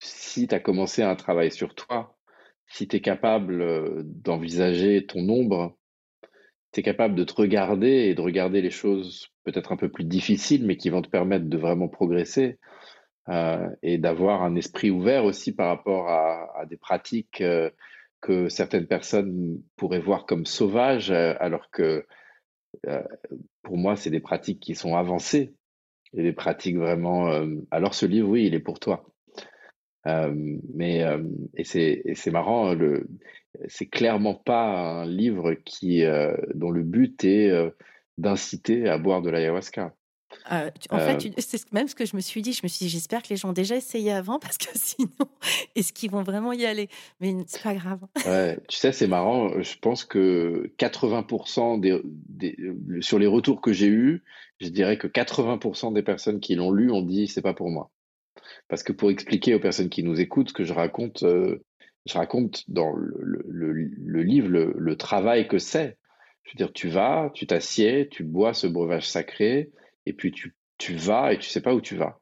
si 0.00 0.46
tu 0.46 0.54
as 0.54 0.60
commencé 0.60 1.02
un 1.02 1.16
travail 1.16 1.50
sur 1.50 1.74
toi, 1.74 2.16
si 2.66 2.88
tu 2.88 2.96
es 2.96 3.00
capable 3.00 4.02
d'envisager 4.04 5.06
ton 5.06 5.28
ombre, 5.28 5.76
tu 6.72 6.80
es 6.80 6.82
capable 6.82 7.14
de 7.14 7.24
te 7.24 7.34
regarder 7.34 8.08
et 8.08 8.14
de 8.14 8.20
regarder 8.20 8.60
les 8.60 8.70
choses 8.70 9.28
peut-être 9.44 9.72
un 9.72 9.76
peu 9.76 9.88
plus 9.88 10.04
difficiles, 10.04 10.66
mais 10.66 10.76
qui 10.76 10.90
vont 10.90 11.02
te 11.02 11.08
permettre 11.08 11.46
de 11.46 11.58
vraiment 11.58 11.88
progresser 11.88 12.58
et 13.82 13.96
d'avoir 13.96 14.42
un 14.42 14.54
esprit 14.56 14.90
ouvert 14.90 15.24
aussi 15.24 15.52
par 15.52 15.68
rapport 15.68 16.08
à, 16.08 16.66
des 16.68 16.76
pratiques 16.76 17.42
que 18.20 18.48
certaines 18.48 18.86
personnes 18.86 19.62
pourraient 19.76 20.00
voir 20.00 20.26
comme 20.26 20.46
sauvages, 20.46 21.10
alors 21.10 21.70
que 21.70 22.06
pour 23.62 23.78
moi, 23.78 23.96
c'est 23.96 24.10
des 24.10 24.20
pratiques 24.20 24.60
qui 24.60 24.74
sont 24.74 24.96
avancées 24.96 25.54
et 26.16 26.22
des 26.22 26.32
pratiques 26.32 26.76
vraiment. 26.76 27.28
Euh, 27.30 27.46
alors, 27.70 27.94
ce 27.94 28.06
livre, 28.06 28.28
oui, 28.28 28.46
il 28.46 28.54
est 28.54 28.60
pour 28.60 28.80
toi. 28.80 29.04
Euh, 30.06 30.34
mais 30.74 31.02
euh, 31.02 31.22
et 31.56 31.64
c'est 31.64 32.30
marrant, 32.30 32.74
le 32.74 33.08
c'est 33.68 33.86
clairement 33.86 34.34
pas 34.34 34.66
un 34.66 35.06
livre 35.06 35.54
qui 35.54 36.02
dont 36.54 36.70
le 36.70 36.82
but 36.82 37.24
est 37.24 37.52
d'inciter 38.18 38.88
à 38.88 38.98
boire 38.98 39.22
de 39.22 39.30
l'ayahuasca. 39.30 39.94
Euh, 40.52 40.70
en 40.90 40.98
fait, 40.98 41.32
c'est 41.38 41.72
même 41.72 41.88
ce 41.88 41.94
que 41.94 42.04
je 42.04 42.16
me 42.16 42.20
suis 42.20 42.42
dit. 42.42 42.52
Je 42.52 42.60
me 42.62 42.68
suis 42.68 42.84
dit, 42.86 42.90
j'espère 42.90 43.22
que 43.22 43.28
les 43.30 43.36
gens 43.36 43.50
ont 43.50 43.54
déjà 43.54 43.76
essayé 43.76 44.12
avant 44.12 44.38
parce 44.40 44.58
que 44.58 44.66
sinon, 44.74 45.08
est-ce 45.74 45.92
qu'ils 45.92 46.10
vont 46.10 46.22
vraiment 46.22 46.52
y 46.52 46.64
aller? 46.64 46.88
Mais 47.20 47.34
c'est 47.46 47.62
pas 47.62 47.74
grave. 47.74 48.00
Ouais, 48.26 48.58
tu 48.68 48.76
sais, 48.76 48.92
c'est 48.92 49.06
marrant. 49.06 49.60
Je 49.60 49.78
pense 49.78 50.04
que 50.04 50.72
80% 50.78 51.80
des, 51.80 52.56
sur 53.00 53.18
les 53.18 53.26
retours 53.26 53.60
que 53.60 53.72
j'ai 53.72 53.88
eus, 53.88 54.22
je 54.60 54.68
dirais 54.68 54.98
que 54.98 55.06
80% 55.06 55.92
des 55.92 56.02
personnes 56.02 56.40
qui 56.40 56.54
l'ont 56.54 56.72
lu 56.72 56.90
ont 56.90 57.02
dit 57.02 57.26
c'est 57.26 57.42
pas 57.42 57.54
pour 57.54 57.70
moi. 57.70 57.90
Parce 58.68 58.82
que 58.82 58.92
pour 58.92 59.10
expliquer 59.10 59.54
aux 59.54 59.60
personnes 59.60 59.88
qui 59.88 60.02
nous 60.02 60.20
écoutent 60.20 60.48
ce 60.48 60.54
que 60.54 60.64
je 60.64 60.72
raconte, 60.72 61.22
euh, 61.22 61.64
je 62.06 62.14
raconte 62.18 62.68
dans 62.68 62.92
le, 62.94 64.22
livre 64.22 64.48
le, 64.48 64.96
travail 64.96 65.48
que 65.48 65.58
c'est. 65.58 65.96
Je 66.42 66.50
veux 66.52 66.56
dire, 66.56 66.72
tu 66.72 66.88
vas, 66.88 67.30
tu 67.32 67.46
t'assieds, 67.46 68.08
tu 68.10 68.24
bois 68.24 68.52
ce 68.52 68.66
breuvage 68.66 69.08
sacré 69.08 69.70
et 70.04 70.12
puis 70.12 70.30
tu, 70.30 70.54
tu 70.76 70.94
vas 70.94 71.32
et 71.32 71.38
tu 71.38 71.48
sais 71.48 71.62
pas 71.62 71.74
où 71.74 71.80
tu 71.80 71.96
vas. 71.96 72.20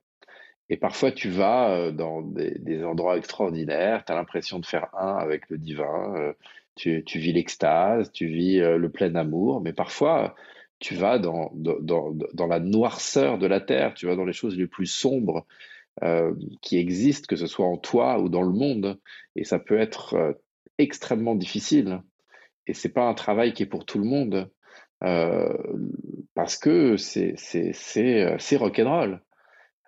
Et 0.68 0.76
parfois, 0.76 1.10
tu 1.10 1.28
vas 1.28 1.70
euh, 1.72 1.90
dans 1.90 2.22
des, 2.22 2.84
endroits 2.84 3.16
extraordinaires, 3.16 4.04
tu 4.04 4.12
as 4.12 4.14
l'impression 4.14 4.58
de 4.58 4.66
faire 4.66 4.88
un 4.94 5.16
avec 5.16 5.50
le 5.50 5.58
divin, 5.58 6.14
euh, 6.16 6.32
tu, 6.76 7.02
vis 7.18 7.32
l'extase, 7.32 8.12
tu 8.12 8.26
vis 8.26 8.58
le 8.58 8.88
plein 8.88 9.14
amour, 9.16 9.60
mais 9.60 9.72
parfois, 9.72 10.34
tu 10.82 10.94
vas 10.94 11.18
dans, 11.18 11.50
dans, 11.54 12.12
dans, 12.34 12.46
la 12.46 12.60
noirceur 12.60 13.38
de 13.38 13.46
la 13.46 13.60
terre, 13.60 13.94
tu 13.94 14.06
vas 14.06 14.16
dans 14.16 14.24
les 14.24 14.32
choses 14.32 14.56
les 14.56 14.66
plus 14.66 14.86
sombres 14.86 15.46
qui 16.60 16.78
existent, 16.78 17.26
que 17.28 17.36
ce 17.36 17.46
soit 17.46 17.66
en 17.66 17.76
toi 17.76 18.18
ou 18.18 18.28
dans 18.28 18.42
le 18.42 18.52
monde, 18.52 18.98
et 19.36 19.44
ça 19.44 19.58
peut 19.58 19.78
être 19.78 20.36
extrêmement 20.78 21.34
difficile. 21.34 22.02
Et 22.66 22.74
c'est 22.74 22.92
pas 22.92 23.06
un 23.08 23.14
travail 23.14 23.52
qui 23.52 23.62
est 23.62 23.66
pour 23.66 23.84
tout 23.84 23.98
le 23.98 24.04
monde. 24.04 24.50
Euh, 25.04 25.52
parce 26.34 26.56
que 26.56 26.96
c'est 26.96 27.34
euh, 27.96 28.58
rock'n'roll. 28.58 29.20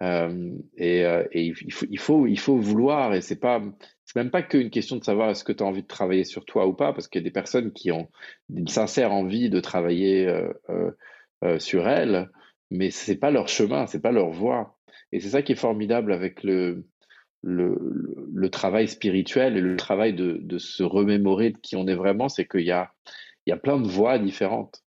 Euh, 0.03 0.51
et, 0.77 1.05
euh, 1.05 1.25
et 1.33 1.47
il, 1.47 1.73
faut, 1.73 1.87
il 1.89 1.99
faut 1.99 2.27
il 2.27 2.39
faut 2.39 2.57
vouloir 2.57 3.15
et 3.15 3.21
c'est 3.21 3.39
pas 3.39 3.63
c'est 4.05 4.17
même 4.17 4.31
pas 4.31 4.43
qu'une 4.43 4.71
question 4.71 4.97
de 4.97 5.05
savoir 5.05 5.31
est-ce 5.31 5.45
que 5.45 5.53
tu 5.53 5.63
as 5.63 5.67
envie 5.67 5.83
de 5.83 5.89
travailler 5.89 6.25
sur 6.25 6.45
toi 6.45 6.67
ou 6.67 6.75
pas 6.75 6.93
parce 6.93 7.09
qu'il 7.09 7.21
y 7.21 7.25
a 7.25 7.29
des 7.29 7.33
personnes 7.33 7.73
qui 7.73 7.91
ont 7.91 8.09
une 8.55 8.69
sincère 8.69 9.13
envie 9.13 9.51
de 9.51 9.61
travailler 9.61 10.27
euh, 10.71 11.59
sur 11.59 11.89
elles 11.89 12.31
mais 12.71 12.91
c'est 12.91 13.17
pas 13.17 13.31
leur 13.31 13.49
chemin 13.49 13.87
c'est 13.87 14.01
pas 14.01 14.13
leur 14.13 14.31
voie 14.31 14.79
et 15.13 15.21
c'est 15.21 15.31
ça 15.31 15.43
qui 15.43 15.53
est 15.53 15.57
formidable 15.57 16.13
avec 16.13 16.43
le 16.43 16.85
travail 18.51 18.89
spirituel 18.89 19.57
et 19.57 19.61
le 19.61 19.77
travail 19.77 20.15
de, 20.15 20.59
se 20.59 20.83
remémorer 20.83 21.51
de 21.51 21.59
qui 21.59 21.77
on 21.77 21.87
est 21.87 21.95
vraiment 21.95 22.29
c'est 22.29 22.47
qu'il 22.47 22.65
y 22.65 22.71
a 22.71 22.93
plein 23.63 23.79
de 23.79 23.89
voies 23.89 24.19
différentes 24.19 24.85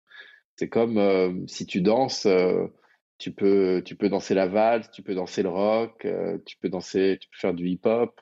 c'est 0.61 0.69
comme 0.69 0.99
euh, 0.99 1.33
si 1.47 1.65
tu 1.65 1.81
danses, 1.81 2.27
euh, 2.27 2.67
tu 3.17 3.33
peux, 3.33 3.83
danser 4.11 4.35
la 4.35 4.47
valse, 4.47 4.91
tu 4.91 5.03
peux 5.03 5.15
danser 5.15 5.43
le 5.43 5.49
rock, 5.49 6.05
euh, 6.05 6.37
tu 6.45 6.59
peux 6.59 6.69
danser, 6.69 7.17
tu 7.19 7.31
peux 7.31 7.39
faire 7.39 7.55
du 7.55 7.67
hip-hop. 7.67 8.21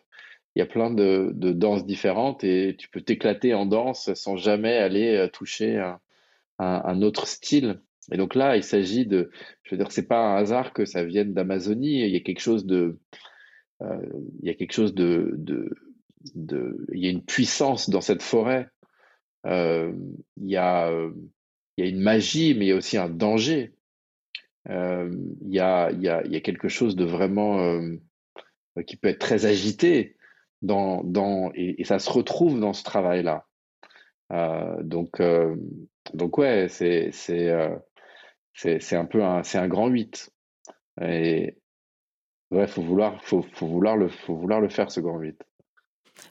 Il 0.58 0.62
y 0.62 0.64
a 0.64 0.66
plein 0.66 0.90
de, 0.90 1.30
danses 1.52 1.86
différentes 1.86 2.42
et 2.42 2.74
tu 2.76 2.88
peux 2.88 3.00
t'éclater 3.00 3.54
en 3.54 3.64
danse 3.64 4.12
sans 4.14 4.36
jamais 4.36 4.76
aller 4.76 5.28
toucher 5.32 5.78
un, 5.78 6.00
un, 6.58 7.00
autre 7.02 7.28
style. 7.28 7.80
Et 8.10 8.16
donc 8.16 8.34
là, 8.34 8.56
il 8.56 8.64
s'agit 8.64 9.06
de, 9.06 9.30
je 9.62 9.70
veux 9.70 9.76
dire, 9.76 9.92
c'est 9.92 10.08
pas 10.08 10.18
un 10.18 10.34
hasard 10.34 10.72
que 10.72 10.84
ça 10.84 11.04
vienne 11.04 11.32
d'Amazonie. 11.32 12.00
Il 12.04 12.10
y 12.10 12.16
a 12.16 12.20
quelque 12.20 12.40
chose 12.40 12.66
de, 12.66 12.98
il 13.80 14.48
y 14.48 14.50
a 14.50 14.54
quelque 14.54 14.72
chose 14.72 14.94
de, 14.94 15.30
de, 15.36 15.70
de, 16.34 16.84
il 16.92 17.04
y 17.04 17.06
a 17.06 17.10
une 17.10 17.24
puissance 17.24 17.88
dans 17.88 18.00
cette 18.00 18.22
forêt. 18.22 18.68
il 19.44 19.94
y 20.38 20.56
a 20.56 20.90
il 21.76 21.84
y 21.84 21.86
a 21.86 21.90
une 21.90 22.00
magie, 22.00 22.54
mais 22.54 22.64
il 22.64 22.68
y 22.70 22.72
a 22.72 22.76
aussi 22.76 22.96
un 22.96 23.08
danger. 23.08 23.70
Euh, 24.68 25.08
il, 25.42 25.54
y 25.54 25.60
a, 25.60 25.92
il, 25.92 26.02
y 26.02 26.08
a, 26.08 26.24
il 26.24 26.32
y 26.32 26.36
a 26.36 26.40
quelque 26.40 26.66
chose 26.66 26.96
de 26.96 27.04
vraiment 27.04 27.60
euh, 27.60 27.94
qui 28.84 28.96
peut 28.96 29.06
être 29.06 29.20
très 29.20 29.46
agité 29.46 30.16
dans, 30.62 31.02
dans, 31.04 31.50
et, 31.54 31.84
ça 31.84 31.98
se 31.98 32.10
retrouve 32.10 32.58
dans 32.60 32.72
ce 32.72 32.84
travail-là. 32.84 33.46
Euh, 34.32 34.82
donc, 34.82 35.22
donc 36.14 36.38
ouais, 36.38 36.68
c'est 36.68 37.10
c'est 37.12 37.52
c'est 38.54 38.96
un 38.96 39.04
peu 39.04 39.22
un 39.22 39.42
c'est 39.42 39.58
un 39.58 39.68
grand 39.68 39.88
8. 39.88 40.30
Et 41.02 41.56
ouais, 42.50 42.66
faut 42.66 42.82
vouloir 42.82 43.22
faut, 43.24 43.42
faut 43.42 43.66
vouloir 43.66 43.96
le 43.96 44.08
faut 44.08 44.34
vouloir 44.34 44.60
le 44.60 44.68
faire 44.68 44.90
ce 44.90 45.00
grand 45.00 45.18
8. 45.18 45.42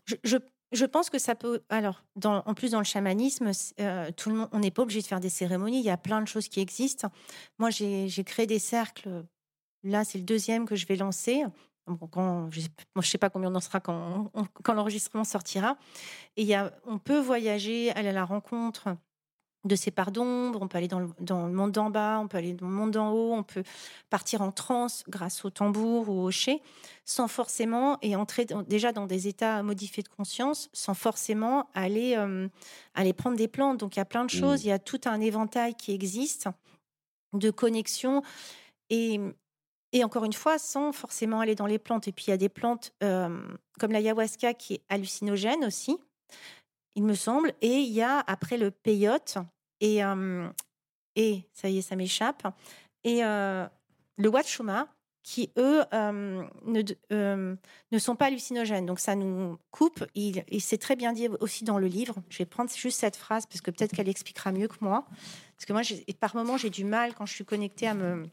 Je, 0.05 0.37
je, 0.73 0.85
pense 0.85 1.09
que 1.09 1.17
ça 1.17 1.35
peut. 1.35 1.61
Alors, 1.69 2.03
en 2.23 2.53
plus, 2.53 2.71
dans 2.71 2.79
le 2.79 2.85
chamanisme, 2.85 3.51
euh, 3.79 4.11
tout 4.11 4.29
le 4.29 4.35
monde, 4.35 4.49
on 4.51 4.59
n'est 4.59 4.71
pas 4.71 4.81
obligé 4.81 5.01
de 5.01 5.07
faire 5.07 5.21
des 5.21 5.29
cérémonies. 5.29 5.79
Il 5.79 5.85
y 5.85 5.89
a 5.89 5.97
plein 5.97 6.21
de 6.21 6.27
choses 6.27 6.49
qui 6.49 6.59
existent. 6.59 7.09
Moi, 7.57 7.69
j'ai 7.69 8.23
créé 8.25 8.45
des 8.47 8.59
cercles. 8.59 9.23
Là, 9.83 10.03
c'est 10.03 10.17
le 10.17 10.25
deuxième 10.25 10.65
que 10.65 10.75
je 10.75 10.85
vais 10.85 10.97
lancer. 10.97 11.43
Quand, 12.11 12.49
je 12.51 12.61
ne 12.95 13.01
sais 13.01 13.17
pas 13.17 13.29
combien 13.29 13.51
on 13.51 13.55
en 13.55 13.59
sera 13.59 13.79
quand, 13.79 14.31
quand 14.63 14.73
l'enregistrement 14.73 15.23
sortira. 15.23 15.77
Et 16.35 16.43
y 16.43 16.53
a, 16.53 16.71
on 16.85 16.99
peut 16.99 17.19
voyager, 17.19 17.91
aller 17.91 18.09
à 18.09 18.13
la 18.13 18.25
rencontre 18.25 18.97
de 19.67 19.75
ces 19.75 19.91
parts 19.91 20.11
d'ombre, 20.11 20.59
on 20.61 20.67
peut 20.67 20.77
aller 20.77 20.87
dans 20.87 20.99
le, 20.99 21.51
monde 21.51 21.71
d'en 21.71 21.89
bas, 21.89 22.19
on 22.21 22.27
peut 22.27 22.37
aller 22.37 22.53
dans 22.53 22.67
le 22.67 22.73
monde 22.73 22.91
d'en 22.91 23.11
haut, 23.11 23.33
on 23.33 23.43
peut 23.43 23.63
partir 24.09 24.41
en 24.41 24.51
transe 24.51 25.03
grâce 25.07 25.45
au 25.45 25.49
tambour 25.49 26.09
ou 26.09 26.23
au 26.23 26.31
chai, 26.31 26.61
sans 27.05 27.27
forcément, 27.27 27.97
et 28.01 28.15
entrer 28.15 28.45
déjà 28.67 28.91
dans 28.91 29.05
des 29.05 29.27
états 29.27 29.61
modifiés 29.63 30.03
de 30.03 30.07
conscience, 30.07 30.69
sans 30.73 30.93
forcément 30.93 31.69
aller, 31.73 32.15
euh, 32.15 32.47
aller 32.93 33.13
prendre 33.13 33.35
des 33.35 33.47
plantes. 33.47 33.79
Donc 33.79 33.95
il 33.95 33.99
y 33.99 34.01
a 34.01 34.05
plein 34.05 34.25
de 34.25 34.29
choses, 34.29 34.61
mmh. 34.61 34.65
il 34.65 34.69
y 34.69 34.71
a 34.71 34.79
tout 34.79 35.01
un 35.05 35.19
éventail 35.19 35.75
qui 35.75 35.93
existe 35.93 36.47
de 37.33 37.51
connexions, 37.51 38.21
et, 38.89 39.19
et 39.93 40.03
encore 40.03 40.25
une 40.25 40.33
fois, 40.33 40.59
sans 40.59 40.91
forcément 40.91 41.39
aller 41.39 41.55
dans 41.55 41.65
les 41.65 41.79
plantes. 41.79 42.07
Et 42.07 42.11
puis 42.11 42.25
il 42.27 42.29
y 42.31 42.33
a 42.33 42.37
des 42.37 42.49
plantes 42.49 42.93
euh, 43.03 43.29
comme 43.79 43.91
l'ayahuasca 43.91 44.53
qui 44.53 44.75
est 44.75 44.81
hallucinogène 44.89 45.63
aussi 45.65 45.97
il 46.97 47.03
me 47.03 47.13
semble. 47.13 47.53
Et 47.61 47.77
il 47.77 47.93
y 47.93 48.01
a 48.01 48.19
après 48.27 48.57
le 48.57 48.71
peyote 48.71 49.37
et, 49.79 50.01
et 51.15 51.43
ça 51.53 51.69
y 51.69 51.77
est, 51.77 51.81
ça 51.81 51.95
m'échappe. 51.95 52.45
Et 53.03 53.21
le 53.21 54.29
Wachuma, 54.29 54.87
qui 55.21 55.51
eux 55.57 55.83
ne, 55.93 57.55
ne 57.91 57.99
sont 57.99 58.15
pas 58.15 58.25
hallucinogènes. 58.25 58.87
Donc 58.87 58.99
ça 58.99 59.15
nous 59.15 59.57
coupe. 59.69 60.03
Il, 60.15 60.43
et 60.47 60.59
c'est 60.59 60.79
très 60.79 60.95
bien 60.95 61.13
dit 61.13 61.27
aussi 61.39 61.63
dans 61.63 61.77
le 61.77 61.87
livre. 61.87 62.15
Je 62.29 62.39
vais 62.39 62.45
prendre 62.45 62.71
juste 62.71 62.99
cette 62.99 63.15
phrase 63.15 63.45
parce 63.45 63.61
que 63.61 63.69
peut-être 63.69 63.95
qu'elle 63.95 64.09
expliquera 64.09 64.51
mieux 64.51 64.67
que 64.67 64.77
moi. 64.81 65.05
Parce 65.55 65.65
que 65.65 65.73
moi, 65.73 65.83
par 66.19 66.35
moments, 66.35 66.57
j'ai 66.57 66.71
du 66.71 66.83
mal 66.83 67.13
quand 67.13 67.27
je 67.27 67.33
suis 67.33 67.45
connectée 67.45 67.87
à, 67.87 67.93
me, 67.93 68.27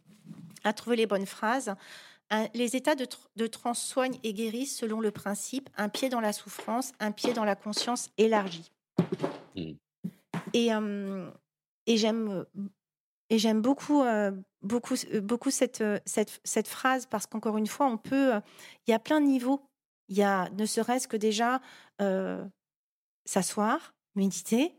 à 0.65 0.73
trouver 0.73 0.97
les 0.97 1.07
bonnes 1.07 1.27
phrases 1.27 1.75
les 2.55 2.77
états 2.77 2.95
de, 2.95 3.07
de 3.37 3.47
trans 3.47 3.75
soignent 3.75 4.19
et 4.23 4.33
guérissent 4.33 4.77
selon 4.77 5.01
le 5.01 5.11
principe 5.11 5.69
un 5.77 5.89
pied 5.89 6.09
dans 6.09 6.21
la 6.21 6.33
souffrance, 6.33 6.93
un 7.01 7.13
pied 7.13 7.33
dans 7.33 7.45
la 7.45 7.55
conscience 7.55 8.11
élargie. 8.19 8.73
Mmh. 9.55 9.73
Et, 10.53 10.71
et 11.87 11.97
j'aime 11.97 12.45
et 13.31 13.39
j'aime 13.39 13.63
beaucoup, 13.63 14.05
beaucoup, 14.63 14.95
beaucoup 15.23 15.51
cette, 15.51 15.83
cette, 16.07 16.41
cette 16.45 16.69
phrase 16.69 17.07
parce 17.07 17.27
qu'encore 17.27 17.57
une 17.57 17.67
fois, 17.67 17.87
on 17.87 17.97
peut. 17.97 18.33
Il 18.87 18.91
y 18.91 18.95
a 18.95 18.99
plein 18.99 19.21
de 19.21 19.27
niveaux. 19.27 19.61
Il 20.09 20.17
y 20.17 20.23
a 20.23 20.49
ne 20.51 20.67
serait-ce 20.67 21.09
que 21.09 21.17
déjà 21.17 21.61
s'asseoir, 23.25 23.95
méditer. 24.15 24.75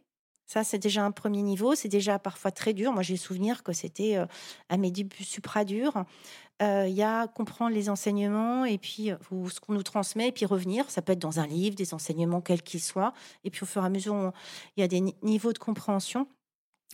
Ça, 0.48 0.64
c'est 0.64 0.78
déjà 0.80 1.04
un 1.04 1.12
premier 1.12 1.42
niveau. 1.42 1.76
C'est 1.76 1.88
déjà 1.88 2.20
parfois 2.20 2.52
très 2.52 2.74
dur. 2.74 2.92
Moi, 2.94 3.02
j'ai 3.02 3.18
souvenir 3.18 3.64
que 3.64 3.74
c'était 3.74 4.18
à 4.70 4.78
mes 4.78 4.92
débuts 4.92 5.24
supra 5.24 5.66
dur 5.66 6.06
il 6.62 6.94
y 6.94 7.04
a 7.04 7.28
comprendre 7.28 7.76
les 7.76 7.90
enseignements 7.90 8.64
et 8.64 8.78
puis 8.78 9.12
ce 9.30 9.60
qu'on 9.60 9.74
nous 9.74 9.84
transmet 9.84 10.30
et 10.30 10.32
puis 10.32 10.46
revenir. 10.46 10.90
Ça 10.90 11.02
peut 11.02 11.12
être 11.14 11.20
dans 11.20 11.40
un 11.40 11.48
livre, 11.48 11.76
des 11.76 11.94
enseignements 11.94 12.42
quels 12.42 12.62
qu'ils 12.62 12.82
soient. 12.82 13.14
Et 13.44 13.50
puis 13.50 13.64
au 13.64 13.66
fur 13.66 13.84
et 13.84 13.86
à 13.86 13.90
mesure, 13.90 14.32
il 14.78 14.82
y 14.82 14.84
a 14.84 14.88
des 14.88 15.02
niveaux 15.22 15.52
de 15.52 15.58
compréhension. 15.58 16.28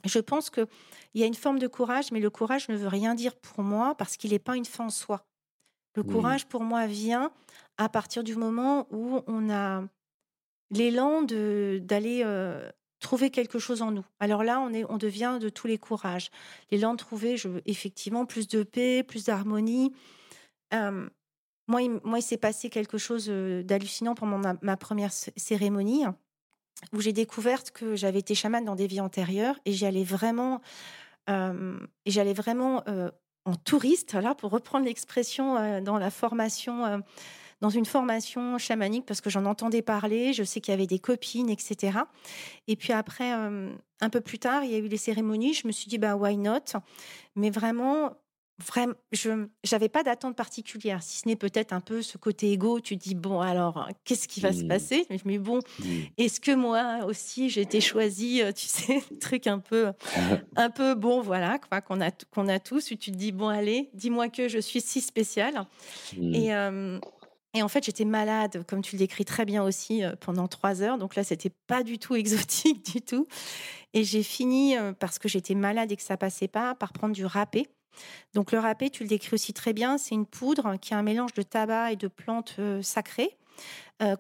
Je 0.04 0.18
pense 0.18 0.50
qu'il 0.50 0.66
y 1.14 1.22
a 1.22 1.28
une 1.28 1.36
forme 1.36 1.60
de 1.60 1.68
courage, 1.68 2.12
mais 2.12 2.20
le 2.20 2.32
courage 2.32 2.70
ne 2.70 2.76
veut 2.76 2.88
rien 2.88 3.14
dire 3.14 3.36
pour 3.36 3.64
moi 3.64 3.94
parce 3.96 4.18
qu'il 4.18 4.32
n'est 4.32 4.40
pas 4.40 4.56
une 4.56 4.66
fin 4.66 4.86
en 4.86 4.90
soi. 4.90 5.28
Le 5.94 6.04
courage, 6.04 6.48
pour 6.48 6.64
moi, 6.64 6.88
vient 6.88 7.32
à 7.78 7.90
partir 7.90 8.24
du 8.24 8.36
moment 8.36 8.88
où 8.92 9.22
on 9.28 9.50
a 9.52 9.84
l'élan 10.72 11.22
d'aller 11.22 12.24
trouver 13.02 13.32
quelque 13.32 13.60
chose 13.60 13.82
en 13.82 13.92
nous. 13.92 14.06
Alors 14.20 14.44
là, 14.44 14.62
on, 14.62 14.72
est, 14.74 14.86
on 14.90 14.98
devient 14.98 15.40
de 15.42 15.50
tous 15.50 15.68
les 15.68 15.78
courages. 15.78 16.32
L'élan 16.70 16.94
de 16.94 16.98
trouver, 16.98 17.36
effectivement, 17.66 18.26
plus 18.26 18.48
de 18.48 18.64
paix, 18.64 19.04
plus 19.04 19.26
d'harmonie. 19.26 19.92
moi, 20.72 21.82
il, 21.82 22.00
moi, 22.04 22.20
il 22.20 22.22
s'est 22.22 22.38
passé 22.38 22.70
quelque 22.70 22.98
chose 22.98 23.28
d'hallucinant 23.28 24.16
pendant 24.16 24.56
ma, 24.62 24.78
première 24.78 25.12
cérémonie 25.12 26.06
où 26.94 27.02
j'ai 27.02 27.14
découvert 27.14 27.64
que 27.74 27.96
j'avais 27.96 28.20
été 28.20 28.34
chamane 28.34 28.66
dans 28.66 28.76
des 28.76 28.88
vies 28.88 29.02
antérieures 29.02 29.60
et 29.66 29.74
j'allais 29.74 30.04
vraiment, 30.04 30.62
j'allais 31.28 32.34
vraiment 32.34 32.84
en 33.46 33.56
touriste, 33.56 34.14
là, 34.14 34.36
pour 34.36 34.52
reprendre 34.52 34.86
l'expression 34.86 35.82
dans 35.82 35.98
la 35.98 36.12
formation 36.12 37.02
dans 37.62 37.70
une 37.70 37.86
formation 37.86 38.58
chamanique 38.58 39.06
parce 39.06 39.22
que 39.22 39.30
j'en 39.30 39.46
entendais 39.46 39.82
parler, 39.82 40.34
je 40.34 40.44
sais 40.44 40.60
qu'il 40.60 40.72
y 40.72 40.76
avait 40.76 40.88
des 40.88 41.00
copines, 41.00 41.50
etc. 41.50 42.00
Et 42.68 42.76
puis 42.76 42.92
après, 42.92 43.34
euh, 43.34 43.70
un 44.02 44.10
peu 44.10 44.22
plus 44.22 44.40
tard, 44.40 44.64
il 44.64 44.72
y 44.72 44.76
a 44.76 44.80
eu 44.80 44.88
les 44.88 44.98
cérémonies, 44.98 45.54
je 45.54 45.68
me 45.68 45.72
suis 45.72 45.88
dit, 45.88 45.98
bah, 45.98 46.16
why 46.16 46.38
not? 46.38 46.74
Mais 47.36 47.52
vraiment, 47.52 48.16
vraiment, 48.62 48.94
je 49.12 49.48
n'avais 49.72 49.90
pas 49.90 50.04
d'attente 50.04 50.36
particulière, 50.36 51.04
si 51.04 51.20
ce 51.20 51.28
n'est 51.28 51.36
peut-être 51.36 51.74
un 51.74 51.82
peu 51.82 52.02
ce 52.02 52.18
côté 52.18 52.52
égo. 52.52 52.80
Tu 52.80 52.96
dis 52.96 53.16
bon, 53.16 53.42
alors 53.42 53.90
qu'est-ce 54.04 54.28
qui 54.28 54.40
va 54.40 54.54
se 54.54 54.64
mmh. 54.64 54.68
passer? 54.68 55.08
Mais 55.26 55.38
bon, 55.38 55.60
mmh. 55.60 55.84
est-ce 56.18 56.40
que 56.40 56.54
moi 56.54 57.06
aussi 57.06 57.50
j'ai 57.50 57.62
été 57.62 57.82
choisie 57.82 58.42
euh, 58.42 58.52
Tu 58.52 58.68
sais, 58.68 59.04
truc 59.22 59.48
un 59.48 59.60
peu, 59.60 59.92
un 60.56 60.70
peu 60.70 60.96
bon, 60.96 61.22
voilà, 61.22 61.60
quoi, 61.60 61.82
qu'on 61.82 62.02
a 62.02 62.12
qu'on 62.32 62.48
a 62.48 62.60
tous. 62.60 62.86
tu 62.86 62.98
te 62.98 63.12
dis 63.12 63.32
bon, 63.32 63.48
allez, 63.48 63.90
dis-moi 63.94 64.30
que 64.30 64.48
je 64.48 64.60
suis 64.60 64.82
si 64.82 65.02
spéciale. 65.02 65.66
Mmh. 66.18 66.36
Et 66.36 66.54
euh, 66.54 67.00
et 67.54 67.64
en 67.64 67.68
fait, 67.68 67.84
j'étais 67.84 68.06
malade, 68.06 68.64
comme 68.66 68.82
tu 68.82 68.96
le 68.96 69.00
décris 69.00 69.26
très 69.26 69.44
bien 69.44 69.64
aussi, 69.64 70.04
euh, 70.04 70.16
pendant 70.20 70.48
trois 70.48 70.82
heures. 70.82 70.98
Donc 70.98 71.16
là, 71.16 71.24
c'était 71.24 71.52
pas 71.68 71.84
du 71.84 72.00
tout 72.00 72.16
exotique 72.16 72.94
du 72.94 73.02
tout. 73.02 73.28
Et 73.94 74.04
j'ai 74.04 74.24
fini, 74.24 74.78
euh, 74.78 74.94
parce 74.94 75.20
que 75.20 75.28
j'étais 75.28 75.56
malade 75.56 75.92
et 75.92 75.98
que 75.98 76.04
ça 76.04 76.18
passait 76.18 76.48
pas, 76.48 76.76
par 76.76 76.94
prendre 76.94 77.14
du 77.14 77.26
râpé. 77.26 77.68
Donc 78.34 78.54
le 78.54 78.60
râpé, 78.60 78.90
tu 78.90 79.04
le 79.04 79.10
décris 79.10 79.34
aussi 79.34 79.52
très 79.52 79.74
bien, 79.74 79.98
c'est 79.98 80.16
une 80.16 80.26
poudre 80.26 80.78
qui 80.80 80.94
est 80.94 80.96
un 80.96 81.04
mélange 81.04 81.34
de 81.34 81.42
tabac 81.42 81.92
et 81.92 81.98
de 81.98 82.08
plantes 82.08 82.56
euh, 82.60 82.82
sacrées 82.82 83.38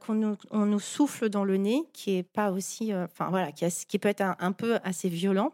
qu'on 0.01 0.13
nous, 0.13 0.37
on 0.51 0.67
nous 0.67 0.79
souffle 0.79 1.27
dans 1.27 1.43
le 1.43 1.57
nez, 1.57 1.81
qui 1.91 2.15
est 2.15 2.21
pas 2.21 2.51
aussi, 2.51 2.91
voilà, 3.17 3.51
qui, 3.51 3.65
qui, 3.87 3.97
peut 3.97 4.09
être 4.09 4.21
un, 4.21 4.51
peu 4.51 4.77
assez 4.83 5.09
violent 5.09 5.53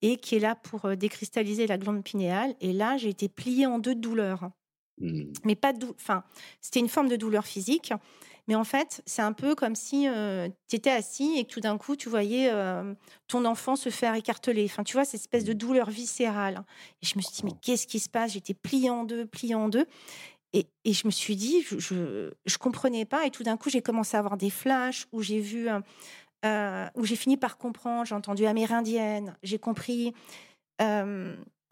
et 0.00 0.16
qui 0.16 0.36
est 0.36 0.38
là 0.38 0.54
pour 0.54 0.96
décristalliser 0.96 1.66
la 1.66 1.76
glande 1.76 2.04
pinéale. 2.04 2.54
Et 2.60 2.72
là, 2.72 2.96
j'ai 2.98 3.08
été 3.08 3.28
pliée 3.28 3.66
en 3.66 3.80
deux 3.80 3.96
de 3.96 4.00
douleur. 4.00 4.48
Mmh. 4.98 5.32
Mais 5.44 5.54
pas 5.56 5.72
de 5.72 5.86
enfin, 5.96 6.24
c'était 6.60 6.80
une 6.80 6.88
forme 6.88 7.08
de 7.08 7.16
douleur 7.16 7.46
physique. 7.46 7.92
Mais 8.46 8.54
en 8.54 8.64
fait, 8.64 9.02
c'est 9.06 9.22
un 9.22 9.32
peu 9.32 9.54
comme 9.54 9.74
si 9.74 10.06
tu 10.68 10.76
étais 10.76 10.90
assis 10.90 11.38
et 11.38 11.44
que 11.44 11.52
tout 11.54 11.60
d'un 11.60 11.78
coup, 11.78 11.96
tu 11.96 12.10
voyais 12.10 12.50
ton 13.26 13.46
enfant 13.46 13.74
se 13.74 13.88
faire 13.88 14.14
écarteler. 14.14 14.66
Enfin, 14.66 14.84
tu 14.84 14.92
vois, 14.92 15.06
cette 15.06 15.20
espèce 15.20 15.44
de 15.44 15.54
mmh. 15.54 15.58
douleur 15.58 15.90
viscérale. 15.90 16.62
Et 17.02 17.06
je 17.06 17.16
me 17.16 17.22
suis 17.22 17.32
dit, 17.32 17.42
mais 17.44 17.58
qu'est-ce 17.62 17.86
qui 17.86 17.98
se 17.98 18.10
passe? 18.10 18.32
J'étais 18.32 18.52
pliée 18.52 18.90
en 18.90 19.04
deux, 19.04 19.24
pliée 19.24 19.54
en 19.54 19.70
deux. 19.70 19.86
Et, 20.52 20.66
et, 20.84 20.92
je 20.92 21.06
me 21.06 21.10
suis 21.10 21.36
dit, 21.36 21.62
je 21.62 21.94
ne 21.94 22.58
comprenais 22.60 23.06
pas. 23.06 23.26
Et 23.26 23.30
tout 23.30 23.44
d'un 23.44 23.56
coup, 23.56 23.70
j'ai 23.70 23.80
commencé 23.80 24.14
à 24.14 24.20
avoir 24.20 24.36
des 24.36 24.50
flashs 24.50 25.06
où 25.10 25.22
j'ai 25.22 25.40
vu, 25.40 25.68
où 26.44 27.04
j'ai 27.04 27.16
fini 27.16 27.38
par 27.38 27.56
comprendre. 27.56 28.04
J'ai 28.04 28.14
entendu 28.14 28.44
amérindienne. 28.44 29.36
J'ai 29.42 29.58
compris 29.58 30.12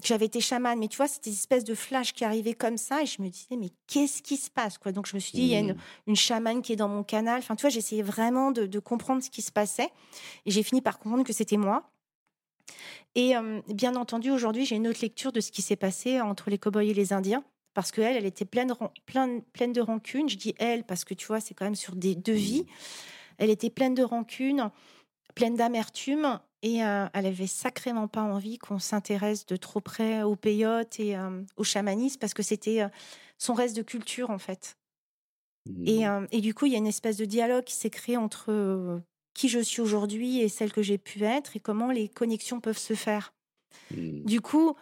j'avais 0.03 0.26
été 0.26 0.40
chamane, 0.40 0.78
mais 0.78 0.88
tu 0.88 0.96
vois, 0.96 1.09
c'était 1.09 1.30
une 1.30 1.36
espèce 1.36 1.64
de 1.64 1.74
flash 1.74 2.12
qui 2.12 2.24
arrivait 2.24 2.55
comme 2.55 2.76
ça, 2.76 3.03
et 3.03 3.07
je 3.07 3.22
me 3.22 3.28
disais, 3.28 3.57
mais 3.57 3.70
qu'est-ce 3.86 4.22
qui 4.22 4.36
se 4.36 4.50
passe 4.50 4.78
quoi? 4.78 4.92
Donc 4.92 5.07
je 5.07 5.14
me 5.14 5.20
suis 5.20 5.32
dit, 5.32 5.42
il 5.42 5.48
y 5.48 5.57
a 5.57 5.61
une, 5.61 5.76
mmh. 6.07 6.14
chamane 6.14 6.62
qui 6.62 6.72
est 6.72 6.76
dans 6.76 6.88
mon 6.88 7.03
canal. 7.03 7.38
Enfin, 7.38 7.57
tu 7.57 7.62
vois, 7.62 7.70
j'essayais 7.70 8.03
vraiment 8.03 8.50
de, 8.50 8.78
comprendre 8.78 9.22
ce 9.22 9.30
qui 9.30 9.42
se 9.42 9.53
passait, 9.53 9.90
et 10.46 10.50
j'ai 10.50 10.62
fini 10.62 10.80
par 10.80 10.98
comprendre 10.98 11.24
que 11.24 11.32
c'était 11.32 11.57
moi. 11.57 11.90
Et 13.14 13.34
bien 13.68 13.94
entendu, 13.94 14.30
aujourd'hui, 14.30 14.64
j'ai 14.64 14.76
une 14.76 14.88
autre 14.88 15.00
lecture 15.03 15.32
de 15.32 15.40
ce 15.40 15.53
qui 15.53 15.61
s'est 15.61 15.76
passé 15.76 16.20
entre 16.20 16.48
les 16.48 16.59
cow-boys 16.59 16.84
et 16.84 16.94
les 16.94 17.12
Indiens, 17.12 17.44
parce 17.74 17.92
qu'elle, 17.92 18.16
elle 18.16 18.26
était 18.26 18.44
pleine, 18.44 18.74
pleine, 19.07 19.42
pleine 19.53 19.72
de 19.72 19.80
rancune. 19.80 20.28
Je 20.28 20.36
dis 20.36 20.55
elle, 20.59 20.84
parce 20.84 21.05
que 21.05 21.14
tu 21.14 21.26
vois, 21.26 21.40
c'est 21.40 21.55
quand 21.55 21.64
même 21.64 21.74
sur 21.74 21.94
des 21.94 22.14
deux 22.14 22.32
vies. 22.32 22.66
Elle 23.38 23.50
était 23.50 23.70
pleine 23.70 23.94
de 23.94 24.03
rancune, 24.03 24.70
pleine 25.34 25.57
d'amertume, 25.57 26.40
et 26.62 26.76
elle 26.76 27.26
avait 27.26 27.48
sacrément 27.48 28.08
pas 28.08 28.22
envie 28.22 28.56
qu'on 28.56 28.78
s'intéresse 28.78 29.46
de 29.46 29.56
trop 29.56 29.80
près 29.80 30.22
au 30.22 30.36
peyote 30.36 31.00
et 31.00 31.16
au 31.56 31.64
chamanisme 31.64 32.18
parce 32.20 32.34
que 32.34 32.42
c'était 32.42 32.86
son 33.36 33.54
reste 33.54 33.76
de 33.76 33.82
culture 33.82 34.30
en 34.30 34.38
fait. 34.38 34.76
Et, 35.86 36.06
mmh. 36.06 36.28
et, 36.32 36.40
du 36.40 36.54
coup, 36.54 36.66
il 36.66 36.72
y 36.72 36.74
a 36.74 36.78
une 36.78 36.86
espèce 36.86 37.16
de 37.16 37.24
dialogue 37.24 37.64
qui 37.64 37.74
s'est 37.74 37.90
créé 37.90 38.16
entre 38.16 39.00
qui 39.34 39.48
je 39.48 39.60
suis 39.60 39.80
aujourd'hui 39.80 40.40
et 40.40 40.48
celle 40.48 40.72
que 40.72 40.82
j'ai 40.82 40.98
pu 40.98 41.22
être 41.24 41.56
et 41.56 41.60
comment 41.60 41.90
les 41.90 42.08
connexions 42.08 42.60
peuvent 42.60 42.78
se 42.78 42.94
faire. 42.94 43.32
Mmh. 43.90 44.24
Du 44.24 44.40
coup, 44.40 44.76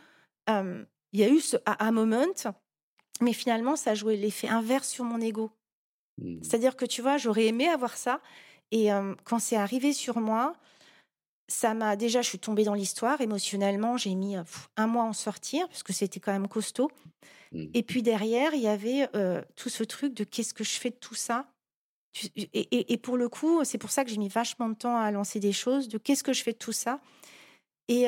il 0.48 0.86
y 1.12 1.22
a 1.22 1.28
eu 1.28 1.40
ce 1.40 1.56
à 1.64 1.92
moment, 1.92 2.34
mais 3.20 3.32
finalement, 3.32 3.76
ça 3.76 3.92
a 3.92 3.94
joué 3.94 4.16
l'effet 4.16 4.48
inverse 4.48 4.88
sur 4.88 5.04
mon 5.04 5.20
ego. 5.20 5.50
Mmh. 6.18 6.42
C'est-à-dire 6.42 6.76
que 6.76 6.86
tu 6.86 7.02
vois, 7.02 7.18
j'aurais 7.18 7.46
aimé 7.46 7.68
avoir 7.68 7.96
ça. 7.96 8.20
Et 8.72 8.88
quand 9.24 9.38
c'est 9.38 9.56
arrivé 9.56 9.92
sur 9.92 10.18
moi, 10.20 10.54
ça 11.50 11.74
m'a 11.74 11.96
déjà, 11.96 12.22
je 12.22 12.28
suis 12.28 12.38
tombée 12.38 12.64
dans 12.64 12.74
l'histoire 12.74 13.20
émotionnellement. 13.20 13.96
J'ai 13.96 14.14
mis 14.14 14.36
un 14.76 14.86
mois 14.86 15.04
à 15.04 15.06
en 15.06 15.12
sortir 15.12 15.66
parce 15.68 15.82
que 15.82 15.92
c'était 15.92 16.20
quand 16.20 16.32
même 16.32 16.48
costaud. 16.48 16.90
Mmh. 17.52 17.66
Et 17.74 17.82
puis 17.82 18.02
derrière, 18.02 18.54
il 18.54 18.62
y 18.62 18.68
avait 18.68 19.08
tout 19.56 19.68
ce 19.68 19.84
truc 19.84 20.14
de 20.14 20.24
qu'est-ce 20.24 20.54
que 20.54 20.64
je 20.64 20.78
fais 20.78 20.90
de 20.90 20.96
tout 20.96 21.14
ça? 21.14 21.46
Et, 22.34 22.98
pour 22.98 23.16
le 23.16 23.28
coup, 23.28 23.64
c'est 23.64 23.78
pour 23.78 23.90
ça 23.90 24.04
que 24.04 24.10
j'ai 24.10 24.18
mis 24.18 24.28
vachement 24.28 24.68
de 24.68 24.74
temps 24.74 24.96
à 24.96 25.10
lancer 25.10 25.38
des 25.38 25.52
choses, 25.52 25.88
de 25.88 25.98
qu'est-ce 25.98 26.24
que 26.24 26.32
je 26.32 26.42
fais 26.42 26.52
de 26.52 26.58
tout 26.58 26.72
ça? 26.72 27.00
Et, 27.88 28.06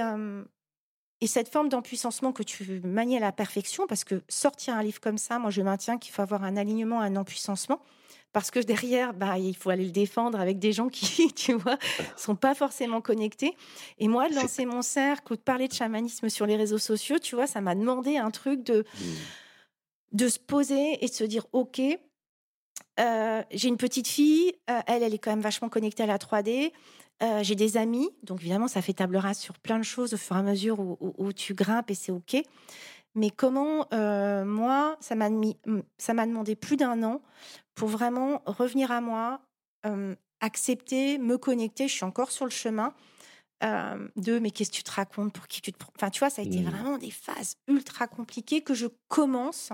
et 1.20 1.26
cette 1.28 1.48
forme 1.48 1.68
d'empuissancement 1.68 2.32
que 2.32 2.42
tu 2.42 2.80
manies 2.80 3.16
à 3.16 3.20
la 3.20 3.30
perfection, 3.30 3.86
parce 3.86 4.02
que 4.02 4.22
sortir 4.28 4.74
un 4.74 4.82
livre 4.82 5.00
comme 5.00 5.18
ça, 5.18 5.38
moi 5.38 5.50
je 5.50 5.62
maintiens 5.62 5.98
qu'il 5.98 6.12
faut 6.12 6.22
avoir 6.22 6.42
un 6.42 6.56
alignement, 6.56 7.00
un 7.00 7.14
empuissancement, 7.14 7.80
parce 8.32 8.50
que 8.50 8.60
derrière, 8.60 9.12
bah, 9.12 9.38
il 9.38 9.56
faut 9.56 9.70
aller 9.70 9.84
le 9.84 9.90
défendre 9.90 10.40
avec 10.40 10.58
des 10.58 10.72
gens 10.72 10.88
qui, 10.88 11.32
tu 11.34 11.54
vois, 11.54 11.78
sont 12.16 12.36
pas 12.36 12.54
forcément 12.54 13.00
connectés. 13.00 13.54
Et 13.98 14.08
moi, 14.08 14.28
de 14.28 14.34
lancer 14.34 14.64
mon 14.64 14.82
cercle 14.82 15.32
ou 15.32 15.36
de 15.36 15.42
parler 15.42 15.68
de 15.68 15.74
chamanisme 15.74 16.28
sur 16.28 16.46
les 16.46 16.56
réseaux 16.56 16.78
sociaux, 16.78 17.18
tu 17.18 17.34
vois, 17.34 17.46
ça 17.46 17.60
m'a 17.60 17.74
demandé 17.74 18.16
un 18.16 18.30
truc 18.30 18.62
de, 18.64 18.80
mmh. 18.80 19.04
de 20.12 20.28
se 20.28 20.38
poser 20.38 21.04
et 21.04 21.08
de 21.08 21.12
se 21.12 21.24
dire, 21.24 21.46
OK, 21.52 21.80
euh, 23.00 23.42
j'ai 23.50 23.68
une 23.68 23.76
petite 23.76 24.08
fille, 24.08 24.52
euh, 24.70 24.80
elle, 24.86 25.02
elle 25.02 25.14
est 25.14 25.18
quand 25.18 25.30
même 25.30 25.40
vachement 25.40 25.68
connectée 25.68 26.02
à 26.02 26.06
la 26.06 26.18
3D. 26.18 26.72
Euh, 27.22 27.42
j'ai 27.42 27.54
des 27.54 27.76
amis, 27.76 28.10
donc 28.22 28.40
évidemment, 28.40 28.68
ça 28.68 28.82
fait 28.82 28.94
table 28.94 29.16
rase 29.16 29.38
sur 29.38 29.58
plein 29.58 29.78
de 29.78 29.84
choses 29.84 30.12
au 30.14 30.16
fur 30.16 30.36
et 30.36 30.40
à 30.40 30.42
mesure 30.42 30.80
où, 30.80 31.14
où 31.18 31.32
tu 31.32 31.54
grimpes 31.54 31.90
et 31.90 31.94
c'est 31.94 32.12
OK. 32.12 32.36
Mais 33.14 33.30
comment, 33.30 33.86
moi, 33.92 34.96
ça 35.00 35.14
m'a 35.14 35.28
demandé 35.28 36.56
plus 36.56 36.76
d'un 36.76 37.02
an 37.02 37.20
pour 37.74 37.88
vraiment 37.88 38.42
revenir 38.46 38.90
à 38.90 39.00
moi, 39.00 39.40
accepter, 40.40 41.18
me 41.18 41.38
connecter. 41.38 41.88
Je 41.88 41.94
suis 41.94 42.04
encore 42.04 42.30
sur 42.30 42.44
le 42.44 42.50
chemin 42.50 42.94
de 44.16 44.38
mais 44.38 44.50
qu'est-ce 44.50 44.70
que 44.70 44.76
tu 44.76 44.82
te 44.82 44.90
racontes, 44.90 45.32
pour 45.32 45.46
qui 45.46 45.60
tu 45.60 45.72
te 45.72 45.78
prends. 45.78 45.92
Enfin, 45.96 46.10
tu 46.10 46.18
vois, 46.18 46.30
ça 46.30 46.42
a 46.42 46.44
été 46.44 46.60
mmh. 46.60 46.68
vraiment 46.68 46.98
des 46.98 47.10
phases 47.10 47.56
ultra 47.68 48.08
compliquées 48.08 48.62
que 48.62 48.74
je 48.74 48.86
commence 49.08 49.70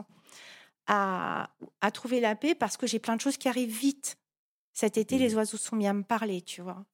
à, 0.87 1.51
à 1.81 1.91
trouver 1.91 2.21
la 2.21 2.35
paix 2.35 2.55
parce 2.55 2.77
que 2.77 2.87
j'ai 2.87 2.99
plein 2.99 3.17
de 3.17 3.21
choses 3.21 3.37
qui 3.37 3.49
arrivent 3.49 3.75
vite. 3.75 4.17
Cet 4.75 4.97
été, 4.97 5.19
les 5.19 5.35
mmh. 5.35 5.37
oiseaux 5.39 5.57
sont 5.57 5.75
mis 5.75 5.89
à 5.89 5.93
me 5.93 6.03
parler, 6.03 6.43
tu 6.43 6.63
vois? 6.63 6.85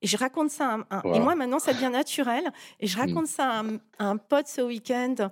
et 0.00 0.06
je 0.06 0.16
raconte 0.16 0.50
ça. 0.50 0.78
Et 1.04 1.20
moi, 1.20 1.34
maintenant, 1.34 1.58
ça 1.58 1.74
devient 1.74 1.90
naturel. 1.90 2.50
Et 2.80 2.86
je 2.86 2.96
mmh. 2.96 3.00
raconte 3.00 3.26
ça 3.26 3.62
à 3.98 4.04
un, 4.04 4.16
pote 4.16 4.46
ce 4.46 4.60
week-end. 4.60 5.30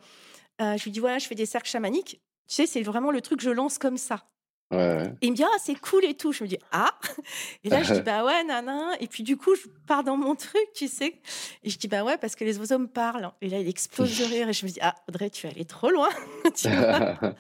je 0.58 0.84
lui 0.84 0.90
dis 0.90 1.00
voilà, 1.00 1.18
je 1.18 1.26
fais 1.26 1.34
des 1.34 1.46
cercles 1.46 1.70
chamaniques. 1.70 2.20
Tu 2.48 2.54
sais, 2.56 2.66
c'est 2.66 2.82
vraiment 2.82 3.10
le 3.10 3.20
truc, 3.20 3.40
je 3.40 3.50
lance 3.50 3.78
comme 3.78 3.96
ça. 3.96 4.28
Et 4.72 5.14
il 5.22 5.30
me 5.30 5.36
dit, 5.36 5.44
ah, 5.44 5.58
c'est 5.58 5.76
cool 5.76 6.04
et 6.04 6.14
tout. 6.14 6.32
Je 6.32 6.44
me 6.44 6.48
dis, 6.48 6.58
ah. 6.72 6.98
Et 7.64 7.68
là, 7.68 7.82
je 7.82 7.94
dis, 7.94 8.02
bah 8.02 8.24
ouais, 8.24 8.44
nana. 8.44 8.90
Et 9.00 9.06
puis, 9.06 9.22
du 9.22 9.36
coup, 9.36 9.54
je 9.54 9.68
pars 9.86 10.02
dans 10.02 10.16
mon 10.16 10.34
truc, 10.34 10.72
tu 10.74 10.88
sais. 10.88 11.20
Et 11.62 11.70
je 11.70 11.78
dis, 11.78 11.88
bah 11.88 12.02
ouais, 12.02 12.18
parce 12.18 12.34
que 12.34 12.44
les 12.44 12.58
oiseaux 12.58 12.78
me 12.78 12.88
parlent. 12.88 13.30
Et 13.40 13.48
là, 13.48 13.60
il 13.60 13.68
explose 13.68 14.18
de 14.18 14.24
rire. 14.24 14.48
Et 14.48 14.52
je 14.52 14.66
me 14.66 14.70
dis, 14.70 14.80
ah, 14.82 14.94
Audrey, 15.08 15.30
tu 15.30 15.46
es 15.46 15.50
allée 15.50 15.64
trop 15.64 15.90
loin. 15.90 16.10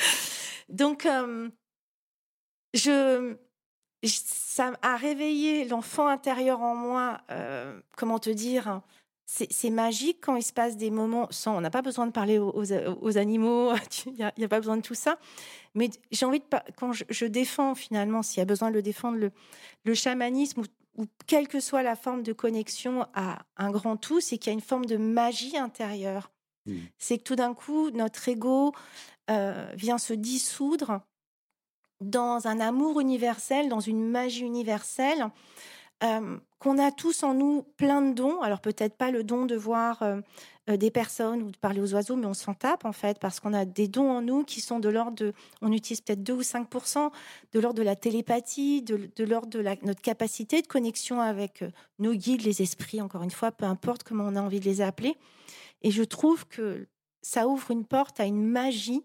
Donc, 0.68 1.06
je, 2.72 3.36
ça 4.02 4.72
a 4.80 4.96
réveillé 4.96 5.66
l'enfant 5.66 6.06
intérieur 6.08 6.60
en 6.62 6.74
moi, 6.74 7.20
comment 7.96 8.18
te 8.18 8.30
dire, 8.30 8.80
c'est 9.26 9.70
magique 9.70 10.18
quand 10.20 10.36
il 10.36 10.42
se 10.42 10.52
passe 10.52 10.76
des 10.76 10.90
moments 10.90 11.26
sans. 11.30 11.56
On 11.56 11.60
n'a 11.60 11.70
pas 11.70 11.82
besoin 11.82 12.06
de 12.06 12.12
parler 12.12 12.38
aux, 12.38 13.18
animaux, 13.18 13.72
il 14.06 14.12
n'y 14.12 14.44
a, 14.44 14.48
pas 14.48 14.60
besoin 14.60 14.76
de 14.76 14.82
tout 14.82 14.94
ça. 14.94 15.18
Mais 15.74 15.90
j'ai 16.10 16.26
envie 16.26 16.40
de. 16.40 16.44
Quand 16.76 16.92
je, 16.92 17.26
défends 17.26 17.74
finalement, 17.74 18.22
s'il 18.22 18.38
y 18.38 18.42
a 18.42 18.46
besoin 18.46 18.70
de 18.70 18.74
le 18.74 18.82
défendre, 18.82 19.30
le, 19.84 19.94
chamanisme 19.94 20.62
ou, 20.96 21.06
quelle 21.26 21.48
que 21.48 21.60
soit 21.60 21.82
la 21.82 21.96
forme 21.96 22.22
de 22.22 22.32
connexion 22.32 23.06
à 23.14 23.38
un 23.56 23.70
grand 23.70 23.96
tout, 23.96 24.20
c'est 24.20 24.36
qu'il 24.36 24.50
y 24.50 24.54
a 24.54 24.54
une 24.54 24.60
forme 24.60 24.84
de 24.84 24.96
magie 24.96 25.56
intérieure. 25.56 26.30
Mmh. 26.66 26.76
C'est 26.98 27.18
que 27.18 27.22
tout 27.22 27.36
d'un 27.36 27.54
coup, 27.54 27.90
notre 27.90 28.28
ego 28.28 28.72
euh, 29.30 29.70
vient 29.74 29.98
se 29.98 30.12
dissoudre 30.12 31.00
dans 32.02 32.46
un 32.46 32.60
amour 32.60 33.00
universel, 33.00 33.68
dans 33.68 33.80
une 33.80 34.06
magie 34.06 34.44
universelle 34.44 35.30
qu'on 36.58 36.78
a 36.78 36.90
tous 36.90 37.22
en 37.22 37.34
nous 37.34 37.64
plein 37.76 38.02
de 38.02 38.14
dons. 38.14 38.40
Alors 38.40 38.60
peut-être 38.60 38.96
pas 38.96 39.10
le 39.10 39.24
don 39.24 39.46
de 39.46 39.56
voir 39.56 40.02
des 40.68 40.90
personnes 40.90 41.42
ou 41.42 41.50
de 41.50 41.56
parler 41.56 41.80
aux 41.80 41.94
oiseaux, 41.94 42.16
mais 42.16 42.26
on 42.26 42.34
s'en 42.34 42.54
tape 42.54 42.84
en 42.84 42.92
fait 42.92 43.18
parce 43.18 43.40
qu'on 43.40 43.52
a 43.52 43.64
des 43.64 43.88
dons 43.88 44.10
en 44.10 44.22
nous 44.22 44.44
qui 44.44 44.60
sont 44.60 44.78
de 44.78 44.88
l'ordre 44.88 45.16
de, 45.16 45.32
on 45.60 45.72
utilise 45.72 46.00
peut-être 46.00 46.22
2 46.22 46.32
ou 46.32 46.40
5% 46.42 47.10
de 47.52 47.60
l'ordre 47.60 47.78
de 47.78 47.84
la 47.84 47.96
télépathie, 47.96 48.82
de, 48.82 49.24
l'ordre 49.24 49.48
de 49.48 49.62
notre 49.84 50.00
capacité 50.00 50.62
de 50.62 50.66
connexion 50.66 51.20
avec 51.20 51.64
nos 51.98 52.14
guides, 52.14 52.42
les 52.42 52.62
esprits, 52.62 53.00
encore 53.00 53.22
une 53.22 53.30
fois, 53.30 53.52
peu 53.52 53.64
importe 53.64 54.02
comment 54.02 54.24
on 54.24 54.36
a 54.36 54.42
envie 54.42 54.60
de 54.60 54.64
les 54.64 54.80
appeler. 54.80 55.16
Et 55.82 55.90
je 55.90 56.02
trouve 56.02 56.46
que 56.46 56.86
ça 57.22 57.46
ouvre 57.46 57.70
une 57.70 57.84
porte 57.84 58.20
à 58.20 58.26
une 58.26 58.44
magie 58.44 59.02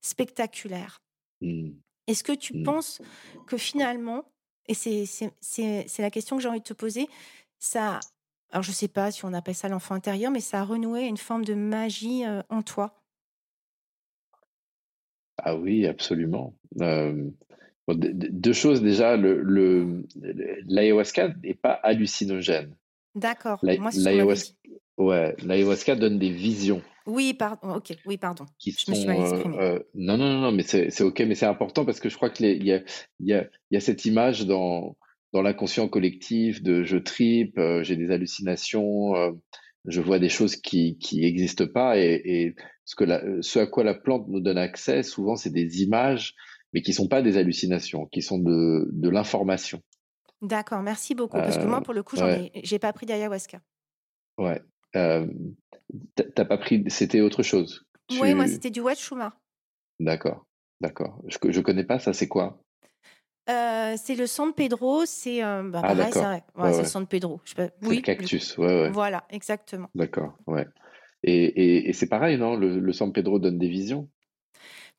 spectaculaire. 0.00 1.00
Mmh. 1.40 1.70
Est-ce 2.06 2.24
que 2.24 2.32
tu 2.32 2.58
mmh. 2.58 2.62
penses 2.64 3.00
que 3.46 3.56
finalement, 3.56 4.24
et 4.70 4.74
c'est 4.74 5.98
la 5.98 6.10
question 6.10 6.36
que 6.36 6.42
j'ai 6.42 6.48
envie 6.48 6.60
de 6.60 6.64
te 6.64 6.72
poser. 6.72 7.08
Ça, 7.58 8.00
alors 8.50 8.62
je 8.62 8.70
ne 8.70 8.74
sais 8.74 8.88
pas 8.88 9.10
si 9.10 9.24
on 9.24 9.34
appelle 9.34 9.54
ça 9.54 9.68
l'enfant 9.68 9.94
intérieur, 9.94 10.30
mais 10.30 10.40
ça 10.40 10.60
a 10.60 10.64
renoué 10.64 11.02
une 11.02 11.16
forme 11.16 11.44
de 11.44 11.54
magie 11.54 12.22
en 12.48 12.62
toi. 12.62 12.94
Ah 15.38 15.56
oui, 15.56 15.86
absolument. 15.86 16.54
deux 16.76 18.52
choses 18.52 18.82
déjà, 18.82 19.16
le, 19.16 20.04
l'ayahuasca 20.66 21.34
n'est 21.42 21.54
pas 21.54 21.72
hallucinogène. 21.72 22.74
D'accord. 23.14 23.58
L'ayahuasca, 23.62 24.54
ouais, 24.98 25.34
l'ayahuasca 25.42 25.96
donne 25.96 26.18
des 26.18 26.30
visions. 26.30 26.82
Oui, 27.10 27.34
pardon. 27.34 27.74
Ok, 27.74 27.96
oui, 28.06 28.16
pardon. 28.16 28.46
je 28.64 28.90
me 28.90 28.94
suis 28.94 29.06
mal 29.06 29.18
euh. 29.18 29.42
Euh, 29.58 29.78
non, 29.94 30.16
non, 30.16 30.40
non, 30.40 30.52
mais 30.52 30.62
c'est 30.62 31.02
ok, 31.02 31.20
mais 31.20 31.34
c'est 31.34 31.46
important 31.46 31.84
parce 31.84 32.00
que 32.00 32.08
je 32.08 32.16
crois 32.16 32.30
qu'il 32.30 32.64
y 32.64 32.72
a, 32.72 32.80
y, 33.20 33.32
a, 33.32 33.46
y 33.70 33.76
a 33.76 33.80
cette 33.80 34.04
image 34.04 34.46
dans, 34.46 34.96
dans 35.32 35.42
l'inconscient 35.42 35.88
collectif 35.88 36.62
de 36.62 36.84
je 36.84 36.96
tripe, 36.96 37.58
euh, 37.58 37.82
j'ai 37.82 37.96
des 37.96 38.10
hallucinations, 38.10 39.14
je 39.86 40.00
vois 40.00 40.18
des 40.18 40.28
choses 40.28 40.56
qui 40.56 40.98
qui 40.98 41.20
n'existent 41.20 41.66
pas 41.66 41.98
et, 41.98 42.20
et 42.24 42.54
ce 42.84 42.94
que 42.96 43.04
la, 43.04 43.22
ce 43.40 43.60
à 43.60 43.66
quoi 43.66 43.84
la 43.84 43.94
plante 43.94 44.26
nous 44.28 44.40
donne 44.40 44.58
accès, 44.58 45.02
souvent, 45.02 45.36
c'est 45.36 45.50
des 45.50 45.82
images, 45.82 46.34
mais 46.72 46.82
qui 46.82 46.92
sont 46.92 47.08
pas 47.08 47.22
des 47.22 47.36
hallucinations, 47.36 48.06
qui 48.06 48.20
sont 48.20 48.38
de, 48.38 48.88
de 48.90 49.08
l'information. 49.08 49.80
D'accord, 50.42 50.82
merci 50.82 51.14
beaucoup. 51.14 51.36
Parce 51.36 51.58
que 51.58 51.66
moi, 51.66 51.82
pour 51.82 51.94
le 51.94 52.02
coup, 52.02 52.16
j'ai 52.16 52.74
ai, 52.74 52.78
pas 52.78 52.92
pris 52.92 53.06
d'ayahuasca. 53.06 53.60
Ouais. 54.38 54.60
T'as 54.92 56.44
pas 56.44 56.58
pris, 56.58 56.84
c'était 56.88 57.20
autre 57.20 57.42
chose. 57.42 57.84
Oui, 58.20 58.34
moi 58.34 58.46
c'était 58.46 58.70
du 58.70 58.80
Wachuma. 58.80 59.34
D'accord, 59.98 60.46
d'accord. 60.80 61.20
Je, 61.26 61.38
je 61.50 61.60
connais 61.60 61.84
pas 61.84 61.98
ça, 61.98 62.12
c'est 62.12 62.28
quoi? 62.28 62.62
Euh, 63.48 63.96
c'est 63.96 64.14
le 64.14 64.26
San 64.26 64.52
Pedro, 64.52 65.04
c'est 65.06 65.42
euh, 65.42 65.62
bah, 65.64 65.80
ah, 65.82 65.94
pareil, 65.94 66.42
c'est 66.72 66.82
le 66.82 66.84
San 66.84 67.06
Pedro. 67.06 67.40
oui, 67.82 67.96
le 67.96 68.00
cactus, 68.02 68.56
ouais. 68.58 68.90
Voilà, 68.90 69.24
exactement. 69.30 69.88
D'accord, 69.94 70.36
ouais. 70.46 70.66
Et, 71.22 71.88
et, 71.88 71.92
c'est 71.92 72.08
pareil, 72.08 72.38
non? 72.38 72.56
Le, 72.56 72.78
le, 72.78 72.92
San 72.92 73.12
Pedro 73.12 73.38
donne 73.38 73.58
des 73.58 73.68
visions? 73.68 74.08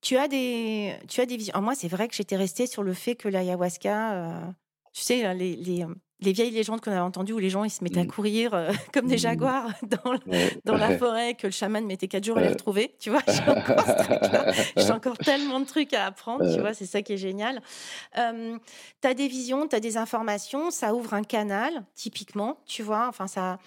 Tu 0.01 0.17
as 0.17 0.27
des, 0.27 0.93
tu 1.07 1.21
as 1.21 1.25
des 1.25 1.37
visions. 1.37 1.59
moi, 1.61 1.75
c'est 1.75 1.87
vrai 1.87 2.07
que 2.07 2.15
j'étais 2.15 2.35
restée 2.35 2.67
sur 2.67 2.83
le 2.83 2.93
fait 2.93 3.15
que 3.15 3.27
l'ayahuasca, 3.27 4.13
euh, 4.13 4.51
tu 4.93 5.01
sais, 5.01 5.33
les, 5.33 5.55
les, 5.55 5.85
les 6.21 6.31
vieilles 6.33 6.51
légendes 6.51 6.81
qu'on 6.81 6.91
avait 6.91 6.99
entendues 6.99 7.33
où 7.33 7.39
les 7.39 7.49
gens 7.49 7.63
ils 7.63 7.71
se 7.71 7.83
mettaient 7.83 7.99
à 7.99 8.03
mmh. 8.03 8.11
courir 8.11 8.53
euh, 8.53 8.71
comme 8.93 9.07
des 9.07 9.15
mmh. 9.15 9.19
jaguars 9.19 9.69
dans, 9.83 10.19
dans 10.65 10.77
la 10.77 10.97
forêt, 10.97 11.33
que 11.33 11.47
le 11.47 11.51
chaman 11.51 11.85
mettait 11.85 12.07
quatre 12.07 12.23
jours 12.23 12.37
à 12.37 12.41
les 12.41 12.49
retrouver. 12.49 12.95
Tu 12.99 13.09
vois, 13.09 13.21
j'ai 14.77 14.91
encore, 14.91 15.17
tellement 15.17 15.59
de 15.59 15.65
trucs 15.65 15.93
à 15.93 16.05
apprendre. 16.05 16.53
Tu 16.53 16.59
vois, 16.59 16.73
c'est 16.73 16.85
ça 16.85 17.01
qui 17.01 17.13
est 17.13 17.17
génial. 17.17 17.61
Euh, 18.17 18.57
tu 19.01 19.07
as 19.07 19.13
des 19.13 19.27
visions, 19.27 19.67
tu 19.67 19.75
as 19.75 19.79
des 19.79 19.97
informations, 19.97 20.71
ça 20.71 20.93
ouvre 20.93 21.13
un 21.13 21.23
canal, 21.23 21.83
typiquement. 21.95 22.57
Tu 22.65 22.83
vois, 22.83 23.07
enfin, 23.07 23.27
ça. 23.27 23.57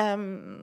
Euh, 0.00 0.58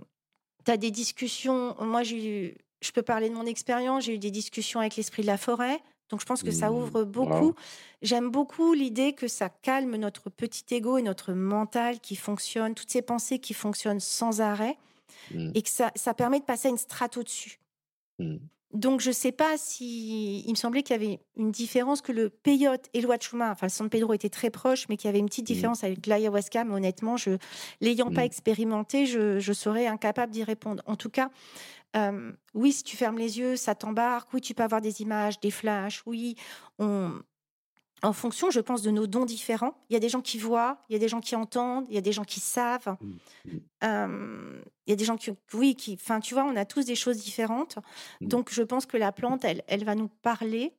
tu 0.65 0.71
as 0.71 0.77
des 0.77 0.91
discussions. 0.91 1.75
Moi, 1.79 2.03
j'ai 2.03 2.57
je 2.81 2.91
peux 2.91 3.01
parler 3.01 3.29
de 3.29 3.33
mon 3.33 3.45
expérience. 3.45 4.05
J'ai 4.05 4.15
eu 4.15 4.19
des 4.19 4.31
discussions 4.31 4.79
avec 4.79 4.95
l'esprit 4.95 5.23
de 5.23 5.27
la 5.27 5.38
forêt. 5.38 5.79
Donc 6.10 6.22
je 6.22 6.26
pense 6.26 6.43
que 6.43 6.51
ça 6.51 6.70
mmh. 6.70 6.76
ouvre 6.76 7.03
beaucoup. 7.03 7.56
J'aime 8.01 8.30
beaucoup 8.30 8.74
l'idée 8.74 9.14
que 9.14 9.28
ça 9.28 9.49
calme 9.49 9.95
notre 9.95 10.30
petit 10.30 10.76
ego 10.76 10.97
et 10.97 11.01
notre 11.01 11.34
mental 11.34 11.99
qui 11.99 12.16
fonctionne, 12.16 12.76
toutes 12.76 12.91
ces 12.91 13.01
pensées 13.01 13.39
qui 13.39 13.53
fonctionnent 13.53 13.99
sans 13.99 14.41
arrêt, 14.41 14.78
mmh. 15.34 15.51
et 15.56 15.62
que 15.62 15.70
ça, 15.70 15.91
ça, 15.95 16.14
permet 16.14 16.39
de 16.39 16.45
passer 16.45 16.68
à 16.68 16.72
une 16.72 16.78
strate 16.78 17.18
au-dessus. 17.18 17.60
Mmh. 18.20 18.38
Donc 18.74 18.99
je 18.99 19.09
ne 19.09 19.13
sais 19.13 19.32
pas 19.32 19.57
si 19.57 20.41
il 20.41 20.49
me 20.49 20.55
semblait 20.55 20.84
qu'il 20.84 20.95
y 20.95 20.99
avait 20.99 21.20
une 21.38 21.51
différence 21.51 22.01
que 22.01 22.11
le 22.11 22.30
peyote 22.30 22.89
et 22.93 22.99
le 22.99 23.07
wachuma, 23.07 23.51
enfin 23.51 23.68
le 23.68 23.72
San 23.72 23.89
Pedro 23.89 24.13
étaient 24.13 24.30
très 24.30 24.49
proches, 24.49 24.89
mais 24.89 24.97
qu'il 24.97 25.07
y 25.07 25.09
avait 25.09 25.20
une 25.20 25.28
petite 25.28 25.45
différence 25.45 25.84
avec 25.84 26.05
l'ayahuasca. 26.05 26.66
Mais 26.66 26.74
honnêtement, 26.74 27.16
je 27.16 27.38
l'ayant 27.80 28.11
pas 28.11 28.26
expérimenté, 28.26 29.05
je, 29.05 29.39
je 29.39 29.53
serais 29.53 29.88
incapable 29.88 30.34
d'y 30.34 30.43
répondre. 30.43 30.84
En 30.88 30.95
tout 30.97 31.09
cas, 31.09 31.30
oui, 32.53 32.74
si 32.74 32.84
tu 32.84 32.97
fermes 32.97 33.18
les 33.18 33.39
yeux, 33.39 33.55
ça 33.55 33.76
t'embarque. 33.76 34.34
Oui, 34.34 34.41
tu 34.41 34.53
peux 34.53 34.63
avoir 34.63 34.82
des 34.82 35.01
images, 35.01 35.39
des 35.39 35.51
flashs. 35.51 36.03
Oui, 36.05 36.36
en 38.04 38.14
fonction, 38.14 38.52
je 38.52 38.60
pense, 38.60 38.82
de 38.82 38.91
nos 38.91 39.08
dons 39.08 39.26
différents. 39.26 39.76
Il 39.89 39.93
y 39.93 39.96
a 39.96 40.00
des 40.00 40.10
gens 40.10 40.22
qui 40.22 40.38
voient, 40.38 40.78
il 40.89 40.93
y 40.93 40.96
a 40.96 41.00
des 41.00 41.08
gens 41.08 41.22
qui 41.22 41.36
entendent, 41.36 41.86
il 41.89 41.96
y 41.96 41.98
a 41.98 42.02
des 42.02 42.12
gens 42.12 42.24
qui 42.24 42.39
savent. 42.39 42.98
Mmh, 43.02 43.88
mmh. 43.88 44.62
il 44.86 44.89
y 44.89 44.93
a 44.93 44.96
des 44.96 45.06
gens 45.06 45.18
qui, 45.18 45.32
oui, 45.54 45.76
qui, 45.76 45.93
enfin, 45.93 46.20
tu 46.20 46.34
vois, 46.34 46.43
on 46.43 46.56
a 46.56 46.66
tous 46.66 46.86
des 46.86 46.96
choses 46.96 47.18
différentes. 47.18 47.78
Mmh. 48.22 48.28
Donc, 48.28 48.54
je 48.54 48.64
pense 48.64 48.86
que 48.86 48.98
la 48.98 49.12
plante, 49.12 49.46
elle, 49.46 49.64
elle 49.68 49.86
va 49.86 49.96
nous 49.96 50.10
parler 50.22 50.74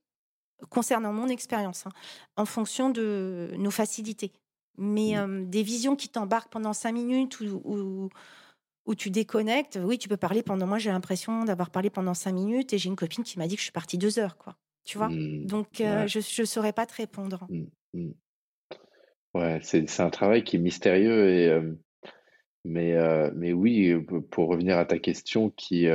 concernant 0.71 1.13
mon 1.13 1.29
expérience, 1.29 1.87
hein, 1.87 1.91
en 2.37 2.47
fonction 2.47 2.91
de 2.91 3.51
nos 3.59 3.71
facilités. 3.71 4.33
Mais 4.79 5.15
des 5.47 5.63
visions 5.63 5.97
qui 5.97 6.11
t'embarquent 6.11 6.53
pendant 6.53 6.75
cinq 6.75 6.93
minutes 6.93 7.41
ou 7.41 8.11
où 8.87 8.95
tu 8.95 9.11
déconnectes. 9.11 9.79
Oui, 9.83 9.99
tu 9.99 10.09
peux 10.09 10.17
parler 10.17 10.43
pendant. 10.43 10.67
Moi, 10.67 10.79
j'ai 10.79 10.91
l'impression 10.91 11.45
d'avoir 11.45 11.71
parlé 11.71 11.91
pendant 11.91 12.15
cinq 12.15 12.33
minutes 12.33 12.73
et 12.73 12.79
j'ai 12.79 12.89
une 12.89 12.97
copine 12.97 13.25
qui 13.25 13.39
m'a 13.39 13.47
dit 13.47 13.57
que 13.57 13.61
je 13.61 13.65
suis 13.65 13.73
partie 13.73 13.99
deux 13.99 14.19
heures, 14.19 14.37
quoi. 14.37 14.57
Tu 14.87 14.97
vois? 14.97 15.09
Mmh, 15.09 15.47
Donc, 15.47 15.67
je 15.75 16.41
ne 16.41 16.47
saurais 16.47 16.73
pas 16.73 16.87
te 16.87 16.95
répondre. 16.95 17.47
Mmh, 17.93 18.13
ouais, 19.35 19.59
c'est 19.63 20.01
un 20.01 20.11
travail 20.11 20.45
qui 20.45 20.57
est 20.57 20.61
mystérieux 20.61 21.29
et 21.29 21.61
mais 22.65 22.95
mais 23.35 23.53
oui, 23.53 23.95
pour 24.31 24.49
revenir 24.49 24.79
à 24.79 24.85
ta 24.85 24.99
question 24.99 25.51
qui 25.51 25.89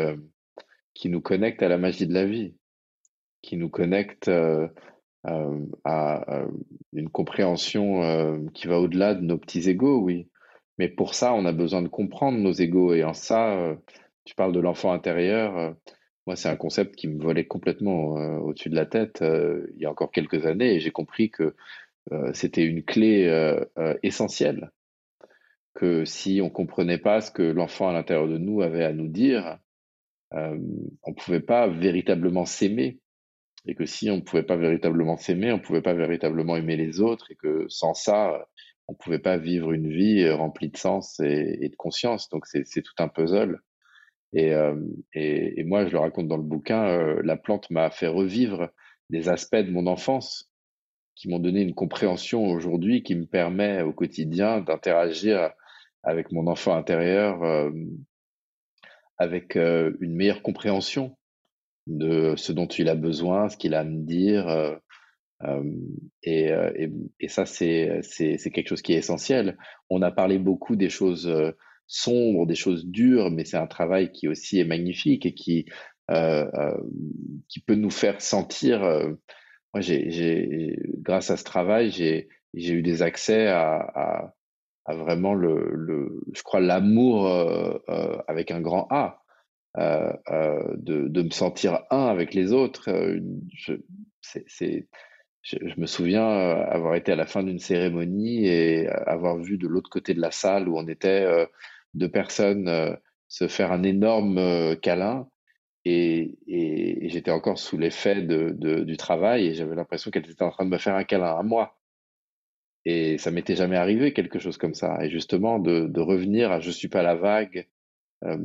qui 0.94 1.10
nous 1.10 1.22
connecte 1.22 1.64
à 1.64 1.70
la 1.70 1.78
magie 1.78 2.06
de 2.06 2.14
la 2.14 2.26
vie, 2.26 2.54
qui 3.42 3.58
nous 3.58 3.70
connecte 3.70 4.30
à, 5.24 6.46
une 6.94 7.10
compréhension 7.10 8.50
qui 8.54 8.68
va 8.68 8.80
au-delà 8.80 9.16
de 9.16 9.22
nos 9.22 9.38
petits 9.38 9.70
égaux, 9.70 10.02
oui. 10.02 10.28
Mais 10.78 10.90
pour 10.90 11.14
ça, 11.14 11.34
on 11.34 11.46
a 11.46 11.52
besoin 11.52 11.82
de 11.82 11.88
comprendre 11.88 12.40
nos 12.40 12.54
égaux. 12.54 12.94
Et 12.94 13.04
en 13.04 13.14
ça, 13.14 13.76
tu 14.26 14.36
parles 14.36 14.54
de 14.54 14.60
l'enfant 14.60 14.92
intérieur. 14.92 15.76
Moi, 16.28 16.36
c'est 16.36 16.50
un 16.50 16.56
concept 16.56 16.96
qui 16.96 17.08
me 17.08 17.22
volait 17.22 17.46
complètement 17.46 18.14
au-dessus 18.44 18.70
de 18.70 18.76
la 18.76 18.86
tête 18.86 19.24
il 19.24 19.82
y 19.82 19.86
a 19.86 19.92
encore 19.92 20.12
quelques 20.12 20.46
années. 20.46 20.76
Et 20.76 20.80
j'ai 20.80 20.92
compris 20.92 21.32
que 21.32 21.56
c'était 22.34 22.64
une 22.64 22.84
clé 22.84 23.28
essentielle. 24.04 24.72
Que 25.74 26.06
si 26.06 26.40
on 26.44 26.50
comprenait 26.50 27.00
pas 27.00 27.22
ce 27.22 27.32
que 27.32 27.42
l'enfant 27.42 27.90
à 27.90 27.94
l'intérieur 27.94 28.28
de 28.28 28.38
nous 28.38 28.62
avait 28.62 28.84
à 28.84 28.94
nous 28.94 29.08
dire, 29.08 29.58
on 30.32 31.10
ne 31.10 31.16
pouvait 31.16 31.42
pas 31.42 31.68
véritablement 31.68 32.46
s'aimer 32.46 33.00
et 33.66 33.76
que 33.76 33.86
si 33.86 34.10
on 34.10 34.18
ne 34.18 34.22
pouvait 34.22 34.44
pas 34.44 34.56
véritablement 34.56 35.18
s'aimer, 35.18 35.52
on 35.52 35.58
ne 35.58 35.62
pouvait 35.62 35.82
pas 35.82 35.94
véritablement 35.94 36.56
aimer 36.56 36.76
les 36.76 37.00
autres, 37.00 37.30
et 37.32 37.36
que 37.36 37.66
sans 37.70 37.94
ça, 37.94 38.48
on 38.88 38.94
ne 38.94 38.98
pouvait 38.98 39.20
pas 39.20 39.38
vivre 39.38 39.72
une 39.72 39.90
vie 39.90 40.28
remplie 40.30 40.70
de 40.70 40.78
sens 40.78 41.20
et, 41.20 41.70
de 41.70 41.76
conscience. 41.76 42.30
Donc 42.30 42.48
c'est 42.48 42.82
tout 42.82 42.94
un 43.00 43.08
puzzle. 43.08 43.62
Et, 44.34 44.54
euh, 44.54 44.76
et, 45.14 45.64
moi, 45.64 45.86
je 45.86 45.92
le 45.92 46.00
raconte 46.00 46.28
dans 46.28 46.38
le 46.38 46.44
bouquin, 46.44 46.88
euh, 46.88 47.22
la 47.24 47.36
plante 47.36 47.70
m'a 47.70 47.90
fait 47.90 48.08
revivre 48.08 48.70
des 49.10 49.28
aspects 49.28 49.58
de 49.58 49.72
mon 49.72 49.88
enfance 49.88 50.50
qui 51.16 51.28
m'ont 51.28 51.40
donné 51.40 51.62
une 51.62 51.76
compréhension 51.76 52.46
aujourd'hui 52.46 53.04
qui 53.04 53.16
me 53.16 53.26
permet 53.26 53.82
au 53.82 53.92
quotidien 53.92 54.62
d'interagir 54.62 55.52
avec 56.04 56.32
mon 56.32 56.48
enfant 56.48 56.74
intérieur 56.76 57.44
euh, 57.44 57.72
avec 59.18 59.56
une 59.56 60.16
meilleure 60.16 60.42
compréhension 60.42 61.16
de 61.86 62.34
ce 62.38 62.52
dont 62.52 62.66
il 62.66 62.90
a 62.90 62.96
besoin, 62.96 63.50
ce 63.50 63.58
qu'il 63.58 63.76
a 63.76 63.82
à 63.82 63.84
me 63.84 64.04
dire. 64.04 64.80
Et, 66.24 67.28
ça, 67.28 67.46
c'est 67.46 68.02
quelque 68.52 68.68
chose 68.68 68.82
qui 68.82 68.94
est 68.94 68.98
essentiel. 68.98 69.60
On 69.92 70.02
a 70.02 70.10
parlé 70.10 70.40
beaucoup 70.40 70.76
des 70.76 70.90
choses 70.90 71.32
sombres, 71.92 72.46
des 72.46 72.56
choses 72.56 72.86
dures, 72.86 73.32
mais 73.32 73.46
c'est 73.46 73.58
un 73.58 73.68
travail 73.68 74.12
qui 74.12 74.28
aussi 74.28 74.60
est 74.60 74.66
magnifique 74.66 75.26
et 75.26 75.34
qui, 75.34 75.66
qui 77.48 77.60
peut 77.62 77.76
nous 77.76 77.90
faire 77.90 78.22
sentir. 78.22 78.82
moi, 79.74 79.82
j'ai, 79.82 80.76
grâce 80.98 81.30
à 81.32 81.38
ce 81.38 81.44
travail, 81.44 81.92
j'ai 81.92 82.28
eu 82.54 82.82
des 82.82 83.02
accès 83.02 83.48
à, 83.48 84.34
à, 84.86 84.96
vraiment 84.96 85.34
le, 85.34 85.72
le, 85.74 86.22
je 86.34 86.44
crois, 86.44 86.60
l'amour 86.60 87.28
avec 88.28 88.52
un 88.52 88.62
grand 88.62 88.88
A. 88.90 89.22
Euh, 89.78 90.12
euh, 90.30 90.76
de, 90.76 91.08
de, 91.08 91.22
me 91.22 91.30
sentir 91.30 91.84
un 91.92 92.08
avec 92.08 92.34
les 92.34 92.52
autres. 92.52 92.90
Euh, 92.90 93.22
je, 93.54 93.74
me 95.78 95.86
souviens 95.86 96.28
avoir 96.28 96.96
été 96.96 97.14
à 97.14 97.16
la 97.16 97.26
fin 97.26 97.42
d'une 97.42 97.60
cérémonie 97.60 98.48
et 98.48 98.90
avoir 98.90 99.38
vu 99.38 99.58
de 99.58 99.68
l'autre 99.70 99.90
côté 99.90 100.14
de 100.14 100.20
la 100.20 100.32
salle 100.32 100.68
où 100.68 100.78
on 100.78 100.88
était 100.90 101.26
deux 101.94 102.10
personnes 102.10 102.98
se 103.28 103.48
faire 103.48 103.72
un 103.72 103.84
énorme 103.84 104.76
câlin. 104.78 105.28
Et, 105.84 106.38
j'étais 107.10 107.32
encore 107.32 107.58
sous 107.58 107.78
l'effet 107.78 108.22
de, 108.22 108.54
de, 108.56 108.84
du 108.84 108.98
travail 108.98 109.48
et 109.48 109.54
j'avais 109.54 109.76
l'impression 109.76 110.12
qu'elle 110.12 110.30
était 110.30 110.44
en 110.44 110.52
train 110.52 110.66
de 110.66 110.70
me 110.70 110.78
faire 110.78 110.96
un 110.96 111.04
câlin 111.04 111.36
à 111.36 111.44
moi. 111.44 111.78
Et 112.86 113.18
ça 113.18 113.32
m'était 113.32 113.56
jamais 113.56 113.78
arrivé 113.78 114.14
quelque 114.14 114.40
chose 114.40 114.58
comme 114.58 114.74
ça. 114.74 115.04
Et 115.04 115.10
justement, 115.10 115.60
de, 115.60 115.88
de 115.88 116.02
revenir 116.02 116.52
à 116.52 116.60
je 116.60 116.72
suis 116.72 116.88
pas 116.88 117.04
la 117.04 117.16
vague, 117.16 117.68
euh, 118.24 118.38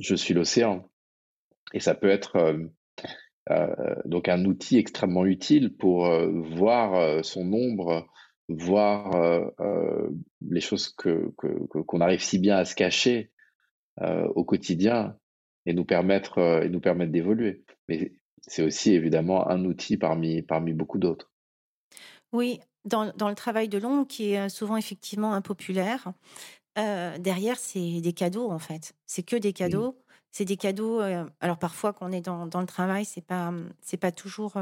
je 0.00 0.14
suis 0.14 0.34
l'océan. 0.34 0.88
Et 1.72 1.80
ça 1.80 1.94
peut 1.94 2.08
être 2.08 2.36
euh, 2.36 2.58
euh, 3.50 3.94
donc 4.04 4.28
un 4.28 4.44
outil 4.44 4.78
extrêmement 4.78 5.26
utile 5.26 5.74
pour 5.76 6.08
voir 6.08 7.24
son 7.24 7.52
ombre, 7.52 8.06
voir 8.48 9.50
les 10.40 10.60
choses 10.60 10.88
que 10.88 11.32
qu'on 11.36 12.00
arrive 12.00 12.22
si 12.22 12.38
bien 12.38 12.56
à 12.56 12.64
se 12.64 12.74
cacher 12.74 13.30
au 14.00 14.44
quotidien 14.44 15.16
et 15.66 15.74
nous 15.74 15.84
permettre 15.84 16.62
et 16.64 16.68
nous 16.68 16.80
permettre 16.80 17.12
d'évoluer. 17.12 17.64
Mais 17.88 18.12
c'est 18.46 18.62
aussi 18.62 18.92
évidemment 18.92 19.48
un 19.48 19.64
outil 19.64 19.96
parmi 19.96 20.42
parmi 20.42 20.72
beaucoup 20.72 20.98
d'autres. 20.98 21.30
Oui, 22.32 22.60
dans, 22.84 23.12
dans, 23.16 23.28
le 23.28 23.34
travail 23.34 23.68
de 23.68 23.78
l'ombre 23.78 24.06
qui 24.06 24.32
est 24.32 24.48
souvent 24.48 24.76
effectivement 24.76 25.32
impopulaire, 25.34 26.12
derrière, 26.76 27.58
c'est 27.58 28.00
des 28.00 28.12
cadeaux, 28.12 28.50
en 28.50 28.58
fait. 28.58 28.94
C'est 29.06 29.22
que 29.22 29.36
des 29.36 29.52
cadeaux. 29.52 29.98
C'est 30.30 30.44
des 30.44 30.56
cadeaux. 30.56 31.00
alors 31.40 31.58
parfois, 31.58 31.92
quand 31.92 32.08
on 32.08 32.12
est 32.12 32.20
dans, 32.20 32.46
dans 32.46 32.60
le 32.60 32.66
travail, 32.66 33.04
c'est 33.04 33.24
pas 33.24 33.52
c'est 33.80 33.96
pas 33.96 34.12
toujours 34.12 34.54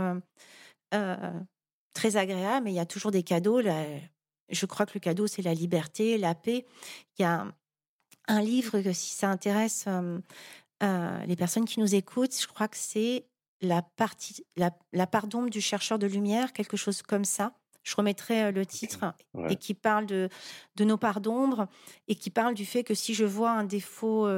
très 1.96 2.16
agréable, 2.16 2.64
mais 2.64 2.72
il 2.72 2.76
y 2.76 2.80
a 2.80 2.86
toujours 2.86 3.10
des 3.10 3.22
cadeaux. 3.22 3.60
je 3.62 4.66
crois 4.66 4.86
que 4.86 4.92
le 4.94 5.00
cadeau, 5.00 5.26
c'est 5.26 5.42
la 5.42 5.54
liberté, 5.54 6.18
la 6.18 6.34
paix. 6.34 6.66
Il 7.18 7.22
y 7.22 7.24
a 7.24 7.46
un 8.28 8.40
livre 8.40 8.80
que 8.80 8.92
si 8.92 9.14
ça 9.14 9.30
intéresse 9.30 9.86
les 10.80 11.36
personnes 11.36 11.64
qui 11.64 11.80
nous 11.80 11.94
écoutent, 11.94 12.38
je 12.38 12.46
crois 12.46 12.68
que 12.68 12.76
c'est 12.76 13.24
la 13.62 13.80
partie 13.80 14.44
la, 14.56 14.70
la 14.92 15.06
part 15.06 15.26
d'ombre 15.26 15.48
du 15.48 15.62
chercheur 15.62 15.98
de 15.98 16.06
lumière, 16.06 16.52
quelque 16.52 16.76
chose 16.76 17.00
comme 17.02 17.24
ça 17.24 17.54
je 17.86 17.94
remettrai 17.94 18.50
le 18.50 18.66
titre, 18.66 19.14
et 19.48 19.54
qui 19.54 19.72
parle 19.72 20.06
de, 20.06 20.28
de 20.74 20.84
nos 20.84 20.96
parts 20.96 21.20
d'ombre, 21.20 21.68
et 22.08 22.16
qui 22.16 22.30
parle 22.30 22.54
du 22.54 22.66
fait 22.66 22.82
que 22.82 22.94
si 22.94 23.14
je 23.14 23.24
vois 23.24 23.52
un 23.52 23.62
défaut 23.62 24.28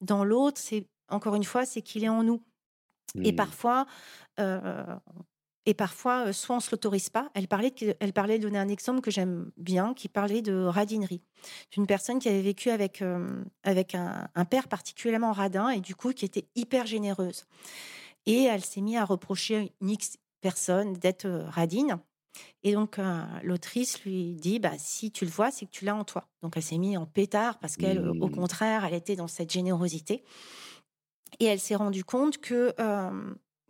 dans 0.00 0.24
l'autre, 0.24 0.60
c'est 0.60 0.86
encore 1.08 1.34
une 1.34 1.42
fois, 1.42 1.66
c'est 1.66 1.82
qu'il 1.82 2.04
est 2.04 2.08
en 2.08 2.22
nous. 2.22 2.40
Et 3.16 3.32
mmh. 3.32 3.36
parfois, 3.36 3.86
et 5.66 5.74
parfois, 5.74 6.32
soit 6.32 6.56
on 6.56 6.60
se 6.60 6.70
l'autorise 6.70 7.10
pas. 7.10 7.30
Elle 7.34 7.48
parlait, 7.48 7.74
elle 8.00 8.12
parlait 8.12 8.38
de 8.38 8.44
donner 8.44 8.58
un 8.58 8.68
exemple 8.68 9.00
que 9.00 9.10
j'aime 9.10 9.50
bien, 9.56 9.92
qui 9.94 10.08
parlait 10.08 10.42
de 10.42 10.64
radinerie, 10.64 11.22
d'une 11.72 11.86
personne 11.86 12.18
qui 12.18 12.28
avait 12.28 12.42
vécu 12.42 12.70
avec 12.70 13.02
avec 13.64 13.94
un, 13.94 14.28
un, 14.34 14.44
père 14.44 14.68
particulièrement 14.68 15.32
radin 15.32 15.68
et 15.68 15.80
du 15.80 15.94
coup 15.94 16.12
qui 16.12 16.24
était 16.24 16.46
hyper 16.54 16.86
généreuse. 16.86 17.44
Et 18.26 18.44
elle 18.44 18.64
s'est 18.64 18.80
mise 18.80 18.96
à 18.96 19.04
reprocher 19.04 19.72
une 19.80 19.90
X 19.90 20.18
personne 20.40 20.94
d'être 20.94 21.28
radine. 21.48 21.98
Et 22.62 22.72
donc, 22.72 22.98
l'autrice 23.42 24.02
lui 24.04 24.34
dit 24.34 24.58
bah, 24.58 24.72
si 24.78 25.10
tu 25.10 25.24
le 25.24 25.30
vois, 25.30 25.50
c'est 25.50 25.66
que 25.66 25.70
tu 25.70 25.84
l'as 25.84 25.96
en 25.96 26.04
toi. 26.04 26.28
Donc, 26.42 26.56
elle 26.56 26.62
s'est 26.62 26.78
mise 26.78 26.96
en 26.96 27.06
pétard 27.06 27.58
parce 27.58 27.76
qu'elle, 27.76 28.06
au 28.06 28.14
mmh. 28.28 28.30
contraire, 28.30 28.84
elle 28.84 28.94
était 28.94 29.16
dans 29.16 29.28
cette 29.28 29.52
générosité. 29.52 30.24
Et 31.40 31.44
elle 31.44 31.60
s'est 31.60 31.76
rendue 31.76 32.04
compte 32.04 32.38
que, 32.38 32.74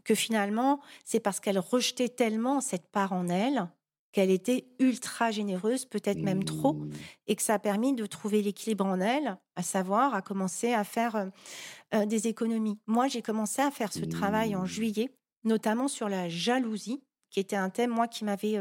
que 0.08 0.14
finalement, 0.14 0.80
c'est 1.04 1.20
parce 1.20 1.38
qu'elle 1.38 1.58
rejetait 1.58 2.08
tellement 2.08 2.62
cette 2.62 2.88
part 2.88 3.12
en 3.12 3.28
elle 3.28 3.68
qu'elle 4.12 4.30
était 4.30 4.64
ultra 4.78 5.30
généreuse, 5.30 5.84
peut-être 5.84 6.20
même 6.20 6.44
trop, 6.44 6.72
mmh. 6.72 6.90
et 7.26 7.36
que 7.36 7.42
ça 7.42 7.52
a 7.52 7.58
permis 7.58 7.92
de 7.92 8.06
trouver 8.06 8.40
l'équilibre 8.40 8.86
en 8.86 9.00
elle, 9.00 9.36
à 9.54 9.62
savoir 9.62 10.14
à 10.14 10.22
commencer 10.22 10.72
à 10.72 10.82
faire 10.82 11.30
des 12.06 12.26
économies. 12.26 12.78
Moi, 12.86 13.08
j'ai 13.08 13.20
commencé 13.20 13.60
à 13.60 13.70
faire 13.70 13.92
ce 13.92 14.06
travail 14.06 14.56
en 14.56 14.62
mmh. 14.62 14.66
juillet, 14.66 15.10
notamment 15.44 15.88
sur 15.88 16.08
la 16.08 16.30
jalousie 16.30 17.02
qui 17.28 17.38
était 17.38 17.56
un 17.56 17.68
thème, 17.68 17.90
moi, 17.90 18.08
qui 18.08 18.24
m'avait 18.24 18.58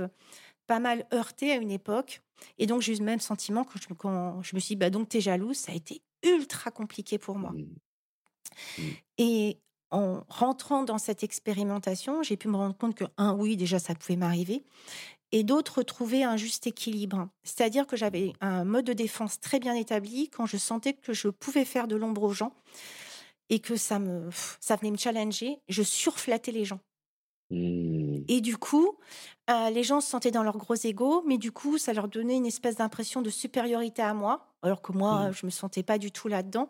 pas 0.67 0.79
mal 0.79 1.07
heurté 1.13 1.53
à 1.53 1.55
une 1.55 1.71
époque. 1.71 2.21
Et 2.57 2.65
donc, 2.65 2.81
j'ai 2.81 2.93
eu 2.93 2.99
le 2.99 3.05
même 3.05 3.21
sentiment 3.21 3.63
quand 3.63 3.79
je, 3.81 3.93
quand 3.93 4.43
je 4.43 4.53
me 4.53 4.59
suis 4.59 4.75
dit, 4.75 4.79
bah, 4.79 4.89
donc, 4.89 5.07
t'es 5.07 5.21
jalouse. 5.21 5.55
Ça 5.55 5.71
a 5.71 5.75
été 5.75 6.01
ultra 6.25 6.71
compliqué 6.71 7.17
pour 7.17 7.37
moi. 7.37 7.53
Mmh. 7.53 8.81
Et 9.17 9.59
en 9.91 10.23
rentrant 10.29 10.83
dans 10.83 10.97
cette 10.97 11.23
expérimentation, 11.23 12.23
j'ai 12.23 12.37
pu 12.37 12.47
me 12.47 12.57
rendre 12.57 12.75
compte 12.77 12.95
que, 12.95 13.05
un, 13.17 13.33
oui, 13.33 13.57
déjà, 13.57 13.79
ça 13.79 13.95
pouvait 13.95 14.17
m'arriver. 14.17 14.63
Et 15.31 15.43
d'autres, 15.43 15.83
trouver 15.83 16.23
un 16.23 16.37
juste 16.37 16.67
équilibre. 16.67 17.27
C'est-à-dire 17.43 17.85
que 17.85 17.97
j'avais 17.97 18.33
un 18.39 18.63
mode 18.63 18.85
de 18.85 18.93
défense 18.93 19.39
très 19.39 19.59
bien 19.59 19.75
établi 19.75 20.29
quand 20.29 20.45
je 20.45 20.57
sentais 20.57 20.93
que 20.93 21.13
je 21.13 21.27
pouvais 21.27 21.65
faire 21.65 21.87
de 21.87 21.95
l'ombre 21.95 22.23
aux 22.23 22.33
gens 22.33 22.53
et 23.49 23.59
que 23.59 23.75
ça 23.75 23.99
me, 23.99 24.29
ça 24.59 24.75
venait 24.75 24.91
me 24.91 24.97
challenger. 24.97 25.59
Je 25.67 25.83
surflattais 25.83 26.51
les 26.51 26.65
gens. 26.65 26.79
Mmh. 27.49 28.23
Et 28.27 28.41
du 28.41 28.57
coup, 28.57 28.97
les 29.47 29.83
gens 29.83 30.01
se 30.01 30.09
sentaient 30.09 30.31
dans 30.31 30.43
leur 30.43 30.57
gros 30.57 30.75
ego, 30.75 31.23
mais 31.25 31.37
du 31.37 31.51
coup, 31.51 31.77
ça 31.77 31.93
leur 31.93 32.07
donnait 32.07 32.35
une 32.35 32.45
espèce 32.45 32.75
d'impression 32.75 33.21
de 33.21 33.29
supériorité 33.29 34.01
à 34.01 34.13
moi, 34.13 34.53
alors 34.61 34.81
que 34.81 34.91
moi, 34.91 35.29
mmh. 35.29 35.33
je 35.33 35.45
me 35.45 35.51
sentais 35.51 35.83
pas 35.83 35.97
du 35.97 36.11
tout 36.11 36.27
là-dedans. 36.27 36.67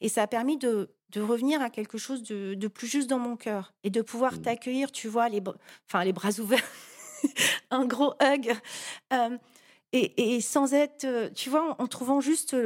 Et 0.00 0.08
ça 0.08 0.22
a 0.22 0.26
permis 0.26 0.56
de, 0.56 0.90
de 1.10 1.20
revenir 1.20 1.60
à 1.60 1.70
quelque 1.70 1.98
chose 1.98 2.22
de, 2.22 2.54
de, 2.54 2.68
plus 2.68 2.86
juste 2.86 3.10
dans 3.10 3.18
mon 3.18 3.36
cœur 3.36 3.74
et 3.82 3.90
de 3.90 4.02
pouvoir 4.02 4.34
mmh. 4.34 4.42
t'accueillir, 4.42 4.92
tu 4.92 5.08
vois, 5.08 5.28
les, 5.28 5.42
enfin, 5.88 6.04
les 6.04 6.12
bras 6.12 6.38
ouverts, 6.38 6.62
un 7.70 7.86
gros 7.86 8.14
hug, 8.22 8.52
et, 9.92 10.36
et, 10.36 10.40
sans 10.40 10.72
être, 10.72 11.32
tu 11.34 11.50
vois, 11.50 11.74
en, 11.80 11.86
trouvant 11.88 12.20
juste 12.20 12.56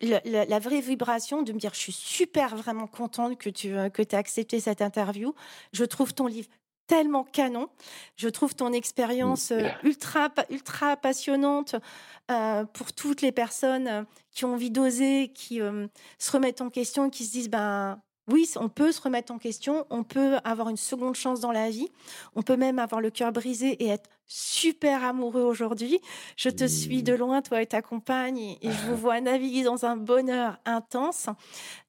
la, 0.00 0.20
la, 0.24 0.58
vraie 0.58 0.80
vibration 0.80 1.42
de 1.42 1.52
me 1.52 1.58
dire 1.60 1.72
je 1.72 1.78
suis 1.78 1.92
super 1.92 2.56
vraiment 2.56 2.88
contente 2.88 3.38
que 3.38 3.48
tu 3.48 3.68
que 3.94 4.02
as 4.16 4.18
accepté 4.18 4.58
cette 4.58 4.82
interview. 4.82 5.36
Je 5.72 5.84
trouve 5.84 6.12
ton 6.12 6.26
livre 6.26 6.48
tellement 6.86 7.24
canon. 7.24 7.68
Je 8.16 8.28
trouve 8.28 8.54
ton 8.54 8.72
expérience 8.72 9.50
euh, 9.50 9.68
ultra, 9.82 10.30
ultra 10.50 10.96
passionnante 10.96 11.76
euh, 12.30 12.64
pour 12.64 12.92
toutes 12.92 13.22
les 13.22 13.32
personnes 13.32 13.88
euh, 13.88 14.02
qui 14.30 14.44
ont 14.44 14.54
envie 14.54 14.70
d'oser, 14.70 15.28
qui 15.34 15.60
se 16.18 16.32
remettent 16.32 16.62
en 16.62 16.70
question, 16.70 17.10
qui 17.10 17.24
se 17.24 17.32
disent 17.32 17.50
ben 17.50 18.00
oui, 18.30 18.48
on 18.56 18.68
peut 18.68 18.92
se 18.92 19.00
remettre 19.00 19.32
en 19.32 19.38
question, 19.38 19.84
on 19.90 20.04
peut 20.04 20.36
avoir 20.44 20.68
une 20.68 20.76
seconde 20.76 21.16
chance 21.16 21.40
dans 21.40 21.50
la 21.50 21.70
vie, 21.70 21.88
on 22.36 22.42
peut 22.42 22.56
même 22.56 22.78
avoir 22.78 23.00
le 23.00 23.10
cœur 23.10 23.32
brisé 23.32 23.70
et 23.82 23.88
être 23.88 24.08
super 24.26 25.02
amoureux 25.02 25.42
aujourd'hui. 25.42 26.00
Je 26.36 26.48
te 26.48 26.64
suis 26.64 27.02
de 27.02 27.14
loin, 27.14 27.42
toi 27.42 27.60
et 27.62 27.66
ta 27.66 27.82
compagne, 27.82 28.38
et, 28.38 28.58
je 28.62 28.86
vous 28.86 28.96
vois 28.96 29.20
naviguer 29.20 29.64
dans 29.64 29.84
un 29.84 29.96
bonheur 29.96 30.58
intense. 30.64 31.26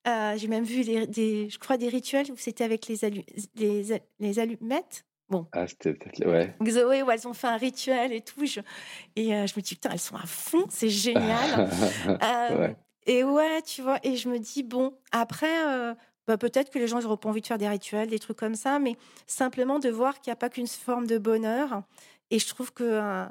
Euh, 0.08 0.34
j'ai 0.36 0.48
même 0.48 0.64
vu 0.64 0.84
des, 0.84 1.50
je 1.50 1.60
crois, 1.60 1.78
des 1.78 1.88
rituels 1.88 2.32
où 2.32 2.36
c'était 2.36 2.64
avec 2.64 2.88
les, 2.88 4.00
les, 4.20 4.40
allumettes. 4.40 5.06
Bon. 5.30 5.48
Ah, 5.52 5.68
c'était 5.68 5.94
peut-être, 5.94 6.26
ouais. 6.28 6.56
Zoé, 6.68 7.04
où 7.04 7.12
elles 7.12 7.28
ont 7.28 7.34
fait 7.34 7.48
un 7.48 7.58
rituel 7.58 8.12
et 8.12 8.22
tout. 8.22 8.44
et 9.16 9.36
euh, 9.36 9.46
je 9.48 9.54
me 9.56 9.62
dis, 9.62 9.76
putain, 9.76 9.92
elles 9.94 10.00
sont 10.00 10.16
à 10.16 10.26
fond, 10.26 10.66
c'est 10.70 10.90
génial. 10.90 11.70
Euh, 12.08 12.70
et 13.06 13.24
ouais, 13.24 13.62
tu 13.62 13.82
vois, 13.82 14.00
et 14.04 14.16
je 14.16 14.30
me 14.30 14.40
dis, 14.40 14.64
bon, 14.64 14.94
après, 15.12 15.96
bah, 16.28 16.38
peut-être 16.38 16.70
que 16.70 16.80
les 16.80 16.88
gens 16.88 17.02
n'auront 17.02 17.18
pas 17.18 17.30
envie 17.30 17.42
de 17.42 17.48
faire 17.48 17.58
des 17.58 17.68
rituels, 17.68 18.10
des 18.10 18.20
trucs 18.20 18.38
comme 18.38 18.56
ça, 18.56 18.80
mais 18.80 18.96
simplement 19.28 19.80
de 19.80 19.90
voir 19.90 20.22
qu'il 20.22 20.32
n'y 20.32 20.34
a 20.34 20.38
pas 20.38 20.50
qu'une 20.50 20.68
forme 20.68 21.08
de 21.08 21.18
bonheur. 21.18 21.84
Et 22.32 22.40
je 22.40 22.48
trouve 22.48 22.72
que 22.74 22.84
euh, 22.84 23.26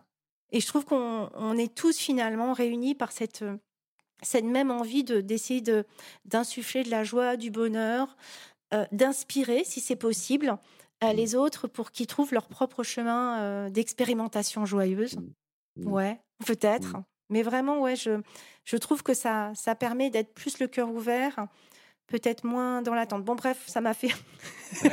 et 0.51 0.61
je 0.61 0.67
trouve 0.67 0.85
qu'on 0.85 1.57
est 1.57 1.75
tous 1.75 1.99
finalement 1.99 2.53
réunis 2.53 2.95
par 2.95 3.13
cette 3.13 3.45
cette 4.23 4.45
même 4.45 4.71
envie 4.71 5.05
de 5.05 5.21
d'essayer 5.21 5.63
de 5.63 5.85
d'insuffler 6.25 6.85
de 6.85 6.91
la 6.91 7.03
joie, 7.03 7.37
du 7.37 7.51
bonheur, 7.51 8.17
euh, 8.75 8.85
d'inspirer 8.93 9.65
si 9.65 9.81
c'est 9.81 9.97
possible 9.97 10.57
mmh. 11.03 11.11
les 11.15 11.35
autres 11.35 11.69
pour 11.69 11.91
qu'ils 11.91 12.07
trouvent 12.07 12.35
leur 12.35 12.49
propre 12.49 12.83
chemin 12.83 13.41
euh, 13.41 13.71
d'expérimentation 13.71 14.67
joyeuse. 14.67 15.17
Mmh. 15.17 15.83
Mmh. 15.83 15.93
Ouais, 15.93 16.21
peut-être. 16.47 16.97
Mais 17.31 17.43
vraiment, 17.43 17.81
ouais, 17.81 17.97
je, 17.97 18.21
je 18.65 18.77
trouve 18.77 19.03
que 19.03 19.15
ça, 19.15 19.53
ça 19.55 19.75
permet 19.75 20.11
d'être 20.11 20.35
plus 20.35 20.59
le 20.59 20.69
cœur 20.69 20.91
ouvert, 20.91 21.47
peut-être 22.07 22.45
moins 22.45 22.83
dans 22.83 22.95
l'attente. 22.95 23.25
Bon, 23.25 23.35
bref, 23.35 23.63
ça 23.67 23.81
m'a 23.81 23.95
fait. 23.95 24.13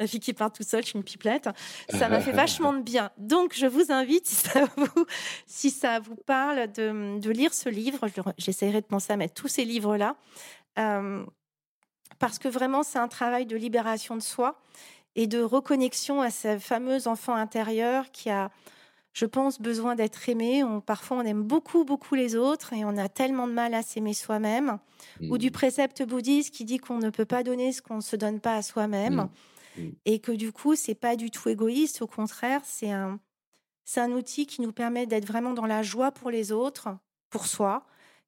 La 0.00 0.06
fille 0.06 0.20
qui 0.20 0.32
part 0.32 0.52
tout 0.52 0.62
seule, 0.62 0.82
je 0.82 0.88
suis 0.88 0.98
une 0.98 1.04
pipelette. 1.04 1.48
Ça 1.90 2.08
m'a 2.08 2.20
fait 2.20 2.32
vachement 2.44 2.72
de 2.72 2.82
bien. 2.82 3.10
Donc, 3.18 3.54
je 3.54 3.66
vous 3.66 3.92
invite, 3.92 4.26
si 4.26 4.34
ça 4.34 4.64
vous, 4.76 5.06
si 5.46 5.70
ça 5.70 6.00
vous 6.00 6.16
parle, 6.16 6.72
de, 6.72 7.18
de 7.18 7.30
lire 7.30 7.52
ce 7.52 7.68
livre. 7.68 8.08
J'essaierai 8.38 8.80
de 8.80 8.86
penser 8.86 9.12
à 9.12 9.16
mettre 9.16 9.34
tous 9.34 9.48
ces 9.48 9.64
livres-là. 9.64 10.16
Euh, 10.78 11.24
parce 12.18 12.38
que 12.38 12.48
vraiment, 12.48 12.82
c'est 12.82 12.98
un 12.98 13.08
travail 13.08 13.46
de 13.46 13.56
libération 13.56 14.16
de 14.16 14.22
soi 14.22 14.60
et 15.14 15.26
de 15.26 15.42
reconnexion 15.42 16.22
à 16.22 16.30
ce 16.30 16.58
fameux 16.58 17.08
enfant 17.08 17.34
intérieur 17.34 18.10
qui 18.10 18.30
a 18.30 18.50
je 19.12 19.26
pense, 19.26 19.60
besoin 19.60 19.94
d'être 19.94 20.28
aimé. 20.28 20.62
On, 20.62 20.80
parfois, 20.80 21.18
on 21.18 21.22
aime 21.22 21.42
beaucoup, 21.42 21.84
beaucoup 21.84 22.14
les 22.14 22.36
autres 22.36 22.72
et 22.72 22.84
on 22.84 22.96
a 22.96 23.08
tellement 23.08 23.48
de 23.48 23.52
mal 23.52 23.74
à 23.74 23.82
s'aimer 23.82 24.14
soi-même. 24.14 24.78
Ou 25.22 25.38
du 25.38 25.48
mmh. 25.48 25.50
précepte 25.50 26.02
bouddhiste 26.02 26.54
qui 26.54 26.64
dit 26.64 26.78
qu'on 26.78 26.98
ne 26.98 27.10
peut 27.10 27.24
pas 27.24 27.42
donner 27.42 27.72
ce 27.72 27.82
qu'on 27.82 27.96
ne 27.96 28.00
se 28.00 28.16
donne 28.16 28.40
pas 28.40 28.56
à 28.56 28.62
soi-même. 28.62 29.28
Mmh. 29.76 29.82
Mmh. 29.82 29.90
Et 30.04 30.18
que 30.20 30.32
du 30.32 30.52
coup, 30.52 30.74
c'est 30.74 30.94
pas 30.94 31.16
du 31.16 31.30
tout 31.30 31.48
égoïste. 31.48 32.02
Au 32.02 32.06
contraire, 32.06 32.60
c'est 32.64 32.90
un, 32.90 33.20
c'est 33.84 34.00
un 34.00 34.12
outil 34.12 34.46
qui 34.46 34.60
nous 34.60 34.72
permet 34.72 35.06
d'être 35.06 35.26
vraiment 35.26 35.54
dans 35.54 35.66
la 35.66 35.82
joie 35.82 36.12
pour 36.12 36.30
les 36.30 36.52
autres, 36.52 36.88
pour 37.30 37.46
soi, 37.46 37.86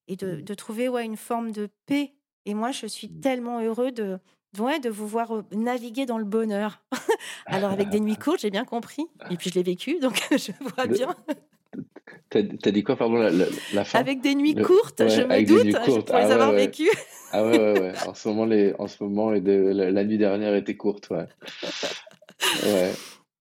et 0.08 0.16
de, 0.16 0.40
de 0.40 0.54
trouver 0.54 0.88
ouais, 0.88 1.04
une 1.04 1.16
forme 1.16 1.52
de 1.52 1.68
paix. 1.86 2.14
Et 2.46 2.54
moi, 2.54 2.72
je 2.72 2.86
suis 2.86 3.10
tellement 3.20 3.60
heureux 3.60 3.92
de, 3.92 4.18
Ouais, 4.58 4.80
de 4.80 4.88
vous 4.88 5.06
voir 5.06 5.44
naviguer 5.52 6.06
dans 6.06 6.18
le 6.18 6.24
bonheur. 6.24 6.82
Alors 7.46 7.70
avec 7.70 7.88
des 7.88 8.00
nuits 8.00 8.16
courtes, 8.22 8.40
j'ai 8.40 8.50
bien 8.50 8.64
compris. 8.64 9.06
Et 9.30 9.36
puis 9.36 9.50
je 9.50 9.54
l'ai 9.54 9.62
vécu, 9.62 9.98
donc 10.00 10.20
je 10.30 10.52
vois 10.74 10.86
bien. 10.86 11.14
T'as 12.30 12.40
as 12.40 12.70
dit 12.70 12.82
quoi, 12.82 12.96
pardon, 12.96 13.16
la, 13.72 13.84
fin? 13.84 13.98
Avec 13.98 14.20
des 14.20 14.34
nuits 14.34 14.54
courtes, 14.54 15.02
je 15.08 15.22
me 15.22 15.44
doute, 15.44 15.66
je 15.66 16.00
pourrais 16.00 16.24
ah, 16.24 16.34
avoir 16.34 16.52
vécu. 16.52 16.88
ah 17.32 17.44
ouais, 17.44 17.58
ouais, 17.58 17.80
ouais. 17.80 17.92
En 18.06 18.14
ce 18.14 18.28
moment, 18.28 18.44
les, 18.44 18.74
en 18.78 18.86
ce 18.86 19.02
moment 19.02 19.32
et 19.32 19.40
de, 19.40 19.52
la, 19.52 20.04
nuit 20.04 20.18
dernière 20.18 20.54
était 20.54 20.76
courte, 20.76 21.10
ouais. 21.10 21.26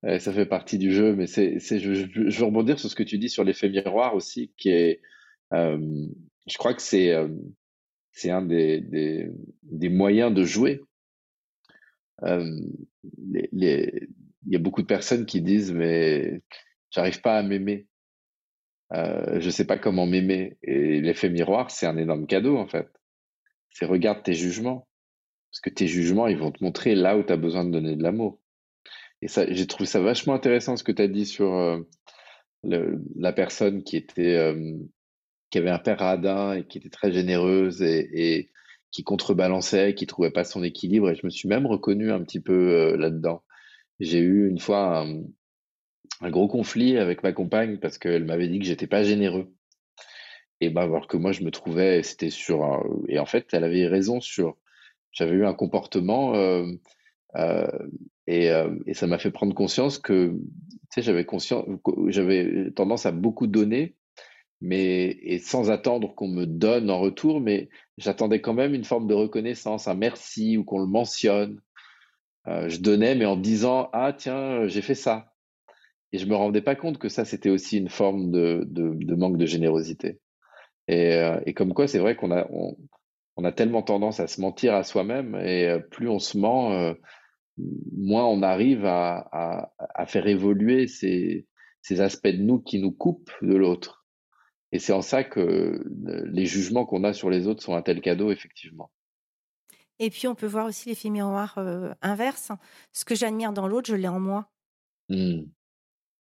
ouais. 0.04 0.20
ça 0.20 0.32
fait 0.34 0.46
partie 0.46 0.78
du 0.78 0.92
jeu, 0.92 1.16
mais 1.16 1.28
c'est, 1.28 1.60
je, 1.60 1.94
je, 1.94 2.40
veux 2.40 2.46
rebondir 2.46 2.80
sur 2.80 2.90
ce 2.90 2.96
que 2.96 3.04
tu 3.04 3.18
dis 3.18 3.30
sur 3.30 3.44
l'effet 3.44 3.70
miroir 3.70 4.16
aussi, 4.16 4.52
qui 4.58 4.70
est, 4.70 5.02
euh, 5.54 6.08
je 6.48 6.58
crois 6.58 6.74
que 6.74 6.82
c'est, 6.82 7.12
euh, 7.12 7.28
c'est 8.12 8.32
un 8.32 8.42
des, 8.42 8.82
des, 8.82 9.30
des, 9.64 9.90
moyens 9.90 10.34
de 10.34 10.44
jouer 10.44 10.82
il 12.24 14.08
y 14.48 14.56
a 14.56 14.60
beaucoup 14.60 14.82
de 14.82 14.88
personnes 14.88 15.26
qui 15.26 15.42
disent 15.42 15.72
mais 15.72 16.42
j'arrive 16.92 17.22
pas 17.22 17.38
à 17.38 17.44
m'aimer. 17.44 17.88
Euh, 18.94 19.40
je 19.40 19.50
sais 19.50 19.66
pas 19.66 19.78
comment 19.78 20.06
m'aimer. 20.06 20.58
Et 20.64 21.02
l'effet 21.02 21.30
miroir, 21.30 21.72
c'est 21.72 21.86
un 21.86 21.98
énorme 21.98 22.28
cadeau 22.28 22.58
en 22.58 22.68
fait. 22.68 22.90
C'est 23.72 23.86
regarde 23.86 24.24
tes 24.24 24.34
jugements. 24.34 24.88
Parce 25.52 25.62
que 25.62 25.70
tes 25.70 25.88
jugements, 25.88 26.28
ils 26.28 26.38
vont 26.38 26.52
te 26.52 26.64
montrer 26.64 26.94
là 26.94 27.18
où 27.18 27.24
tu 27.24 27.34
as 27.34 27.38
besoin 27.38 27.66
de 27.66 27.72
donner 27.72 27.96
de 27.96 28.04
l'amour. 28.04 28.40
Et 29.22 29.28
ça, 29.28 29.52
j'ai 29.52 29.66
trouvé 29.66 29.86
ça 29.86 30.00
vachement 30.00 30.34
intéressant 30.34 30.78
ce 30.78 30.84
que 30.84 30.92
tu 30.92 31.02
as 31.02 31.08
dit 31.08 31.26
sur 31.26 31.54
euh, 31.54 31.82
la 32.64 33.34
personne 33.34 33.84
qui 33.84 33.98
était 33.98 34.36
euh, 34.36 34.78
qui 35.50 35.58
avait 35.58 35.72
un 35.72 35.80
père 35.80 36.00
radin 36.00 36.54
et 36.54 36.68
qui 36.68 36.78
était 36.78 36.90
très 36.90 37.12
généreuse 37.12 37.82
et, 37.82 38.10
et 38.14 38.52
qui 38.92 39.04
contrebalançait, 39.04 39.94
qui 39.94 40.08
trouvait 40.08 40.32
pas 40.32 40.44
son 40.44 40.64
équilibre. 40.64 41.10
Et 41.10 41.16
je 41.16 41.26
me 41.26 41.30
suis 41.30 41.48
même 41.48 41.66
reconnu 41.66 42.12
un 42.12 42.24
petit 42.24 42.40
peu 42.40 42.54
euh, 42.54 42.98
là-dedans. 42.98 43.44
J'ai 44.00 44.20
eu 44.20 44.50
une 44.50 44.60
fois 44.60 45.06
un, 46.22 46.30
gros 46.30 46.48
conflit 46.48 46.98
avec 46.98 47.24
ma 47.24 47.34
compagne 47.34 47.78
parce 47.78 47.98
qu'elle 47.98 48.26
m'avait 48.26 48.48
dit 48.48 48.60
que 48.60 48.66
j'étais 48.66 48.88
pas 48.88 49.04
généreux. 49.04 49.54
Et 50.62 50.70
ben, 50.70 50.84
alors 50.84 51.08
que 51.08 51.18
moi, 51.18 51.32
je 51.32 51.44
me 51.44 51.52
trouvais, 51.52 52.04
c'était 52.04 52.30
sur, 52.30 52.84
et 53.08 53.20
en 53.20 53.26
fait, 53.26 53.48
elle 53.54 53.64
avait 53.64 53.88
raison 53.88 54.20
sur, 54.20 54.58
j'avais 55.12 55.36
eu 55.36 55.46
un 55.46 55.54
comportement, 55.54 56.36
euh, 56.36 56.66
euh, 57.36 57.68
et, 58.28 58.52
et, 58.86 58.94
ça 58.94 59.08
m'a 59.08 59.20
fait 59.20 59.32
prendre 59.32 59.56
conscience 59.56 59.98
que, 59.98 60.32
tu 60.32 60.40
sais, 60.90 61.02
j'avais 61.02 61.26
conscience, 61.26 61.66
j'avais 62.08 62.72
tendance 62.72 63.06
à 63.06 63.12
beaucoup 63.12 63.48
donner 63.48 63.96
mais 64.62 65.18
et 65.22 65.40
sans 65.40 65.72
attendre 65.72 66.14
qu'on 66.16 66.28
me 66.28 66.46
donne 66.46 66.90
en 66.90 67.00
retour, 67.00 67.40
mais 67.42 67.70
j'attendais 67.98 68.42
quand 68.42 68.54
même 68.54 68.74
une 68.74 68.84
forme 68.84 69.08
de 69.08 69.14
reconnaissance, 69.14 69.88
un 69.88 69.96
merci 69.96 70.58
ou 70.58 70.64
qu'on 70.64 70.80
le 70.80 70.86
mentionne. 70.88 71.62
Euh, 72.48 72.70
je 72.70 72.80
donnais, 72.80 73.16
mais 73.16 73.26
en 73.26 73.38
disant 73.38 73.90
ah 73.94 74.14
tiens 74.14 74.68
j'ai 74.68 74.82
fait 74.82 74.96
ça, 74.96 75.34
et 76.12 76.18
je 76.18 76.26
me 76.26 76.36
rendais 76.36 76.62
pas 76.62 76.76
compte 76.76 76.98
que 76.98 77.10
ça 77.10 77.26
c'était 77.26 77.50
aussi 77.50 77.78
une 77.78 77.90
forme 77.90 78.32
de, 78.32 78.64
de, 78.68 79.16
manque 79.16 79.38
de 79.38 79.46
générosité. 79.46 80.20
Et, 80.88 81.14
euh, 81.16 81.40
et 81.46 81.54
comme 81.54 81.74
quoi 81.74 81.88
c'est 81.88 82.00
vrai 82.00 82.16
qu'on 82.16 82.32
a 82.32 82.48
on, 82.52 82.76
a 83.44 83.52
tellement 83.54 83.84
tendance 83.84 84.20
à 84.20 84.28
se 84.28 84.42
mentir 84.42 84.74
à 84.76 84.84
soi-même, 84.84 85.36
et 85.36 85.68
euh, 85.70 85.80
plus 85.80 86.10
on 86.10 86.20
se 86.20 86.38
ment, 86.38 86.94
moins 87.96 88.26
on 88.26 88.42
arrive 88.42 88.86
à, 88.86 89.28
à, 89.32 89.72
à 89.96 90.06
faire 90.06 90.28
évoluer 90.28 90.88
ces, 90.88 91.48
ces 91.82 92.02
aspects 92.02 92.28
de 92.28 92.42
nous 92.42 92.60
qui 92.60 92.80
nous 92.80 92.92
coupent 92.92 93.32
de 93.42 93.56
l'autre. 93.56 93.99
Et 94.72 94.80
c'est 94.80 94.94
en 94.94 95.02
ça 95.02 95.24
que 95.24 95.84
les 96.06 96.46
jugements 96.46 96.86
qu'on 96.86 97.04
a 97.04 97.14
sur 97.14 97.30
les 97.30 97.48
autres 97.48 97.64
sont 97.64 97.76
un 97.76 97.82
tel 97.82 98.02
cadeau, 98.02 98.32
effectivement. 98.32 98.92
Et 99.98 100.10
puis, 100.10 100.28
on 100.28 100.36
peut 100.36 100.48
voir 100.48 100.66
aussi 100.66 100.90
l'effet 100.90 101.10
miroir 101.10 101.56
euh, 101.58 101.94
inverse. 102.02 102.52
Ce 102.94 103.04
que 103.04 103.16
j'admire 103.16 103.52
dans 103.52 103.68
l'autre, 103.68 103.90
je 103.90 103.96
l'ai 103.96 104.08
en 104.08 104.20
moi. 104.20 104.50
Mmh. 105.10 105.42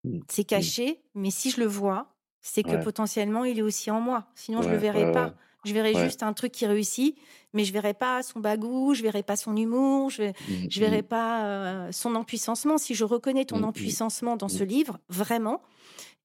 Mmh. 0.04 0.20
C'est 0.28 0.42
mmh. 0.42 0.46
caché, 0.46 1.02
mais 1.16 1.32
si 1.32 1.52
je 1.52 1.60
le 1.60 1.68
vois, 1.68 2.14
c'est 2.42 2.64
que 2.64 2.84
potentiellement, 2.84 3.46
il 3.46 3.60
est 3.60 3.64
aussi 3.64 3.92
en 3.92 4.02
moi. 4.02 4.28
Sinon, 4.36 4.62
je 4.62 4.70
ne 4.70 4.74
le 4.74 4.80
verrai 4.80 5.12
pas. 5.12 5.34
Je 5.66 5.74
verrai 5.74 5.94
juste 5.94 6.24
un 6.24 6.32
truc 6.32 6.54
qui 6.54 6.66
réussit, 6.66 7.18
mais 7.54 7.66
je 7.66 7.74
verrai 7.74 7.94
pas 7.94 8.24
son 8.24 8.40
bagou, 8.40 8.94
je 8.94 9.04
verrai 9.04 9.24
pas 9.24 9.36
son 9.36 9.58
humour, 9.58 10.10
je, 10.10 10.24
ne 10.24 10.80
verrai 10.80 11.04
pas 11.04 11.44
euh, 11.44 11.92
son 11.92 12.16
empuissancement. 12.16 12.78
Si 12.78 12.96
je 12.96 13.04
reconnais 13.04 13.44
ton 13.44 13.64
empuissancement 13.64 14.38
dans 14.38 14.48
ce 14.48 14.64
livre, 14.64 15.00
vraiment, 15.10 15.62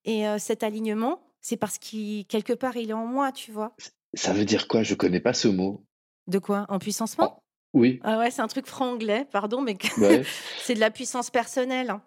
et 0.05 0.29
euh, 0.29 0.39
cet 0.39 0.62
alignement, 0.62 1.20
c'est 1.45 1.59
parce 1.59 1.76
qu'il 1.76 2.26
quelque 2.26 2.55
part 2.55 2.76
il 2.78 2.90
est 2.90 2.95
en 2.95 3.07
moi, 3.07 3.30
tu 3.30 3.53
vois. 3.53 3.76
Ça 4.14 4.32
veut 4.32 4.47
dire 4.47 4.66
quoi? 4.66 4.82
Je 4.82 4.95
connais 4.95 5.20
pas 5.20 5.34
ce 5.34 5.47
mot. 5.47 5.84
De 6.26 6.38
quoi? 6.38 6.64
En 6.70 6.78
puissancement 6.78 7.42
Oui. 7.74 8.01
Ah 8.03 8.18
ouais, 8.18 8.30
c'est 8.30 8.40
un 8.40 8.49
truc 8.49 8.66
franglais, 8.66 9.26
pardon, 9.30 9.61
mais 9.61 9.76
c'est 10.62 10.74
de 10.74 10.80
la 10.80 10.90
puissance 10.90 11.28
personnelle. 11.28 11.90
Hein. 11.90 12.03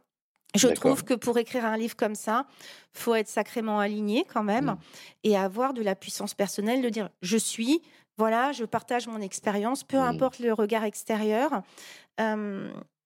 Je 0.56 0.70
trouve 0.70 1.04
que 1.04 1.14
pour 1.14 1.38
écrire 1.38 1.66
un 1.66 1.78
livre 1.78 1.96
comme 1.96 2.16
ça, 2.16 2.48
faut 2.94 3.14
être 3.14 3.28
sacrément 3.28 3.80
aligné 3.80 4.26
quand 4.26 4.44
même 4.44 4.66
mmh. 4.66 4.78
et 5.26 5.38
avoir 5.38 5.76
de 5.76 5.84
la 5.84 5.94
puissance 5.94 6.34
personnelle 6.34 6.82
de 6.82 6.90
dire 6.90 7.10
je 7.22 7.38
suis, 7.38 7.84
voilà, 8.18 8.54
je 8.54 8.66
partage 8.66 9.06
mon 9.06 9.22
expérience, 9.22 9.84
peu 9.84 9.98
mmh. 9.98 10.02
importe 10.02 10.40
le 10.40 10.52
regard 10.52 10.84
extérieur 10.84 11.62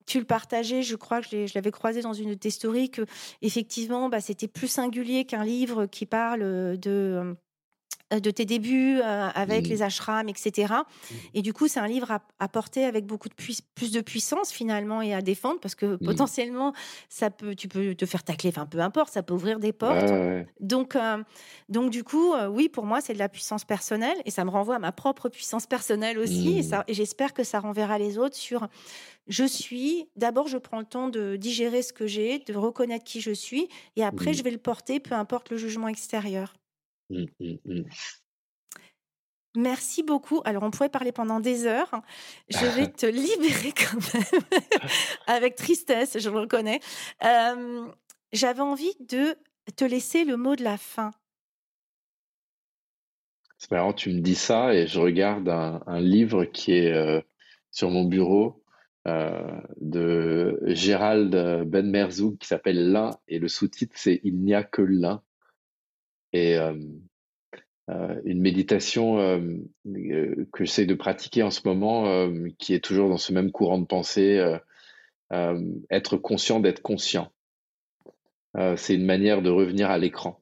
tu 0.06 0.18
le 0.18 0.24
partageais, 0.24 0.82
je 0.82 0.96
crois 0.96 1.20
que 1.20 1.46
je 1.46 1.52
l'avais 1.54 1.70
croisé 1.70 2.02
dans 2.02 2.12
une 2.12 2.30
de 2.30 2.34
tes 2.34 2.50
stories, 2.50 2.90
que 2.90 3.02
effectivement, 3.40 4.08
bah, 4.08 4.20
c'était 4.20 4.48
plus 4.48 4.68
singulier 4.68 5.24
qu'un 5.24 5.44
livre 5.44 5.86
qui 5.86 6.06
parle 6.06 6.40
de 6.40 6.90
euh, 6.90 7.34
de 8.20 8.30
tes 8.30 8.44
débuts 8.44 8.98
euh, 8.98 9.28
avec 9.34 9.66
mmh. 9.66 9.70
les 9.70 9.82
ashrams, 9.82 10.28
etc. 10.28 10.74
Mmh. 10.74 11.14
Et 11.34 11.42
du 11.42 11.52
coup, 11.52 11.68
c'est 11.68 11.80
un 11.80 11.86
livre 11.86 12.10
à, 12.38 12.48
porter 12.48 12.84
avec 12.84 13.06
beaucoup 13.06 13.28
de 13.28 13.34
plus 13.34 13.92
de 13.92 14.00
puissance 14.00 14.52
finalement 14.52 15.00
et 15.02 15.14
à 15.14 15.22
défendre 15.22 15.60
parce 15.60 15.74
que 15.74 15.94
mmh. 15.94 15.98
potentiellement, 15.98 16.72
ça 17.08 17.30
peut, 17.30 17.54
tu 17.54 17.68
peux 17.68 17.94
te 17.94 18.06
faire 18.06 18.22
tacler, 18.22 18.50
enfin 18.50 18.66
peu 18.66 18.80
importe, 18.80 19.12
ça 19.12 19.22
peut 19.22 19.34
ouvrir 19.34 19.58
des 19.58 19.72
portes. 19.72 20.12
Donc, 20.60 20.96
euh, 20.96 21.22
donc 21.68 21.90
du 21.90 22.04
coup, 22.04 22.34
oui, 22.50 22.68
pour 22.68 22.84
moi, 22.84 23.00
c'est 23.00 23.14
de 23.14 23.18
la 23.18 23.28
puissance 23.28 23.64
personnelle 23.64 24.16
et 24.24 24.30
ça 24.30 24.44
me 24.44 24.50
renvoie 24.50 24.76
à 24.76 24.78
ma 24.78 24.92
propre 24.92 25.28
puissance 25.28 25.66
personnelle 25.66 26.18
aussi. 26.18 26.58
Et, 26.58 26.70
et 26.88 26.94
j'espère 26.94 27.32
que 27.32 27.44
ça 27.44 27.60
renverra 27.60 27.98
les 27.98 28.18
autres 28.18 28.36
sur 28.36 28.68
je 29.28 29.44
suis, 29.44 30.08
d'abord, 30.16 30.48
je 30.48 30.58
prends 30.58 30.80
le 30.80 30.84
temps 30.84 31.08
de 31.08 31.36
digérer 31.36 31.82
ce 31.82 31.92
que 31.92 32.06
j'ai, 32.06 32.40
de 32.40 32.54
reconnaître 32.54 33.04
qui 33.04 33.20
je 33.20 33.30
suis, 33.30 33.68
et 33.96 34.04
après, 34.04 34.34
je 34.34 34.42
vais 34.42 34.50
le 34.50 34.58
porter, 34.58 35.00
peu 35.00 35.14
importe 35.14 35.50
le 35.50 35.56
jugement 35.56 35.88
extérieur. 35.88 36.54
Mmh, 37.12 37.26
mmh, 37.40 37.54
mmh. 37.64 37.84
Merci 39.54 40.02
beaucoup. 40.02 40.40
Alors, 40.44 40.62
on 40.62 40.70
pourrait 40.70 40.88
parler 40.88 41.12
pendant 41.12 41.38
des 41.38 41.66
heures. 41.66 42.00
Je 42.48 42.64
vais 42.64 42.88
te 42.90 43.06
libérer 43.06 43.72
quand 43.76 44.14
même, 44.14 44.42
avec 45.26 45.56
tristesse, 45.56 46.18
je 46.18 46.30
le 46.30 46.40
reconnais. 46.40 46.80
J'avais 48.32 48.62
envie 48.62 48.94
de 49.00 49.36
te 49.76 49.84
laisser 49.84 50.24
le 50.24 50.36
mot 50.38 50.56
de 50.56 50.64
la 50.64 50.78
fin. 50.78 51.10
C'est 53.58 53.70
marrant, 53.70 53.92
tu 53.92 54.10
me 54.10 54.20
dis 54.20 54.34
ça 54.34 54.74
et 54.74 54.86
je 54.86 54.98
regarde 54.98 55.48
un, 55.48 56.00
livre 56.00 56.46
qui 56.46 56.72
est 56.72 56.92
euh, 56.92 57.20
sur 57.70 57.90
mon 57.90 58.04
bureau 58.04 58.64
euh, 59.06 59.60
de 59.80 60.60
Gérald 60.64 61.30
Ben 61.66 61.88
Merzoug 61.88 62.38
qui 62.38 62.48
s'appelle 62.48 62.90
L'un 62.90 63.10
et 63.28 63.38
le 63.38 63.46
sous-titre 63.46 63.92
c'est 63.96 64.20
Il 64.24 64.40
n'y 64.40 64.54
a 64.54 64.64
que 64.64 64.82
l'un 64.82 65.22
et 66.32 66.56
une 66.56 68.40
méditation 68.40 69.16
que 69.84 70.64
j'essaie 70.64 70.86
de 70.86 70.94
pratiquer 70.94 71.42
en 71.42 71.50
ce 71.50 71.60
moment, 71.64 72.30
qui 72.58 72.74
est 72.74 72.84
toujours 72.84 73.08
dans 73.08 73.18
ce 73.18 73.32
même 73.32 73.50
courant 73.50 73.78
de 73.78 73.86
pensée, 73.86 74.42
être 75.90 76.16
conscient 76.16 76.60
d'être 76.60 76.82
conscient. 76.82 77.32
c'est 78.76 78.94
une 78.94 79.04
manière 79.04 79.42
de 79.42 79.50
revenir 79.50 79.90
à 79.90 79.98
l'écran. 79.98 80.40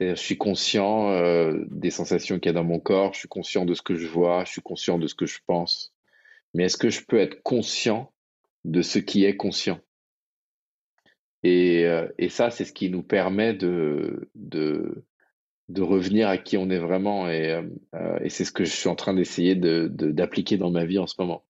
Je 0.00 0.14
suis 0.14 0.38
conscient 0.38 1.52
des 1.70 1.90
sensations 1.90 2.38
qu'il 2.38 2.46
y 2.46 2.50
a 2.50 2.54
dans 2.54 2.64
mon 2.64 2.80
corps, 2.80 3.14
je 3.14 3.20
suis 3.20 3.28
conscient 3.28 3.64
de 3.64 3.74
ce 3.74 3.82
que 3.82 3.94
je 3.94 4.06
vois, 4.06 4.44
je 4.44 4.52
suis 4.52 4.62
conscient 4.62 4.98
de 4.98 5.06
ce 5.06 5.14
que 5.14 5.26
je 5.26 5.38
pense. 5.46 5.94
Mais 6.54 6.64
est-ce 6.64 6.76
que 6.76 6.90
je 6.90 7.04
peux 7.04 7.18
être 7.18 7.42
conscient 7.42 8.12
de 8.64 8.82
ce 8.82 8.98
qui 8.98 9.24
est 9.24 9.36
conscient? 9.36 9.80
Et, 11.42 11.86
euh, 11.86 12.08
et, 12.18 12.28
ça, 12.28 12.50
c'est 12.50 12.64
ce 12.64 12.72
qui 12.72 12.90
nous 12.90 13.02
permet 13.02 13.52
de, 13.54 14.30
de, 14.34 15.04
de, 15.68 15.82
revenir 15.82 16.28
à 16.28 16.38
qui 16.38 16.56
on 16.56 16.70
est 16.70 16.78
vraiment. 16.78 17.28
Et, 17.28 17.50
euh, 17.50 17.62
euh, 17.94 18.18
et 18.22 18.28
c'est 18.30 18.44
ce 18.44 18.52
que 18.52 18.64
je 18.64 18.70
suis 18.70 18.88
en 18.88 18.94
train 18.94 19.14
d'essayer 19.14 19.56
d'appliquer 19.56 20.56
de, 20.56 20.60
dans 20.62 20.70
ma 20.70 20.84
vie 20.84 20.98
en 20.98 21.06
ce 21.06 21.16
moment. 21.18 21.44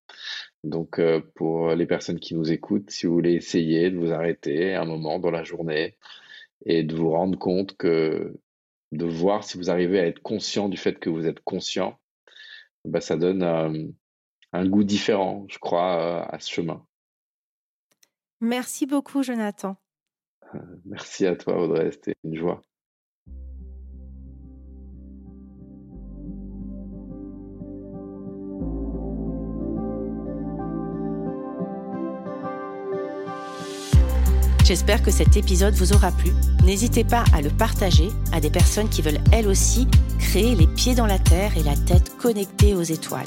Donc, 0.64 1.00
pour 1.34 1.74
les 1.74 1.86
personnes 1.86 2.20
qui 2.20 2.34
nous 2.36 2.52
écoutent, 2.52 2.90
si 2.90 3.06
vous 3.06 3.14
voulez 3.14 3.34
essayer 3.34 3.90
de 3.90 3.98
vous 3.98 4.12
arrêter 4.12 4.74
un 4.74 4.84
moment 4.84 5.18
dans 5.18 5.32
la 5.32 5.42
journée 5.42 5.96
et 6.64 6.84
de 6.84 6.94
vous 6.94 7.10
rendre 7.10 7.36
compte 7.36 7.76
que 7.76 8.38
de 8.92 9.04
voir 9.04 9.42
si 9.42 9.58
vous 9.58 9.70
arrivez 9.70 9.98
à 9.98 10.06
être 10.06 10.22
conscient 10.22 10.68
du 10.68 10.76
fait 10.76 11.00
que 11.00 11.10
vous 11.10 11.26
êtes 11.26 11.40
conscient, 11.40 11.98
bah, 12.84 13.00
ça 13.00 13.16
donne 13.16 13.42
un 14.52 14.68
goût 14.68 14.84
différent, 14.84 15.46
je 15.48 15.58
crois, 15.58 16.32
à 16.32 16.38
ce 16.38 16.50
chemin. 16.50 16.86
Merci 18.40 18.86
beaucoup, 18.86 19.22
Jonathan. 19.22 19.81
Merci 20.84 21.26
à 21.26 21.36
toi, 21.36 21.60
Audrey. 21.62 21.90
C'était 21.92 22.16
une 22.24 22.36
joie. 22.36 22.62
J'espère 34.64 35.02
que 35.02 35.10
cet 35.10 35.36
épisode 35.36 35.74
vous 35.74 35.92
aura 35.92 36.12
plu. 36.12 36.30
N'hésitez 36.64 37.04
pas 37.04 37.24
à 37.34 37.42
le 37.42 37.50
partager 37.50 38.08
à 38.32 38.40
des 38.40 38.48
personnes 38.48 38.88
qui 38.88 39.02
veulent 39.02 39.20
elles 39.32 39.48
aussi 39.48 39.88
créer 40.18 40.54
les 40.54 40.68
pieds 40.68 40.94
dans 40.94 41.06
la 41.06 41.18
terre 41.18 41.58
et 41.58 41.62
la 41.62 41.74
tête 41.74 42.16
connectée 42.16 42.74
aux 42.74 42.82
étoiles. 42.82 43.26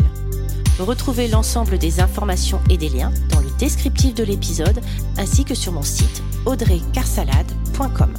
Retrouvez 0.80 1.28
l'ensemble 1.28 1.78
des 1.78 2.02
informations 2.02 2.60
et 2.70 2.78
des 2.78 2.90
liens 2.90 3.14
dans 3.30 3.40
le 3.40 3.50
descriptif 3.58 4.14
de 4.14 4.24
l'épisode 4.24 4.82
ainsi 5.18 5.46
que 5.46 5.56
sur 5.56 5.72
mon 5.72 5.84
site 5.84 6.22
audreycarsalade.com. 6.46 8.14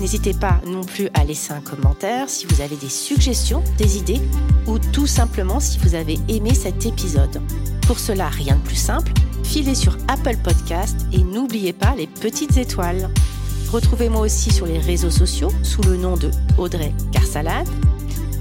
N'hésitez 0.00 0.32
pas 0.32 0.60
non 0.66 0.82
plus 0.82 1.08
à 1.14 1.24
laisser 1.24 1.52
un 1.52 1.60
commentaire 1.60 2.28
si 2.28 2.46
vous 2.46 2.60
avez 2.60 2.76
des 2.76 2.88
suggestions, 2.88 3.62
des 3.76 3.98
idées 3.98 4.22
ou 4.66 4.78
tout 4.78 5.06
simplement 5.06 5.60
si 5.60 5.78
vous 5.78 5.94
avez 5.94 6.18
aimé 6.28 6.54
cet 6.54 6.86
épisode. 6.86 7.40
Pour 7.86 7.98
cela, 7.98 8.28
rien 8.28 8.56
de 8.56 8.62
plus 8.62 8.76
simple, 8.76 9.12
filez 9.44 9.74
sur 9.74 9.96
Apple 10.08 10.38
Podcast 10.42 10.96
et 11.12 11.22
n'oubliez 11.22 11.74
pas 11.74 11.94
les 11.94 12.06
petites 12.06 12.56
étoiles. 12.56 13.10
Retrouvez-moi 13.70 14.22
aussi 14.22 14.50
sur 14.50 14.66
les 14.66 14.78
réseaux 14.78 15.10
sociaux 15.10 15.52
sous 15.62 15.82
le 15.82 15.96
nom 15.96 16.16
de 16.16 16.30
Audrey 16.58 16.92
Carsalade 17.12 17.68